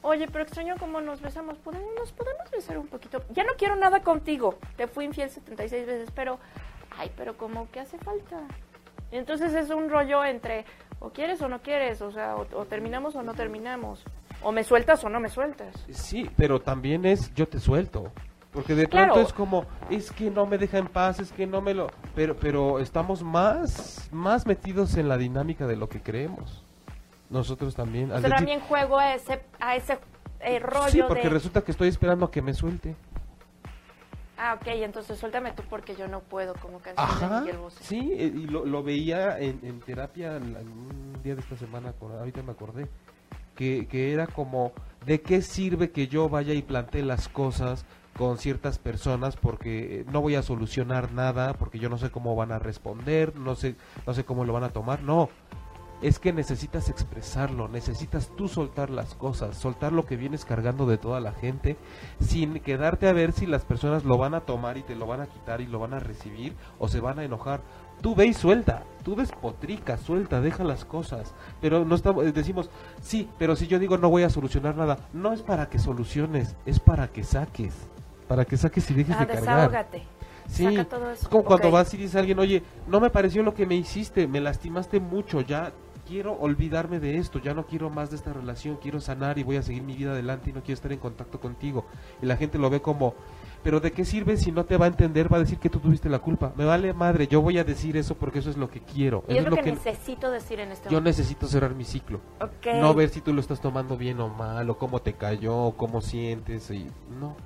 Oye, 0.00 0.26
pero 0.26 0.44
extraño 0.44 0.76
cómo 0.78 1.00
nos 1.00 1.20
besamos, 1.20 1.58
¿podemos, 1.58 1.88
¿nos 1.98 2.10
podemos 2.12 2.50
besar 2.50 2.78
un 2.78 2.86
poquito? 2.86 3.22
Ya 3.30 3.44
no 3.44 3.52
quiero 3.58 3.76
nada 3.76 4.02
contigo, 4.02 4.58
te 4.76 4.86
fui 4.86 5.04
infiel 5.04 5.28
76 5.28 5.86
veces, 5.86 6.10
pero, 6.14 6.38
ay, 6.96 7.10
pero 7.16 7.36
como 7.36 7.70
que 7.70 7.80
hace 7.80 7.98
falta. 7.98 8.40
Y 9.10 9.16
entonces 9.16 9.52
es 9.52 9.68
un 9.68 9.90
rollo 9.90 10.24
entre, 10.24 10.64
o 11.00 11.10
quieres 11.10 11.42
o 11.42 11.48
no 11.48 11.60
quieres, 11.60 12.00
o 12.00 12.10
sea, 12.10 12.34
o, 12.36 12.46
o 12.54 12.64
terminamos 12.64 13.14
o 13.14 13.22
no 13.22 13.34
terminamos, 13.34 14.02
o 14.42 14.52
me 14.52 14.64
sueltas 14.64 15.04
o 15.04 15.10
no 15.10 15.20
me 15.20 15.28
sueltas. 15.28 15.74
Sí, 15.90 16.30
pero 16.34 16.62
también 16.62 17.04
es 17.04 17.32
yo 17.34 17.46
te 17.46 17.60
suelto. 17.60 18.10
Porque 18.52 18.74
de 18.74 18.86
Claro. 18.86 19.12
pronto 19.14 19.26
es 19.28 19.32
como, 19.32 19.64
es 19.88 20.10
que 20.12 20.30
no 20.30 20.44
me 20.46 20.58
deja 20.58 20.76
en 20.78 20.86
paz, 20.86 21.18
es 21.20 21.32
que 21.32 21.46
no 21.46 21.60
me 21.62 21.72
lo... 21.72 21.88
Pero, 22.14 22.36
pero 22.36 22.80
estamos 22.80 23.22
más, 23.22 24.08
más 24.12 24.46
metidos 24.46 24.96
en 24.98 25.08
la 25.08 25.16
dinámica 25.16 25.66
de 25.66 25.76
lo 25.76 25.88
que 25.88 26.02
creemos. 26.02 26.62
Nosotros 27.30 27.74
también. 27.74 28.10
O 28.10 28.20
sea, 28.20 28.28
decir- 28.28 28.36
también 28.36 28.60
juego 28.60 28.98
a 28.98 29.14
ese, 29.14 29.42
a 29.58 29.74
ese 29.74 29.98
eh, 30.40 30.58
rollo 30.58 30.90
sí, 30.90 31.00
porque 31.08 31.24
de, 31.24 31.30
resulta 31.30 31.62
que 31.62 31.70
estoy 31.72 31.88
esperando 31.88 32.26
a 32.26 32.30
que 32.30 32.42
me 32.42 32.52
suelte. 32.52 32.94
ah, 34.36 34.58
ok, 34.60 34.66
entonces 34.66 35.18
suéltame 35.18 35.52
tú 35.52 35.62
porque 35.70 35.94
yo 35.96 36.08
no 36.08 36.20
puedo, 36.20 36.52
como 36.54 36.78
canción 36.80 37.06
de 37.08 37.24
Ajá, 37.24 37.40
Miguel 37.40 37.56
Bosé. 37.56 37.82
sí, 37.82 38.10
eh, 38.12 38.30
y 38.34 38.46
lo, 38.48 38.66
lo 38.66 38.82
veía 38.82 39.38
en, 39.38 39.60
en 39.62 39.80
terapia 39.80 40.36
en 40.36 40.56
un 40.56 41.22
día 41.22 41.34
de 41.34 41.40
esta 41.40 41.56
semana, 41.56 41.94
ahorita 42.00 42.42
me 42.42 42.52
acordé, 42.52 42.86
que, 43.54 43.86
que 43.86 44.12
era 44.12 44.26
como, 44.26 44.72
¿de 45.06 45.22
qué 45.22 45.40
sirve 45.40 45.90
que 45.90 46.08
yo 46.08 46.28
vaya 46.28 46.52
y 46.52 46.60
plantee 46.60 47.02
las 47.02 47.28
cosas 47.30 47.86
con 48.16 48.38
ciertas 48.38 48.78
personas 48.78 49.36
porque 49.36 50.00
eh, 50.00 50.04
no 50.12 50.20
voy 50.20 50.34
a 50.34 50.42
solucionar 50.42 51.12
nada, 51.12 51.54
porque 51.54 51.78
yo 51.78 51.88
no 51.88 51.98
sé 51.98 52.10
cómo 52.10 52.36
van 52.36 52.52
a 52.52 52.58
responder, 52.58 53.36
no 53.36 53.54
sé, 53.54 53.76
no 54.06 54.14
sé 54.14 54.24
cómo 54.24 54.44
lo 54.44 54.52
van 54.52 54.64
a 54.64 54.70
tomar? 54.70 55.02
No, 55.02 55.30
es 56.02 56.18
que 56.18 56.32
necesitas 56.32 56.88
expresarlo, 56.88 57.68
necesitas 57.68 58.28
tú 58.36 58.48
soltar 58.48 58.90
las 58.90 59.14
cosas, 59.14 59.56
soltar 59.56 59.92
lo 59.92 60.04
que 60.04 60.16
vienes 60.16 60.44
cargando 60.44 60.84
de 60.84 60.98
toda 60.98 61.20
la 61.20 61.32
gente, 61.32 61.76
sin 62.20 62.54
quedarte 62.60 63.08
a 63.08 63.12
ver 63.12 63.32
si 63.32 63.46
las 63.46 63.64
personas 63.64 64.04
lo 64.04 64.18
van 64.18 64.34
a 64.34 64.40
tomar 64.40 64.76
y 64.76 64.82
te 64.82 64.96
lo 64.96 65.06
van 65.06 65.20
a 65.20 65.26
quitar 65.26 65.60
y 65.60 65.66
lo 65.66 65.78
van 65.78 65.94
a 65.94 66.00
recibir 66.00 66.54
o 66.78 66.88
se 66.88 67.00
van 67.00 67.20
a 67.20 67.24
enojar. 67.24 67.62
Tú 68.00 68.16
ve 68.16 68.26
y 68.26 68.34
suelta, 68.34 68.82
tú 69.04 69.14
despotrica, 69.14 69.96
suelta, 69.96 70.40
deja 70.40 70.64
las 70.64 70.84
cosas. 70.84 71.34
Pero 71.60 71.84
no 71.84 71.94
estamos, 71.94 72.26
eh, 72.26 72.32
decimos, 72.32 72.68
sí, 73.00 73.30
pero 73.38 73.54
si 73.54 73.68
yo 73.68 73.78
digo 73.78 73.96
no 73.96 74.10
voy 74.10 74.24
a 74.24 74.30
solucionar 74.30 74.76
nada, 74.76 74.98
no 75.12 75.32
es 75.32 75.42
para 75.42 75.68
que 75.68 75.78
soluciones, 75.78 76.56
es 76.66 76.80
para 76.80 77.08
que 77.08 77.22
saques, 77.22 77.74
para 78.32 78.46
que 78.46 78.56
saques 78.56 78.90
y 78.90 78.94
dejes 78.94 79.14
Ah, 79.14 79.20
de 79.20 79.26
cargar. 79.26 79.42
desahógate. 79.70 80.02
Sí, 80.48 80.64
Saca 80.64 80.84
todo 80.86 81.10
eso. 81.10 81.22
es 81.24 81.28
como 81.28 81.44
cuando 81.44 81.70
vas 81.70 81.92
y 81.92 81.98
dices 81.98 82.16
a 82.16 82.20
alguien, 82.20 82.38
oye, 82.38 82.62
no 82.88 82.98
me 82.98 83.10
pareció 83.10 83.42
lo 83.42 83.52
que 83.52 83.66
me 83.66 83.74
hiciste, 83.74 84.26
me 84.26 84.40
lastimaste 84.40 85.00
mucho, 85.00 85.42
ya 85.42 85.70
quiero 86.08 86.32
olvidarme 86.40 86.98
de 86.98 87.18
esto, 87.18 87.38
ya 87.40 87.52
no 87.52 87.66
quiero 87.66 87.90
más 87.90 88.08
de 88.08 88.16
esta 88.16 88.32
relación, 88.32 88.78
quiero 88.80 89.00
sanar 89.00 89.38
y 89.38 89.42
voy 89.42 89.56
a 89.56 89.62
seguir 89.62 89.82
mi 89.82 89.94
vida 89.94 90.12
adelante 90.12 90.48
y 90.48 90.54
no 90.54 90.60
quiero 90.62 90.74
estar 90.74 90.90
en 90.92 90.98
contacto 90.98 91.40
contigo. 91.40 91.84
Y 92.22 92.26
la 92.26 92.36
gente 92.38 92.56
lo 92.58 92.70
ve 92.70 92.80
como, 92.80 93.14
pero 93.62 93.80
¿de 93.80 93.92
qué 93.92 94.04
sirve 94.04 94.36
si 94.38 94.50
no 94.50 94.64
te 94.64 94.76
va 94.78 94.86
a 94.86 94.88
entender? 94.88 95.30
Va 95.32 95.36
a 95.36 95.40
decir 95.40 95.58
que 95.58 95.68
tú 95.70 95.78
tuviste 95.78 96.08
la 96.08 96.18
culpa. 96.20 96.52
Me 96.56 96.64
vale 96.64 96.92
madre, 96.94 97.28
yo 97.28 97.40
voy 97.42 97.58
a 97.58 97.64
decir 97.64 97.96
eso 97.98 98.14
porque 98.16 98.40
eso 98.40 98.48
es 98.50 98.56
lo 98.56 98.68
que 98.68 98.80
quiero. 98.80 99.24
Y 99.28 99.34
eso 99.36 99.44
es 99.44 99.50
lo 99.50 99.56
que, 99.56 99.72
necesito 99.72 100.30
decir 100.30 100.58
en 100.58 100.72
este 100.72 100.88
yo 100.88 100.94
momento. 100.96 101.08
necesito 101.08 101.46
cerrar 101.46 101.74
mi 101.74 101.84
ciclo. 101.84 102.20
Ok. 102.40 102.74
No 102.80 102.94
ver 102.94 103.10
si 103.10 103.20
tú 103.20 103.32
lo 103.34 103.40
estás 103.40 103.60
tomando 103.60 103.96
bien 103.96 104.18
o 104.20 104.28
mal, 104.28 104.68
o 104.70 104.76
cómo 104.78 105.00
te 105.00 105.12
cayó, 105.12 105.56
o 105.56 105.76
cómo 105.76 106.00
sientes. 106.00 106.68
Y... 106.72 106.88
No, 107.20 107.36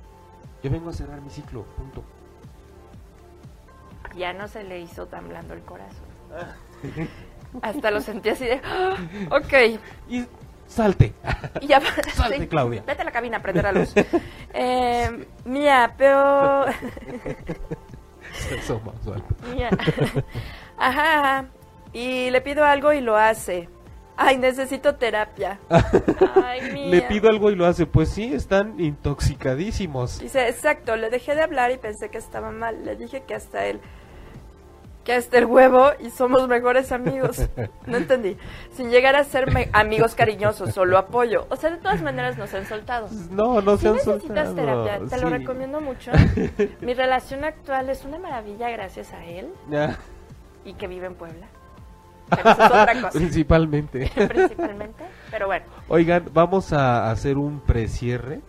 yo 0.63 0.71
vengo 0.71 0.89
a 0.89 0.93
cerrar 0.93 1.21
mi 1.21 1.29
ciclo, 1.29 1.63
punto. 1.77 2.03
Ya 4.15 4.33
no 4.33 4.47
se 4.47 4.63
le 4.63 4.79
hizo 4.79 5.05
tan 5.07 5.29
blando 5.29 5.53
el 5.53 5.61
corazón. 5.61 6.05
Hasta 7.61 7.91
lo 7.91 8.01
sentí 8.01 8.29
así 8.29 8.45
de, 8.45 8.61
"Ah, 8.65 8.95
ok, 9.31 9.79
Y 10.09 10.25
salte. 10.67 11.13
y 11.61 11.67
ya 11.67 11.79
Salte, 12.13 12.39
sí. 12.39 12.47
Claudia. 12.47 12.83
Vete 12.85 13.01
a 13.01 13.05
la 13.05 13.11
cabina 13.11 13.37
a 13.37 13.41
prender 13.41 13.63
la 13.63 13.71
luz. 13.71 13.93
Eh, 14.59 15.27
mía, 15.45 15.93
pero... 15.97 16.65
Eso 18.51 18.81
mía. 19.53 19.69
Ajá, 20.77 21.19
ajá. 21.19 21.45
Y 21.93 22.29
le 22.31 22.41
pido 22.41 22.63
algo 22.65 22.91
y 22.93 23.01
lo 23.01 23.17
hace. 23.17 23.69
Ay, 24.17 24.37
necesito 24.37 24.95
terapia. 24.95 25.59
Ay, 25.69 26.61
mía. 26.73 26.87
Le 26.89 27.01
pido 27.03 27.29
algo 27.29 27.51
y 27.51 27.55
lo 27.55 27.65
hace. 27.67 27.85
Pues 27.85 28.09
sí, 28.09 28.33
están 28.33 28.79
intoxicadísimos. 28.79 30.19
Dice, 30.19 30.47
exacto, 30.49 30.95
le 30.95 31.09
dejé 31.09 31.35
de 31.35 31.41
hablar 31.43 31.71
y 31.71 31.77
pensé 31.77 32.09
que 32.09 32.17
estaba 32.17 32.51
mal. 32.51 32.83
Le 32.83 32.95
dije 32.95 33.21
que 33.27 33.35
hasta 33.35 33.65
él, 33.67 33.79
que 35.03 35.13
hasta 35.13 35.37
el 35.37 35.45
huevo 35.45 35.91
y 35.99 36.09
somos 36.09 36.47
mejores 36.47 36.91
amigos. 36.91 37.47
No 37.87 37.95
entendí. 37.95 38.35
Sin 38.73 38.89
llegar 38.89 39.15
a 39.15 39.23
ser 39.23 39.45
amigos 39.71 40.13
cariñosos, 40.13 40.73
solo 40.73 40.97
apoyo. 40.97 41.45
O 41.49 41.55
sea, 41.55 41.69
de 41.69 41.77
todas 41.77 42.01
maneras 42.01 42.37
nos 42.37 42.53
han 42.53 42.65
soltado. 42.65 43.07
No, 43.31 43.61
no 43.61 43.77
se 43.77 43.87
han 43.87 43.93
necesitas 43.95 44.47
soltado. 44.49 44.55
terapia, 44.55 44.99
te 45.07 45.21
lo 45.21 45.29
recomiendo 45.29 45.79
mucho. 45.79 46.11
Mi 46.81 46.93
relación 46.93 47.45
actual 47.45 47.89
es 47.89 48.03
una 48.03 48.17
maravilla 48.19 48.69
gracias 48.71 49.13
a 49.13 49.23
él 49.23 49.47
Ya. 49.69 49.97
y 50.65 50.73
que 50.73 50.87
vive 50.87 51.05
en 51.07 51.15
Puebla. 51.15 51.47
Pero 52.29 52.49
eso 52.51 52.61
es 52.63 52.67
otra 52.71 52.93
cosa, 53.01 53.09
Principalmente. 53.11 54.11
principalmente. 54.27 55.03
Pero 55.31 55.47
bueno, 55.47 55.65
Oigan, 55.87 56.25
vamos 56.33 56.73
a 56.73 57.09
hacer 57.11 57.37
un 57.37 57.59
precierre. 57.61 58.41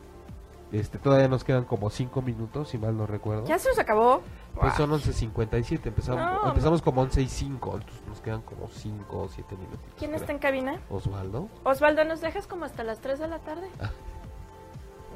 Este, 0.70 0.98
todavía 0.98 1.28
nos 1.28 1.44
quedan 1.44 1.64
como 1.64 1.88
cinco 1.88 2.20
minutos, 2.20 2.68
si 2.68 2.76
mal 2.78 2.94
no 2.94 3.06
recuerdo. 3.06 3.46
ya 3.46 3.58
se 3.58 3.70
nos 3.70 3.78
acabó. 3.78 4.20
Pues 4.60 4.74
son 4.74 4.90
11.57, 4.90 5.86
empezamos, 5.86 6.20
No, 6.20 6.48
empezamos 6.48 6.82
como 6.82 7.00
11 7.02 7.22
y 7.22 7.28
5, 7.28 7.74
entonces 7.76 8.06
nos 8.08 8.20
quedan 8.20 8.42
como 8.42 8.68
5 8.68 9.18
o 9.18 9.28
7 9.28 9.56
minutos. 9.56 9.80
¿Quién 9.98 10.14
está 10.14 10.32
en 10.32 10.38
cabina? 10.38 10.80
Osvaldo, 10.90 11.48
Osvaldo, 11.64 12.04
¿nos 12.04 12.20
dejas 12.20 12.46
como 12.48 12.64
hasta 12.64 12.82
las 12.82 12.98
3 13.00 13.20
de 13.20 13.28
la 13.28 13.38
tarde? 13.38 13.68
Ah. 13.80 13.90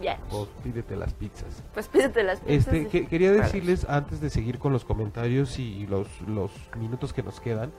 Ya, 0.01 0.19
pues 0.31 0.49
pídete 0.65 0.97
las 0.97 1.13
pizzas. 1.15 1.63
pues 1.75 1.87
pídete 1.89 2.23
las 2.23 2.41
pizzas 2.41 2.73
Este, 2.75 2.89
que- 2.89 3.07
quería 3.07 3.31
decirles 3.33 3.85
antes 3.89 4.21
de 4.21 4.31
seguir 4.31 4.59
con 4.59 4.73
los 4.73 4.85
comentarios 4.85 5.59
y 5.59 5.87
los, 5.87 6.09
los 6.23 6.51
minutos 6.79 7.13
que 7.13 7.23
nos 7.23 7.41
quedan, 7.41 7.73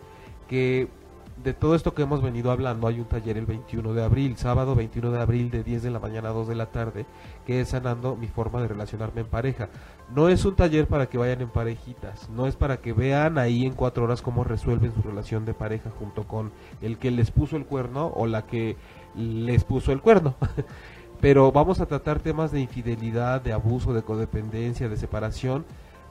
que 0.48 0.88
de 1.44 1.54
todo 1.54 1.76
esto 1.76 1.94
que 1.94 2.04
hemos 2.04 2.22
venido 2.22 2.52
hablando 2.52 2.88
hay 2.88 3.00
un 3.00 3.06
taller 3.06 3.38
el 3.38 3.46
21 3.46 3.94
de 3.94 4.04
abril, 4.04 4.38
sábado 4.38 4.76
21 4.76 5.12
de 5.12 5.20
abril 5.20 5.50
de 5.50 5.64
10 5.64 5.84
de 5.84 5.90
la 5.90 6.00
mañana 6.00 6.30
a 6.30 6.34
2 6.34 6.48
de 6.48 6.56
la 6.56 6.68
tarde, 6.68 7.06
que 7.46 7.62
es 7.62 7.70
sanando 7.70 8.16
mi 8.16 8.28
forma 8.28 8.62
de 8.62 8.68
relacionarme 8.68 9.22
en 9.22 9.28
pareja. 9.28 9.70
No 10.14 10.30
es 10.30 10.46
un 10.46 10.56
taller 10.56 10.88
para 10.88 11.08
que 11.08 11.18
vayan 11.18 11.42
en 11.42 11.50
parejitas, 11.50 12.30
no 12.30 12.46
es 12.46 12.56
para 12.56 12.78
que 12.78 12.94
vean 12.94 13.38
ahí 13.38 13.66
en 13.66 13.74
cuatro 13.74 14.04
horas 14.04 14.22
cómo 14.22 14.44
resuelven 14.44 14.94
su 14.94 15.02
relación 15.02 15.46
de 15.46 15.54
pareja 15.54 15.90
junto 15.98 16.28
con 16.28 16.52
el 16.82 16.98
que 16.98 17.12
les 17.12 17.32
puso 17.32 17.58
el 17.58 17.66
cuerno 17.66 18.08
o 18.16 18.28
la 18.28 18.46
que 18.46 18.78
les 19.16 19.64
puso 19.64 19.92
el 19.92 20.02
cuerno. 20.02 20.36
pero 21.24 21.54
vamos 21.54 21.80
a 21.80 21.86
tratar 21.86 22.20
temas 22.20 22.52
de 22.52 22.60
infidelidad, 22.60 23.42
de 23.42 23.54
abuso, 23.54 23.94
de 23.94 24.04
codependencia, 24.04 24.90
de 24.90 24.98
separación, 24.98 25.66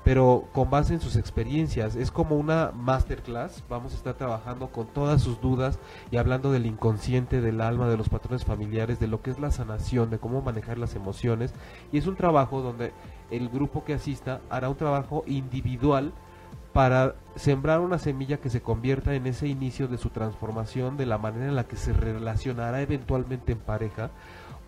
pero 0.05 0.49
con 0.53 0.71
base 0.71 0.95
en 0.95 1.01
sus 1.01 1.17
experiencias. 1.17 1.95
Es 1.97 2.11
como 2.11 2.37
una 2.37 2.73
masterclass, 2.75 3.63
vamos 3.69 3.93
a 3.93 3.97
estar 3.97 4.15
trabajando 4.15 4.69
con 4.69 4.87
todas 4.87 5.23
sus 5.23 5.41
dudas 5.41 5.79
y 6.11 6.17
hablando 6.17 6.51
del 6.51 6.67
inconsciente, 6.67 7.41
del 7.41 7.61
alma, 7.61 7.89
de 7.89 7.97
los 7.97 8.09
patrones 8.09 8.45
familiares, 8.45 8.99
de 8.99 9.07
lo 9.07 9.23
que 9.23 9.31
es 9.31 9.39
la 9.39 9.51
sanación, 9.51 10.11
de 10.11 10.19
cómo 10.19 10.43
manejar 10.43 10.79
las 10.79 10.95
emociones. 10.95 11.55
Y 11.93 11.99
es 11.99 12.07
un 12.07 12.17
trabajo 12.17 12.63
donde 12.63 12.93
el 13.31 13.49
grupo 13.49 13.85
que 13.85 13.95
asista 13.95 14.41
hará 14.51 14.69
un 14.69 14.77
trabajo 14.77 15.23
individual 15.27 16.13
para 16.73 17.17
sembrar 17.37 17.81
una 17.81 17.99
semilla 17.99 18.39
que 18.39 18.51
se 18.51 18.63
convierta 18.63 19.15
en 19.15 19.27
ese 19.27 19.47
inicio 19.47 19.89
de 19.89 19.99
su 19.99 20.09
transformación, 20.09 20.97
de 20.97 21.07
la 21.07 21.19
manera 21.19 21.47
en 21.47 21.55
la 21.55 21.65
que 21.65 21.77
se 21.77 21.93
relacionará 21.93 22.81
eventualmente 22.81 23.53
en 23.53 23.59
pareja, 23.59 24.11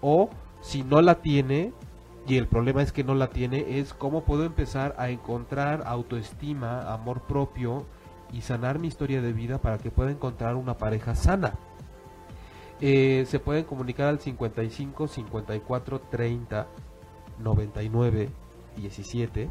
o 0.00 0.28
si 0.60 0.82
no 0.82 1.00
la 1.00 1.16
tiene, 1.22 1.72
y 2.26 2.36
el 2.36 2.46
problema 2.46 2.82
es 2.82 2.92
que 2.92 3.04
no 3.04 3.14
la 3.14 3.28
tiene, 3.30 3.78
es 3.78 3.92
cómo 3.92 4.24
puedo 4.24 4.44
empezar 4.44 4.94
a 4.98 5.10
encontrar 5.10 5.82
autoestima, 5.86 6.92
amor 6.92 7.22
propio 7.22 7.84
y 8.32 8.40
sanar 8.40 8.78
mi 8.78 8.88
historia 8.88 9.20
de 9.20 9.32
vida 9.32 9.58
para 9.58 9.78
que 9.78 9.90
pueda 9.90 10.10
encontrar 10.10 10.56
una 10.56 10.78
pareja 10.78 11.14
sana. 11.14 11.54
Eh, 12.80 13.24
se 13.28 13.38
pueden 13.38 13.64
comunicar 13.64 14.08
al 14.08 14.20
55 14.20 15.06
54 15.06 16.00
30 16.10 16.66
99 17.38 18.30
17 18.76 19.50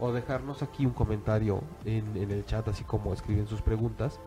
o 0.00 0.12
dejarnos 0.12 0.62
aquí 0.62 0.84
un 0.84 0.92
comentario 0.92 1.62
en, 1.84 2.16
en 2.16 2.30
el 2.30 2.44
chat, 2.44 2.66
así 2.68 2.84
como 2.84 3.12
escriben 3.12 3.46
sus 3.46 3.62
preguntas, 3.62 4.20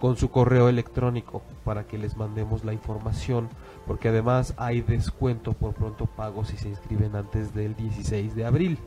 con 0.00 0.16
su 0.16 0.30
correo 0.30 0.68
electrónico 0.68 1.42
para 1.64 1.86
que 1.86 1.98
les 1.98 2.16
mandemos 2.16 2.64
la 2.64 2.72
información, 2.72 3.48
porque 3.90 4.08
además 4.08 4.54
hay 4.56 4.82
descuento 4.82 5.52
por 5.52 5.74
pronto 5.74 6.06
pago 6.06 6.44
si 6.44 6.56
se 6.56 6.68
inscriben 6.68 7.16
antes 7.16 7.52
del 7.52 7.74
16 7.74 8.36
de 8.36 8.44
abril. 8.44 8.78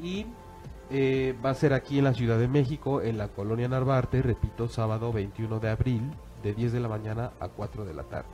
Y 0.00 0.26
eh, 0.92 1.34
va 1.44 1.50
a 1.50 1.54
ser 1.54 1.72
aquí 1.72 1.98
en 1.98 2.04
la 2.04 2.14
Ciudad 2.14 2.38
de 2.38 2.46
México, 2.46 3.02
en 3.02 3.18
la 3.18 3.26
colonia 3.26 3.66
Narvarte, 3.66 4.22
repito, 4.22 4.68
sábado 4.68 5.12
21 5.12 5.58
de 5.58 5.70
abril, 5.70 6.02
de 6.44 6.54
10 6.54 6.74
de 6.74 6.78
la 6.78 6.86
mañana 6.86 7.32
a 7.40 7.48
4 7.48 7.84
de 7.84 7.94
la 7.94 8.04
tarde. 8.04 8.28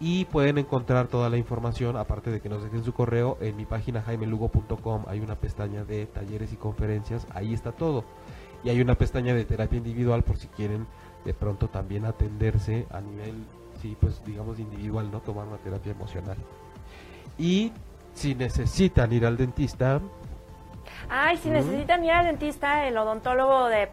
Y 0.00 0.24
pueden 0.24 0.58
encontrar 0.58 1.06
toda 1.06 1.30
la 1.30 1.36
información, 1.36 1.96
aparte 1.96 2.32
de 2.32 2.40
que 2.40 2.48
nos 2.48 2.64
dejen 2.64 2.82
su 2.82 2.92
correo, 2.92 3.38
en 3.40 3.56
mi 3.56 3.66
página 3.66 4.02
jaimelugo.com. 4.02 5.04
Hay 5.06 5.20
una 5.20 5.36
pestaña 5.36 5.84
de 5.84 6.06
talleres 6.06 6.52
y 6.52 6.56
conferencias, 6.56 7.28
ahí 7.32 7.54
está 7.54 7.70
todo. 7.70 8.02
Y 8.64 8.70
hay 8.70 8.80
una 8.80 8.96
pestaña 8.96 9.34
de 9.34 9.44
terapia 9.44 9.76
individual 9.76 10.24
por 10.24 10.36
si 10.36 10.48
quieren 10.48 10.88
de 11.24 11.32
pronto 11.32 11.68
también 11.68 12.06
atenderse 12.06 12.86
a 12.90 13.00
nivel, 13.00 13.46
sí, 13.84 13.96
pues 14.00 14.24
digamos 14.24 14.58
individual, 14.58 15.10
¿no? 15.10 15.20
Tomar 15.20 15.46
una 15.46 15.58
terapia 15.58 15.92
emocional. 15.92 16.38
Y 17.36 17.70
si 18.14 18.34
necesitan 18.34 19.12
ir 19.12 19.26
al 19.26 19.36
dentista, 19.36 20.00
Ay, 21.10 21.36
si 21.36 21.48
Ujú. 21.50 21.58
necesitan 21.58 22.02
ir 22.02 22.12
al 22.12 22.24
dentista, 22.24 22.86
el 22.88 22.96
odontólogo 22.96 23.66
de 23.68 23.90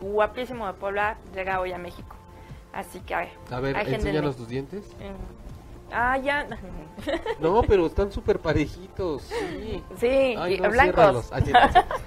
guapísimo 0.00 0.66
de 0.66 0.72
Puebla 0.72 1.18
llega 1.34 1.60
hoy 1.60 1.72
a 1.72 1.78
México. 1.78 2.16
Así 2.72 3.00
que, 3.00 3.14
a 3.14 3.18
ver. 3.18 3.28
a 3.50 3.60
ver, 3.60 3.76
agéndenme. 3.76 3.96
enséñanos 4.08 4.36
tus 4.36 4.48
dientes. 4.48 4.86
Mm. 4.98 5.41
Ah, 5.92 6.16
ya. 6.18 6.46
No, 7.40 7.62
pero 7.62 7.86
están 7.86 8.12
súper 8.12 8.38
parejitos, 8.38 9.22
sí. 9.22 9.82
Sí, 9.98 10.34
Ay, 10.38 10.60
no, 10.60 10.70
blancos. 10.70 11.30
Ay, 11.32 11.44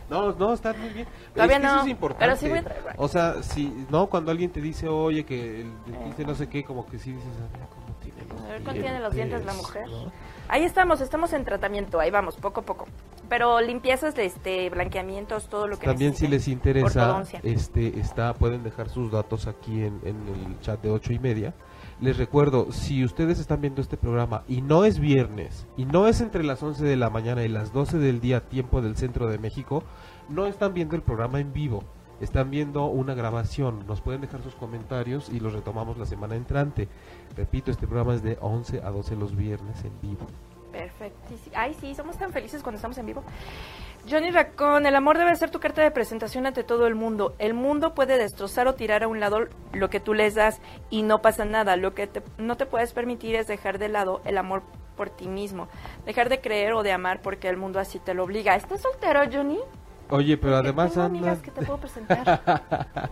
no, 0.09 0.31
no, 0.33 0.53
están 0.53 0.79
muy 0.79 0.89
bien. 0.89 1.07
Todavía 1.33 1.57
es 1.57 1.61
que 1.61 1.67
no, 1.67 1.73
eso 1.75 1.83
es 1.83 1.89
importante. 1.89 2.25
pero 2.25 2.37
sí 2.37 2.49
voy 2.49 2.57
a 2.59 2.63
traer 2.63 2.81
blancos. 2.83 3.05
O 3.05 3.07
sea, 3.07 3.43
si, 3.43 3.85
no, 3.89 4.07
cuando 4.07 4.31
alguien 4.31 4.51
te 4.51 4.61
dice, 4.61 4.87
oye, 4.87 5.25
que 5.25 5.61
el 5.61 5.71
dentista 5.85 6.23
no 6.23 6.35
sé 6.35 6.47
qué, 6.47 6.63
como 6.63 6.85
que 6.85 6.97
sí 6.99 7.11
dices, 7.11 7.27
a 7.27 7.57
ver 7.57 7.67
cómo 7.69 7.97
tiene 8.01 8.25
los 8.29 8.41
A 8.41 8.47
ver 8.47 8.63
cómo 8.63 8.73
tiene 8.73 8.99
los 8.99 9.13
dientes 9.13 9.45
la 9.45 9.53
mujer. 9.53 9.87
¿no? 9.89 10.11
Ahí 10.47 10.63
estamos, 10.63 11.01
estamos 11.01 11.33
en 11.33 11.43
tratamiento, 11.43 11.99
ahí 11.99 12.11
vamos, 12.11 12.35
poco 12.35 12.61
a 12.61 12.63
poco. 12.63 12.85
Pero 13.27 13.59
limpiezas, 13.61 14.15
este, 14.17 14.69
blanqueamientos, 14.69 15.47
todo 15.47 15.67
lo 15.67 15.79
que 15.79 15.87
También 15.87 16.15
si 16.15 16.27
les 16.27 16.47
interesa, 16.47 16.85
Ortodoncia. 16.85 17.39
este, 17.43 17.99
está, 17.99 18.33
pueden 18.35 18.63
dejar 18.63 18.89
sus 18.89 19.11
datos 19.11 19.47
aquí 19.47 19.83
en, 19.83 19.99
en 20.03 20.15
el 20.27 20.59
chat 20.61 20.79
de 20.81 20.91
ocho 20.91 21.11
y 21.11 21.19
media. 21.19 21.53
Les 22.01 22.17
recuerdo, 22.17 22.73
si 22.73 23.05
ustedes 23.05 23.39
están 23.39 23.61
viendo 23.61 23.81
este 23.81 23.95
programa 23.95 24.43
y 24.49 24.61
no 24.61 24.83
es 24.83 24.99
viernes, 24.99 25.65
y 25.77 25.85
no 25.85 26.07
es 26.09 26.19
entre 26.19 26.43
las 26.43 26.61
11 26.61 26.83
de 26.83 26.97
la 26.97 27.09
mañana 27.09 27.43
y 27.43 27.47
las 27.47 27.71
12 27.71 27.99
del 27.99 28.19
día, 28.19 28.41
tiempo 28.41 28.81
del 28.81 28.97
centro 28.97 29.27
de 29.27 29.37
México, 29.37 29.81
no 30.27 30.45
están 30.45 30.73
viendo 30.73 30.97
el 30.97 31.03
programa 31.03 31.39
en 31.39 31.53
vivo, 31.53 31.85
están 32.19 32.51
viendo 32.51 32.85
una 32.87 33.13
grabación. 33.13 33.87
Nos 33.87 34.01
pueden 34.01 34.19
dejar 34.19 34.43
sus 34.43 34.55
comentarios 34.55 35.29
y 35.29 35.39
los 35.39 35.53
retomamos 35.53 35.97
la 35.97 36.05
semana 36.05 36.35
entrante. 36.35 36.89
Repito, 37.37 37.71
este 37.71 37.87
programa 37.87 38.13
es 38.13 38.23
de 38.23 38.37
11 38.41 38.81
a 38.81 38.91
12 38.91 39.15
los 39.15 39.33
viernes 39.33 39.81
en 39.85 39.93
vivo. 40.01 40.27
Perfectísimo. 40.73 41.55
Ay, 41.55 41.73
sí, 41.79 41.95
somos 41.95 42.17
tan 42.17 42.33
felices 42.33 42.61
cuando 42.61 42.75
estamos 42.75 42.97
en 42.97 43.05
vivo. 43.05 43.23
Johnny 44.09 44.29
Racón, 44.29 44.85
el 44.85 44.95
amor 44.95 45.17
debe 45.17 45.35
ser 45.35 45.49
tu 45.49 45.59
carta 45.59 45.81
de 45.81 45.89
presentación 45.89 46.45
ante 46.45 46.63
todo 46.63 46.85
el 46.85 46.93
mundo. 46.93 47.33
El 47.39 47.53
mundo 47.55 47.95
puede 47.95 48.17
destrozar 48.19 48.67
o 48.67 48.75
tirar 48.75 49.03
a 49.03 49.07
un 49.07 49.19
lado 49.19 49.47
lo 49.73 49.89
que 49.89 49.99
tú 49.99 50.13
les 50.13 50.35
das 50.35 50.61
y 50.91 51.01
no 51.01 51.21
pasa 51.21 51.43
nada. 51.45 51.75
Lo 51.75 51.95
que 51.95 52.05
te- 52.05 52.21
no 52.37 52.55
te 52.55 52.67
puedes 52.67 52.93
permitir 52.93 53.35
es 53.35 53.47
dejar 53.47 53.79
de 53.79 53.89
lado 53.89 54.21
el 54.25 54.37
amor 54.37 54.61
por 54.95 55.09
ti 55.09 55.27
mismo. 55.27 55.67
Dejar 56.05 56.29
de 56.29 56.39
creer 56.39 56.73
o 56.73 56.83
de 56.83 56.91
amar 56.91 57.21
porque 57.23 57.49
el 57.49 57.57
mundo 57.57 57.79
así 57.79 57.97
te 57.97 58.13
lo 58.13 58.23
obliga. 58.23 58.55
¿Estás 58.55 58.81
soltero, 58.81 59.21
Johnny? 59.31 59.59
Oye, 60.11 60.37
pero 60.37 60.53
Porque 60.53 60.67
además 60.67 60.91
tengo 60.93 61.05
anda, 61.07 61.17
amigas 61.17 61.39
que 61.39 61.49
te 61.49 61.65
puedo 61.65 61.79
presentar. 61.79 62.41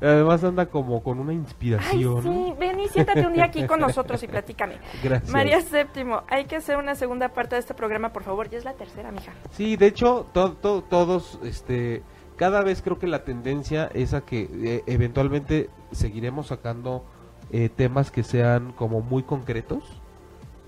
además 0.00 0.44
anda 0.44 0.66
como 0.66 1.02
con 1.02 1.18
una 1.18 1.32
Ay, 1.32 1.38
inspiración. 1.38 2.22
sí, 2.22 2.54
y 2.84 2.88
siéntate 2.88 3.26
un 3.26 3.32
día 3.32 3.44
aquí 3.44 3.66
con 3.66 3.80
nosotros 3.80 4.22
y 4.22 4.26
platícame. 4.28 4.78
Gracias. 5.02 5.30
María 5.30 5.60
Séptimo, 5.60 6.22
hay 6.28 6.44
que 6.46 6.56
hacer 6.56 6.76
una 6.76 6.94
segunda 6.94 7.28
parte 7.30 7.54
de 7.56 7.60
este 7.60 7.74
programa, 7.74 8.12
por 8.12 8.22
favor. 8.22 8.48
Ya 8.50 8.58
es 8.58 8.64
la 8.64 8.74
tercera, 8.74 9.10
mija. 9.12 9.32
Sí, 9.50 9.76
de 9.76 9.86
hecho, 9.86 10.26
to- 10.32 10.52
to- 10.54 10.82
todos, 10.82 11.38
este, 11.44 12.02
cada 12.36 12.62
vez 12.62 12.82
creo 12.82 12.98
que 12.98 13.06
la 13.06 13.24
tendencia 13.24 13.90
es 13.94 14.14
a 14.14 14.22
que 14.22 14.48
eh, 14.52 14.82
eventualmente 14.86 15.68
seguiremos 15.92 16.46
sacando 16.48 17.04
eh, 17.52 17.68
temas 17.68 18.10
que 18.10 18.22
sean 18.22 18.72
como 18.72 19.00
muy 19.00 19.22
concretos, 19.22 19.82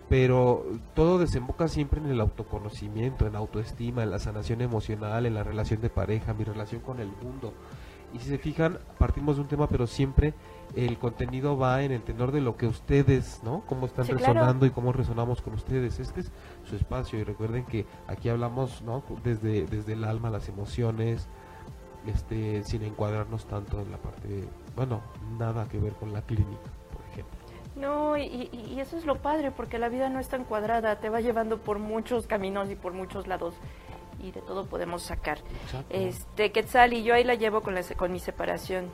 pero 0.09 0.67
todo 0.95 1.19
desemboca 1.19 1.69
siempre 1.69 2.01
en 2.01 2.09
el 2.11 2.21
autoconocimiento, 2.21 3.27
en 3.27 3.35
autoestima, 3.37 4.03
en 4.03 4.11
la 4.11 4.19
sanación 4.19 4.61
emocional, 4.61 5.25
en 5.25 5.35
la 5.35 5.43
relación 5.43 5.81
de 5.81 5.89
pareja, 5.89 6.35
mi 6.35 6.45
relación 6.45 6.83
con 6.83 7.01
el 7.01 7.09
mundo. 7.09 7.55
Y 8.13 8.19
si 8.19 8.29
se 8.29 8.37
fijan, 8.37 8.79
partimos 8.99 9.37
de 9.37 9.43
un 9.43 9.49
tema, 9.49 9.69
pero 9.69 9.87
siempre 9.87 10.35
el 10.75 10.99
contenido 10.99 11.57
va 11.57 11.83
en 11.83 11.93
el 11.93 12.03
tenor 12.03 12.33
de 12.33 12.41
lo 12.41 12.57
que 12.57 12.67
ustedes, 12.67 13.41
¿no? 13.43 13.63
Cómo 13.67 13.87
están 13.87 14.07
Sí, 14.07 14.13
claro. 14.13 14.35
resonando 14.35 14.67
y 14.67 14.71
cómo 14.71 14.93
resonamos 14.93 15.43
con 15.43 15.55
ustedes. 15.55 15.99
Este 15.99 16.21
es 16.21 16.33
su 16.65 16.77
espacio 16.77 17.19
y 17.19 17.25
recuerden 17.25 17.65
que 17.65 17.87
aquí 18.07 18.29
hablamos, 18.29 18.83
¿no? 18.83 19.03
Desde, 19.23 19.67
desde 19.67 19.93
el 19.93 20.05
alma, 20.05 20.31
las 20.31 20.49
emociones, 20.49 21.29
este, 22.07 22.65
sin 22.65 22.83
encuadrarnos 22.83 23.47
tanto 23.47 23.81
en 23.81 23.91
la 23.91 23.99
parte, 23.99 24.45
bueno, 24.75 25.03
nada 25.39 25.69
que 25.69 25.79
ver 25.79 25.93
con 25.95 26.13
la 26.13 26.23
clínica, 26.23 26.71
por 26.93 27.05
ejemplo. 27.13 27.39
No, 27.77 28.17
y, 28.17 28.79
eso 28.79 28.97
es 28.97 29.07
lo 29.07 29.17
padre, 29.17 29.51
porque 29.51 29.79
la 29.79 29.89
vida 29.89 30.09
no 30.09 30.21
es 30.21 30.29
tan 30.29 30.45
cuadrada, 30.45 30.97
te 31.01 31.09
va 31.09 31.21
llevando 31.21 31.59
por 31.59 31.79
muchos 31.79 32.27
caminos 32.27 32.71
y 32.71 32.77
por 32.77 32.93
muchos 32.93 33.27
lados, 33.27 33.55
y 34.21 34.31
de 34.33 34.41
todo 34.41 34.67
podemos 34.67 35.03
sacar. 35.03 35.39
Exacto. 35.65 35.87
Este, 35.91 36.53
Quetzal, 36.53 36.93
y 36.93 37.03
yo 37.03 37.15
ahí 37.15 37.25
la 37.25 37.35
llevo 37.35 37.61
con, 37.63 37.75
la, 37.75 37.83
con 37.97 38.13
mi 38.13 38.19
separación. 38.19 38.87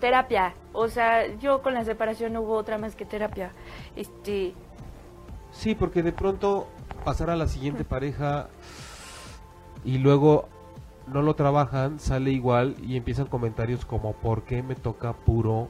Terapia, 0.00 0.54
o 0.72 0.88
sea, 0.88 1.26
yo 1.36 1.62
con 1.62 1.74
la 1.74 1.84
separación 1.84 2.32
no 2.32 2.40
hubo 2.40 2.54
otra 2.56 2.78
más 2.78 2.96
que 2.96 3.04
terapia. 3.04 3.52
Este, 3.96 4.54
Sí, 5.52 5.74
porque 5.74 6.02
de 6.02 6.12
pronto 6.12 6.68
pasar 7.04 7.28
a 7.30 7.36
la 7.36 7.46
siguiente 7.48 7.84
pareja 7.84 8.48
y 9.84 9.98
luego 9.98 10.48
no 11.06 11.22
lo 11.22 11.34
trabajan, 11.34 11.98
sale 11.98 12.30
igual 12.30 12.76
y 12.82 12.96
empiezan 12.96 13.26
comentarios 13.26 13.84
como 13.84 14.12
¿por 14.12 14.42
qué 14.44 14.62
me 14.62 14.74
toca 14.76 15.12
puro 15.12 15.68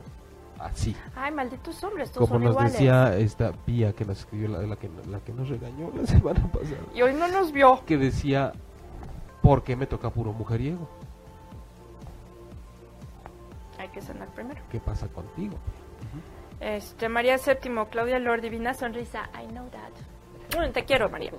así? 0.59 0.95
ay, 1.17 1.33
malditos 1.33 1.83
hombres, 1.83 2.11
todos 2.13 2.29
Como 2.29 2.39
son 2.39 2.45
nos 2.45 2.53
iguales. 2.53 2.73
decía 2.73 3.17
esta 3.17 3.53
Pía 3.53 3.95
que 3.95 4.05
nos 4.05 4.19
escribió, 4.21 4.49
la, 4.49 4.59
la 4.67 4.77
que, 4.77 4.91
la 5.09 5.21
que 5.21 5.33
nos 5.33 5.49
regañó 5.49 5.91
la 5.97 6.07
semana 6.07 6.47
pasada, 6.53 6.77
Y 6.95 7.01
hoy 7.03 7.15
no 7.15 7.27
nos 7.29 7.51
vio. 7.53 7.81
que 7.87 7.97
decía 7.97 8.53
¿por 9.43 9.63
qué 9.63 9.77
me 9.77 9.87
toca 9.87 10.11
puro 10.11 10.33
mujeriego? 10.35 10.89
Hay 13.81 13.89
que 13.89 14.03
sanar 14.03 14.29
primero. 14.29 14.61
¿Qué 14.71 14.79
pasa 14.79 15.09
contigo? 15.09 15.57
Este, 16.61 17.09
María 17.09 17.39
Séptimo, 17.39 17.87
Claudia 17.89 18.19
Lord, 18.19 18.43
divina 18.43 18.75
sonrisa. 18.75 19.31
I 19.35 19.47
know 19.47 19.67
that. 19.71 20.59
Mm, 20.59 20.73
te 20.73 20.85
quiero, 20.85 21.09
María. 21.09 21.33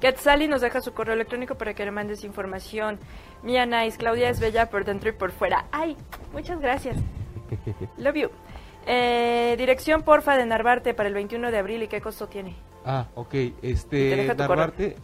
Quetzali 0.00 0.46
nos 0.46 0.60
deja 0.60 0.80
su 0.80 0.92
correo 0.92 1.14
electrónico 1.14 1.56
para 1.56 1.74
que 1.74 1.84
le 1.84 1.90
mandes 1.90 2.22
información. 2.22 3.00
Mia 3.42 3.66
Nice, 3.66 3.98
Claudia 3.98 4.28
es 4.28 4.38
bella 4.38 4.70
por 4.70 4.84
dentro 4.84 5.10
y 5.10 5.12
por 5.12 5.32
fuera. 5.32 5.66
Ay, 5.72 5.96
muchas 6.32 6.60
gracias. 6.60 6.96
Love 7.98 8.16
you. 8.16 8.30
Eh, 8.86 9.56
dirección 9.58 10.02
porfa 10.02 10.36
de 10.36 10.46
Narvarte 10.46 10.94
para 10.94 11.08
el 11.08 11.14
21 11.14 11.50
de 11.50 11.58
abril 11.58 11.82
y 11.82 11.88
qué 11.88 12.00
costo 12.00 12.28
tiene. 12.28 12.54
Ah, 12.84 13.06
ok, 13.14 13.30
te 13.30 13.54
este, 13.62 14.34
Narvarte, 14.36 14.96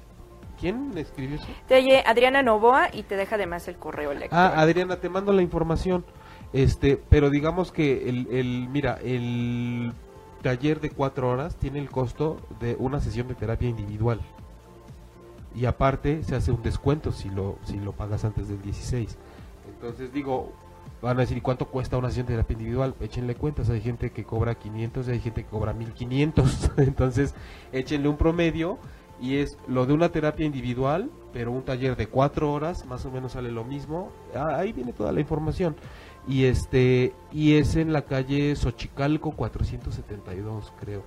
¿quién 0.60 0.96
escribió 0.96 1.36
eso? 1.36 1.46
Te 1.66 2.02
Adriana 2.06 2.42
Novoa 2.42 2.88
y 2.92 3.02
te 3.04 3.16
deja 3.16 3.34
además 3.34 3.66
el 3.66 3.76
correo 3.76 4.12
electrónico. 4.12 4.36
Ah, 4.36 4.60
Adriana, 4.60 4.96
te 4.96 5.08
mando 5.08 5.32
la 5.32 5.42
información. 5.42 6.04
Este, 6.52 6.96
pero 6.96 7.30
digamos 7.30 7.72
que 7.72 8.08
el, 8.08 8.26
el, 8.30 8.68
mira, 8.68 8.98
el 9.02 9.92
taller 10.42 10.80
de 10.80 10.90
cuatro 10.90 11.28
horas 11.28 11.56
tiene 11.56 11.78
el 11.78 11.90
costo 11.90 12.40
de 12.60 12.76
una 12.78 13.00
sesión 13.00 13.28
de 13.28 13.34
terapia 13.34 13.68
individual. 13.68 14.20
Y 15.54 15.66
aparte 15.66 16.22
se 16.22 16.36
hace 16.36 16.52
un 16.52 16.62
descuento 16.62 17.12
si 17.12 17.28
lo, 17.30 17.58
si 17.64 17.78
lo 17.78 17.92
pagas 17.92 18.24
antes 18.24 18.48
del 18.48 18.62
16. 18.62 19.16
Entonces 19.74 20.12
digo, 20.12 20.52
van 21.02 21.16
a 21.18 21.20
decir, 21.20 21.36
¿y 21.36 21.40
cuánto 21.40 21.66
cuesta 21.66 21.96
una 21.96 22.08
sesión 22.08 22.26
de 22.26 22.34
terapia 22.34 22.54
individual? 22.54 22.94
Échenle 23.00 23.34
cuentas, 23.34 23.68
hay 23.70 23.80
gente 23.80 24.10
que 24.10 24.24
cobra 24.24 24.54
500 24.54 25.08
y 25.08 25.10
hay 25.10 25.20
gente 25.20 25.44
que 25.44 25.50
cobra 25.50 25.72
1500. 25.72 26.70
Entonces, 26.78 27.34
échenle 27.72 28.08
un 28.08 28.16
promedio 28.16 28.78
y 29.20 29.36
es 29.36 29.58
lo 29.66 29.84
de 29.86 29.94
una 29.94 30.10
terapia 30.10 30.46
individual, 30.46 31.10
pero 31.32 31.50
un 31.50 31.62
taller 31.62 31.96
de 31.96 32.06
cuatro 32.06 32.52
horas, 32.52 32.86
más 32.86 33.04
o 33.04 33.10
menos 33.10 33.32
sale 33.32 33.50
lo 33.50 33.64
mismo. 33.64 34.12
Ah, 34.34 34.56
ahí 34.58 34.72
viene 34.72 34.92
toda 34.92 35.12
la 35.12 35.20
información. 35.20 35.76
Y 36.26 36.44
este 36.46 37.14
y 37.32 37.56
es 37.56 37.76
en 37.76 37.92
la 37.92 38.02
calle 38.02 38.54
Xochicalco 38.56 39.32
472, 39.32 40.72
creo. 40.80 41.02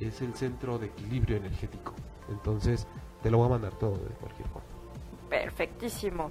Es 0.00 0.20
el 0.20 0.34
centro 0.34 0.78
de 0.78 0.86
equilibrio 0.86 1.36
energético. 1.36 1.94
Entonces, 2.28 2.86
te 3.22 3.30
lo 3.30 3.38
voy 3.38 3.46
a 3.46 3.50
mandar 3.50 3.72
todo 3.74 3.92
de 3.96 4.14
cualquier 4.20 4.48
forma. 4.48 4.66
Perfectísimo. 5.30 6.30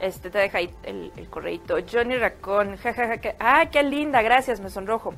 Este 0.00 0.28
te 0.28 0.38
deja 0.38 0.58
ahí 0.58 0.70
el, 0.82 1.12
el 1.16 1.28
correito. 1.30 1.76
Johnny 1.90 2.16
Racón, 2.16 2.76
jajaja. 2.76 3.18
que- 3.18 3.36
ah, 3.38 3.66
qué 3.70 3.82
linda, 3.82 4.20
gracias, 4.22 4.60
me 4.60 4.68
sonrojo. 4.68 5.14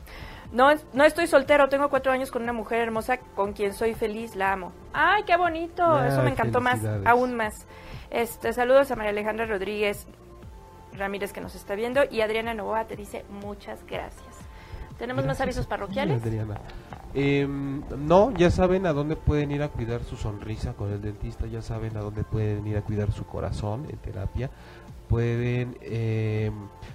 No, 0.53 0.69
no 0.93 1.05
estoy 1.05 1.27
soltero, 1.27 1.69
tengo 1.69 1.89
cuatro 1.89 2.13
años 2.13 2.31
con 2.31 2.43
una 2.43 2.53
mujer 2.53 2.81
hermosa 2.81 3.19
con 3.19 3.53
quien 3.53 3.73
soy 3.75 3.95
feliz, 3.95 4.37
la 4.37 4.53
amo. 4.53 4.73
¡Ay, 4.93 5.25
qué 5.25 5.37
bonito! 5.37 6.05
Eso 6.05 6.23
me 6.23 6.31
encantó 6.31 6.61
más, 6.61 6.81
aún 7.05 7.35
más. 7.35 7.67
Este, 8.11 8.53
saludos 8.53 8.91
a 8.91 8.97
María 8.97 9.11
Alejandra 9.11 9.47
Rodríguez 9.47 10.07
Ramírez 10.97 11.33
que 11.33 11.41
nos 11.41 11.55
está 11.55 11.75
viendo 11.75 12.03
y 12.11 12.21
Adriana 12.21 12.55
Novoa 12.55 12.87
te 12.87 12.97
dice 12.97 13.25
muchas 13.31 13.85
gracias. 13.87 14.37
¿Tenemos 14.99 15.27
más 15.27 15.41
avisos 15.41 15.67
parroquiales? 15.67 16.23
Adriana. 16.23 16.59
Em, 17.13 17.83
no, 18.07 18.31
ya 18.33 18.51
saben 18.51 18.87
a 18.87 18.93
dónde 18.93 19.17
pueden 19.17 19.51
ir 19.51 19.63
a 19.63 19.69
cuidar 19.69 20.03
su 20.05 20.17
sonrisa 20.17 20.75
con 20.75 20.91
el 20.91 21.01
dentista, 21.01 21.47
ya 21.47 21.63
saben 21.63 21.97
a 21.97 22.01
dónde 22.01 22.25
pueden 22.25 22.67
ir 22.67 22.77
a 22.77 22.83
cuidar 22.83 23.13
su 23.13 23.25
corazón 23.25 23.87
en 23.89 23.97
terapia, 23.99 24.51
pueden 25.09 25.77
eh, 25.83 26.51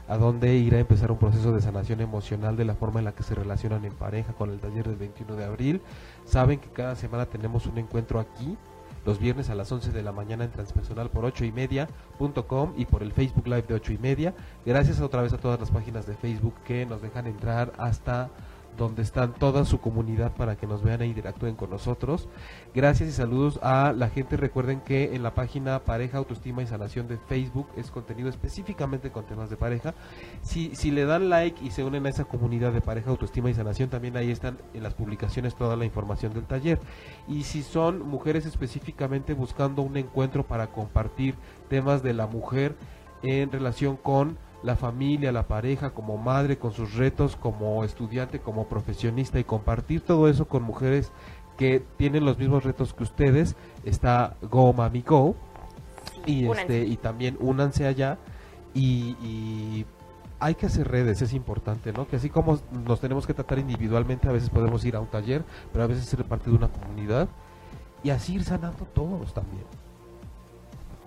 a 0.08 0.18
dónde 0.18 0.56
ir 0.56 0.76
a 0.76 0.80
empezar 0.80 1.12
un 1.12 1.18
proceso 1.18 1.52
de 1.52 1.62
sanación 1.62 2.02
emocional 2.02 2.56
de 2.58 2.66
la 2.66 2.76
forma 2.76 3.00
en 3.00 3.06
la 3.06 3.14
que 3.14 3.24
se 3.24 3.36
relacionan 3.36 3.86
en 3.86 3.94
pareja 3.94 4.34
con 4.34 4.52
el 4.52 4.60
taller 4.60 4.88
del 4.88 4.98
21 4.98 5.36
de 5.36 5.46
abril. 5.46 5.82
Saben 6.26 6.60
que 6.60 6.70
cada 6.70 6.96
semana 6.96 7.26
tenemos 7.26 7.66
un 7.68 7.78
encuentro 7.78 8.20
aquí 8.20 8.58
los 9.06 9.20
viernes 9.20 9.50
a 9.50 9.56
las 9.56 9.72
11 9.72 9.92
de 9.92 10.04
la 10.04 10.12
mañana 10.12 10.44
en 10.44 10.52
transpersonal 10.52 11.10
por 11.10 11.26
8 11.26 11.46
y 11.46 11.52
media.com 11.52 12.74
y 12.78 12.86
por 12.86 13.04
el 13.04 13.12
Facebook 13.12 13.48
Live 13.48 13.64
de 13.64 13.74
8 13.76 13.94
y 13.94 13.98
media. 13.98 14.34
Gracias 14.66 15.02
otra 15.02 15.22
vez 15.22 15.34
a 15.34 15.38
todas 15.38 15.60
las 15.60 15.72
páginas 15.72 16.06
de 16.06 16.16
Facebook 16.16 16.56
que 16.66 16.86
nos 16.86 17.02
dejan 17.02 17.28
entrar 17.28 17.74
hasta 17.78 18.30
donde 18.78 19.02
están 19.02 19.34
toda 19.34 19.66
su 19.66 19.80
comunidad 19.80 20.34
para 20.34 20.56
que 20.56 20.68
nos 20.68 20.84
vean 20.84 21.02
e 21.02 21.08
interactúen 21.08 21.56
con 21.56 21.70
nosotros. 21.70 22.28
Gracias 22.74 23.10
y 23.10 23.12
saludos 23.12 23.60
a 23.62 23.94
la 23.94 24.10
gente. 24.10 24.38
Recuerden 24.38 24.82
que 24.82 25.16
en 25.16 25.24
la 25.24 25.34
página 25.34 25.80
Pareja, 25.80 26.18
Autoestima 26.18 26.64
y 26.64 26.68
Sanación 26.68 27.08
de 27.08 27.18
Facebook 27.18 27.68
es 27.78 27.92
contenido 27.92 28.30
específicamente 28.30 29.12
con 29.12 29.26
temas 29.26 29.50
de 29.50 29.58
pareja. 29.58 29.94
Si, 30.42 30.76
si 30.76 30.92
le 30.92 31.06
dan 31.06 31.30
like 31.30 31.64
y 31.64 31.72
se 31.72 31.84
unen 31.84 32.06
a 32.06 32.10
esa 32.10 32.26
comunidad 32.26 32.72
de 32.72 32.82
Pareja, 32.82 33.10
Autoestima 33.10 33.50
y 33.50 33.54
Sanación, 33.54 33.90
también 33.90 34.18
ahí 34.18 34.32
están 34.32 34.58
en 34.74 34.84
las 34.84 34.94
publicaciones 34.94 35.56
toda 35.56 35.76
la 35.76 35.86
información 35.86 36.34
del 36.34 36.46
taller. 36.46 36.80
Y 37.28 37.44
si 37.44 37.64
son 37.64 38.08
mujeres 38.08 38.46
específicamente 38.46 39.34
buscando 39.34 39.82
un 39.82 39.98
encuentro 39.98 40.46
para 40.46 40.68
compartir 40.68 41.36
temas 41.70 42.04
de 42.04 42.14
la 42.14 42.28
mujer 42.28 42.76
en 43.24 43.52
relación 43.52 43.98
con 43.98 44.38
la 44.64 44.76
familia, 44.76 45.32
la 45.32 45.48
pareja, 45.48 45.92
como 45.92 46.18
madre, 46.18 46.58
con 46.58 46.72
sus 46.72 46.96
retos, 46.96 47.36
como 47.36 47.84
estudiante, 47.84 48.40
como 48.40 48.68
profesionista 48.68 49.40
y 49.40 49.44
compartir 49.44 50.02
todo 50.02 50.28
eso 50.28 50.48
con 50.48 50.64
mujeres 50.64 51.12
que 51.58 51.84
tienen 51.98 52.26
los 52.26 52.38
mismos 52.38 52.64
retos 52.64 52.94
que 52.94 53.04
ustedes, 53.04 53.56
está 53.84 54.36
Go 54.42 54.74
Mami 54.74 55.02
Go 55.02 55.36
y 56.26 56.48
este 56.48 56.86
y 56.86 56.98
también 56.98 57.38
únanse 57.40 57.86
allá 57.86 58.18
y, 58.74 59.86
hay 60.44 60.56
que 60.56 60.66
hacer 60.66 60.88
redes, 60.88 61.22
es 61.22 61.34
importante, 61.34 61.94
¿no? 61.94 62.08
Que 62.08 62.16
así 62.16 62.32
como 62.32 62.58
nos 62.88 63.00
tenemos 63.00 63.28
que 63.28 63.36
tratar 63.36 63.60
individualmente, 63.60 64.28
a 64.28 64.32
veces 64.32 64.50
podemos 64.50 64.84
ir 64.86 64.96
a 64.96 65.00
un 65.00 65.06
taller, 65.06 65.44
pero 65.72 65.84
a 65.84 65.88
veces 65.88 66.06
ser 66.06 66.26
parte 66.26 66.50
de 66.50 66.56
una 66.56 66.68
comunidad 66.68 67.30
y 68.04 68.10
así 68.10 68.34
ir 68.34 68.44
sanando 68.44 68.86
todos 68.86 69.36
también. 69.36 69.66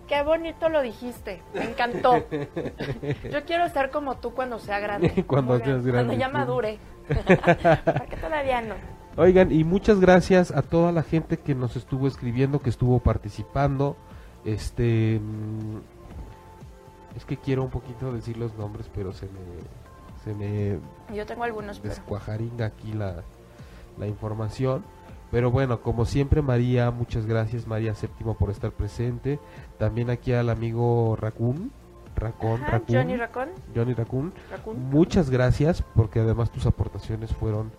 Qué 0.09 0.22
bonito 0.22 0.68
lo 0.68 0.82
dijiste, 0.82 1.42
me 1.55 1.64
encantó. 1.64 2.26
Yo 3.30 3.44
quiero 3.46 3.64
estar 3.64 3.90
como 3.90 4.16
tú 4.16 4.34
cuando 4.34 4.59
sea 4.59 4.78
grande. 4.78 5.24
cuando 5.26 5.59
seas 5.59 5.84
grande. 5.84 5.92
Cuando 5.92 6.14
ya 6.14 6.28
madure. 6.28 6.78
¿Para 7.09 8.07
qué 8.07 8.16
todavía 8.16 8.61
no? 8.61 8.74
Oigan, 9.16 9.52
y 9.52 9.64
muchas 9.64 10.00
gracias 10.00 10.50
a 10.50 10.62
toda 10.62 10.90
la 10.92 11.02
gente 11.02 11.38
que 11.38 11.55
nos 11.55 11.76
estuvo 11.76 12.07
escribiendo, 12.07 12.59
que 12.59 12.70
estuvo 12.70 12.98
participando. 12.98 13.96
Este. 14.44 15.20
Mm, 15.20 15.78
es 17.16 17.24
que 17.24 17.36
quiero 17.36 17.62
un 17.62 17.70
poquito 17.70 18.12
decir 18.12 18.36
los 18.36 18.55
nombres, 18.55 18.90
pero 18.94 19.12
se 19.12 19.26
me. 19.26 19.40
Se 20.24 20.34
me. 20.34 20.78
Yo 21.14 21.24
tengo 21.26 21.44
algunos. 21.44 21.82
Descuajaringa 21.82 22.66
aquí 22.66 22.92
la, 22.92 23.22
la 23.98 24.07
información. 24.07 24.84
Pero 25.35 25.51
bueno, 25.51 25.80
como 25.80 26.05
siempre, 26.05 26.43
María, 26.43 26.93
muchas 26.93 27.26
gracias, 27.26 27.66
María 27.66 27.93
Séptimo, 27.97 28.35
por 28.35 28.51
estar 28.51 28.70
presente. 28.70 29.41
También 29.78 30.09
aquí 30.09 30.32
al 30.32 30.49
amigo 30.49 31.16
Raccoon. 31.20 31.72
Raccoon, 32.14 32.61
Johnny 32.89 33.16
Raccoon. 33.16 33.49
Johnny 33.74 33.95
Raccoon. 33.95 34.32
Muchas 34.93 35.30
gracias, 35.30 35.82
porque 35.97 36.20
además 36.20 36.53
tus 36.53 36.66
aportaciones 36.66 37.32
fueron 37.32 37.72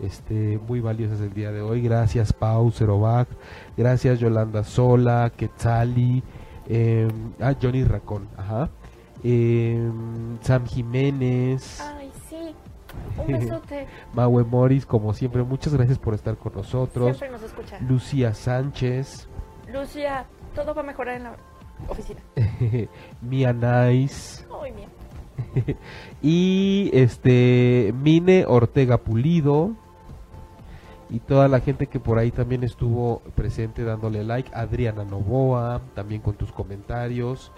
este 0.00 0.58
muy 0.66 0.80
valiosas 0.80 1.20
el 1.20 1.32
día 1.32 1.52
de 1.52 1.62
hoy. 1.62 1.82
Gracias, 1.82 2.32
Pau 2.32 2.72
Cerovac. 2.72 3.28
Gracias, 3.76 4.18
Yolanda 4.18 4.64
Sola, 4.64 5.30
Quetzali. 5.36 6.24
Eh, 6.68 7.06
ah, 7.40 7.54
Johnny 7.62 7.84
Raccoon, 7.84 8.26
ajá. 8.36 8.70
Eh, 9.22 9.88
Sam 10.40 10.66
Jiménez. 10.66 11.80
Un 13.18 13.26
besote. 13.32 13.86
Maue 14.14 14.44
Morris, 14.44 14.86
como 14.86 15.12
siempre, 15.12 15.42
muchas 15.42 15.74
gracias 15.74 15.98
por 15.98 16.14
estar 16.14 16.36
con 16.36 16.54
nosotros. 16.54 17.16
Siempre 17.16 17.30
nos 17.30 17.42
escucha. 17.42 17.78
Lucía 17.80 18.34
Sánchez. 18.34 19.28
Lucía, 19.72 20.26
todo 20.54 20.74
va 20.74 20.82
a 20.82 20.84
mejorar 20.84 21.16
en 21.16 21.24
la 21.24 21.36
oficina. 21.88 22.20
Mia 23.20 23.52
Nice. 23.52 24.44
Muy 24.48 24.72
bien. 24.72 24.88
y 26.22 26.90
este 26.92 27.94
Mine 28.02 28.44
Ortega 28.46 28.98
Pulido 28.98 29.76
y 31.10 31.20
toda 31.20 31.48
la 31.48 31.60
gente 31.60 31.86
que 31.86 32.00
por 32.00 32.18
ahí 32.18 32.30
también 32.30 32.64
estuvo 32.64 33.20
presente 33.34 33.82
dándole 33.84 34.24
like, 34.24 34.50
Adriana 34.52 35.04
Novoa, 35.04 35.80
también 35.94 36.20
con 36.20 36.34
tus 36.34 36.52
comentarios. 36.52 37.52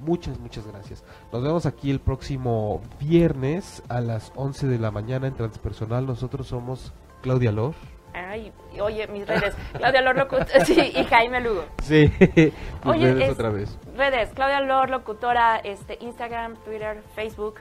Muchas, 0.00 0.38
muchas 0.38 0.66
gracias. 0.66 1.04
Nos 1.32 1.42
vemos 1.42 1.66
aquí 1.66 1.90
el 1.90 2.00
próximo 2.00 2.80
viernes 3.00 3.82
a 3.88 4.00
las 4.00 4.32
11 4.36 4.66
de 4.66 4.78
la 4.78 4.90
mañana 4.90 5.26
en 5.26 5.34
Transpersonal. 5.34 6.06
Nosotros 6.06 6.46
somos 6.46 6.92
Claudia 7.22 7.52
Lor. 7.52 7.74
Ay, 8.12 8.52
oye, 8.80 9.06
mis 9.08 9.26
redes. 9.26 9.54
Claudia 9.74 10.00
Lor 10.00 10.16
locutora 10.16 10.46
sí, 10.64 10.92
y 10.94 11.04
Jaime 11.04 11.40
Lugo. 11.40 11.64
Sí, 11.82 12.10
oye, 12.84 13.12
redes 13.12 13.30
otra 13.30 13.50
vez. 13.50 13.78
Redes, 13.96 14.30
Claudia 14.34 14.60
Lor, 14.60 14.90
locutora, 14.90 15.56
este, 15.58 15.98
Instagram, 16.00 16.56
Twitter, 16.64 17.02
Facebook. 17.14 17.56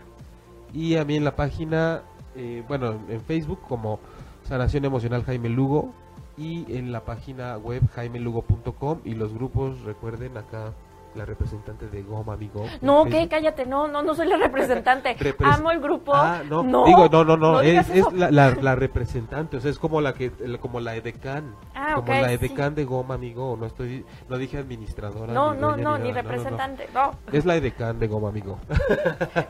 Y 0.73 0.97
a 0.97 1.05
mí 1.05 1.15
en 1.15 1.23
la 1.23 1.35
página, 1.35 2.03
eh, 2.35 2.63
bueno, 2.67 2.99
en 3.09 3.21
Facebook 3.21 3.59
como 3.67 3.99
Sanación 4.43 4.85
Emocional 4.85 5.23
Jaime 5.23 5.49
Lugo 5.49 5.93
y 6.37 6.65
en 6.75 6.91
la 6.91 7.05
página 7.05 7.57
web 7.57 7.81
jaimelugo.com 7.93 8.99
y 9.03 9.15
los 9.15 9.33
grupos, 9.33 9.81
recuerden 9.81 10.37
acá 10.37 10.73
la 11.15 11.25
representante 11.25 11.87
de 11.87 12.03
Goma 12.03 12.33
Amigo. 12.33 12.65
No, 12.81 13.05
¿qué? 13.05 13.27
Cállate, 13.27 13.65
no, 13.65 13.87
no, 13.87 14.03
no 14.03 14.15
soy 14.15 14.27
la 14.27 14.37
representante. 14.37 15.15
Amo 15.43 15.71
el 15.71 15.79
grupo. 15.79 16.13
Ah, 16.13 16.41
no, 16.47 16.63
no, 16.63 16.85
digo, 16.85 17.09
no, 17.09 17.23
no, 17.23 17.37
no, 17.37 17.61
es, 17.61 17.89
es 17.89 18.11
la, 18.13 18.31
la, 18.31 18.75
representante, 18.75 19.57
o 19.57 19.61
sea, 19.61 19.71
es 19.71 19.79
como 19.79 20.01
la 20.01 20.13
que, 20.13 20.31
como 20.59 20.79
la 20.79 20.95
edecán. 20.95 21.55
Ah, 21.73 21.95
como 21.95 22.07
la 22.07 22.31
edecán 22.31 22.75
de 22.75 22.85
Goma 22.85 23.15
Amigo, 23.15 23.57
no 23.59 23.65
estoy, 23.65 24.05
no 24.29 24.37
dije 24.37 24.57
administradora. 24.57 25.33
No, 25.33 25.53
no, 25.53 25.77
no, 25.77 25.97
ni, 25.97 26.11
representante, 26.11 26.89
no, 26.93 27.11
Es 27.31 27.45
la 27.45 27.55
edecán 27.55 27.99
de 27.99 28.07
Goma 28.07 28.29
Amigo. 28.29 28.59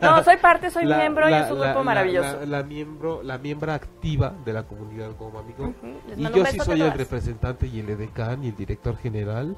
no, 0.01 0.24
soy 0.24 0.38
parte, 0.38 0.70
soy 0.70 0.86
miembro 0.95 1.30
y 1.30 1.34
es 1.34 1.51
un 1.51 1.59
grupo 1.59 1.84
maravilloso. 1.84 2.45
La, 2.45 2.63
miembro, 2.63 3.24
la 3.24 3.38
miembro 3.38 3.74
activa 3.74 4.34
de 4.45 4.53
la 4.53 4.63
comunidad 4.63 5.11
Goma 5.18 5.39
Amigo. 5.39 5.74
Y 6.16 6.24
yo 6.32 6.45
sí 6.45 6.59
soy 6.59 6.82
el 6.82 6.93
representante 6.93 7.68
y 7.68 7.80
el 7.80 7.89
edecán 7.89 8.43
y 8.43 8.49
el 8.49 8.55
director 8.55 8.97
general 8.97 9.55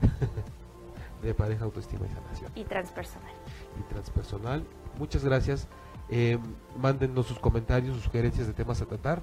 de 1.24 1.34
pareja, 1.34 1.64
autoestima 1.64 2.06
y 2.06 2.14
sanación. 2.14 2.52
Y 2.54 2.64
transpersonal. 2.64 3.32
Y 3.78 3.92
transpersonal. 3.92 4.64
Muchas 4.98 5.24
gracias. 5.24 5.68
Eh, 6.08 6.38
mándennos 6.76 7.26
sus 7.26 7.38
comentarios, 7.38 7.94
sus 7.94 8.04
sugerencias 8.04 8.46
de 8.46 8.52
temas 8.52 8.80
a 8.82 8.86
tratar. 8.86 9.22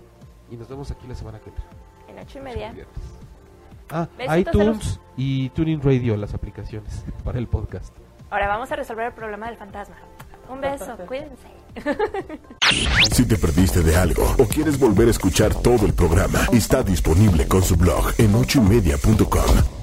Y 0.50 0.58
nos 0.58 0.68
vemos 0.68 0.92
aquí 0.92 1.08
la 1.08 1.16
semana 1.16 1.40
que 1.40 1.50
entra. 1.50 1.64
En 2.08 2.20
ocho 2.20 2.40
y 2.40 2.42
media. 2.42 2.74
Ah, 3.90 4.08
iTunes 4.38 5.00
y 5.18 5.50
Tuning 5.50 5.82
Radio, 5.82 6.16
las 6.18 6.34
aplicaciones 6.34 7.04
para 7.24 7.40
el 7.40 7.48
podcast. 7.48 7.94
Ahora 8.30 8.48
vamos 8.48 8.72
a 8.72 8.76
resolver 8.76 9.08
el 9.08 9.14
problema 9.14 9.48
del 9.48 9.58
fantasma. 9.58 9.96
Un 10.50 10.62
beso, 10.62 10.98
cuídense. 11.08 11.48
Si 13.12 13.26
te 13.26 13.38
perdiste 13.38 13.82
de 13.82 13.96
algo 13.96 14.24
o 14.38 14.46
quieres 14.46 14.78
volver 14.78 15.08
a 15.08 15.12
escuchar 15.12 15.54
todo 15.56 15.86
el 15.86 15.94
programa, 15.94 16.40
está 16.52 16.84
disponible 16.84 17.48
con 17.48 17.64
su 17.64 17.78
blog 17.78 18.14
en 18.18 18.36
ochoymedia.com 18.36 19.81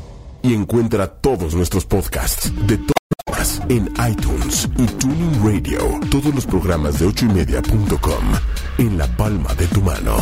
y 0.48 0.54
encuentra 0.54 1.06
todos 1.06 1.54
nuestros 1.54 1.84
podcasts 1.84 2.50
de 2.66 2.78
todas 2.78 3.60
en 3.68 3.92
iTunes 4.10 4.66
y 4.78 4.86
Tuning 4.86 5.44
Radio. 5.44 5.78
Todos 6.10 6.34
los 6.34 6.46
programas 6.46 6.98
de 6.98 7.06
ochoymedia.com 7.06 8.24
en 8.78 8.96
la 8.96 9.06
palma 9.16 9.54
de 9.54 9.66
tu 9.66 9.82
mano. 9.82 10.16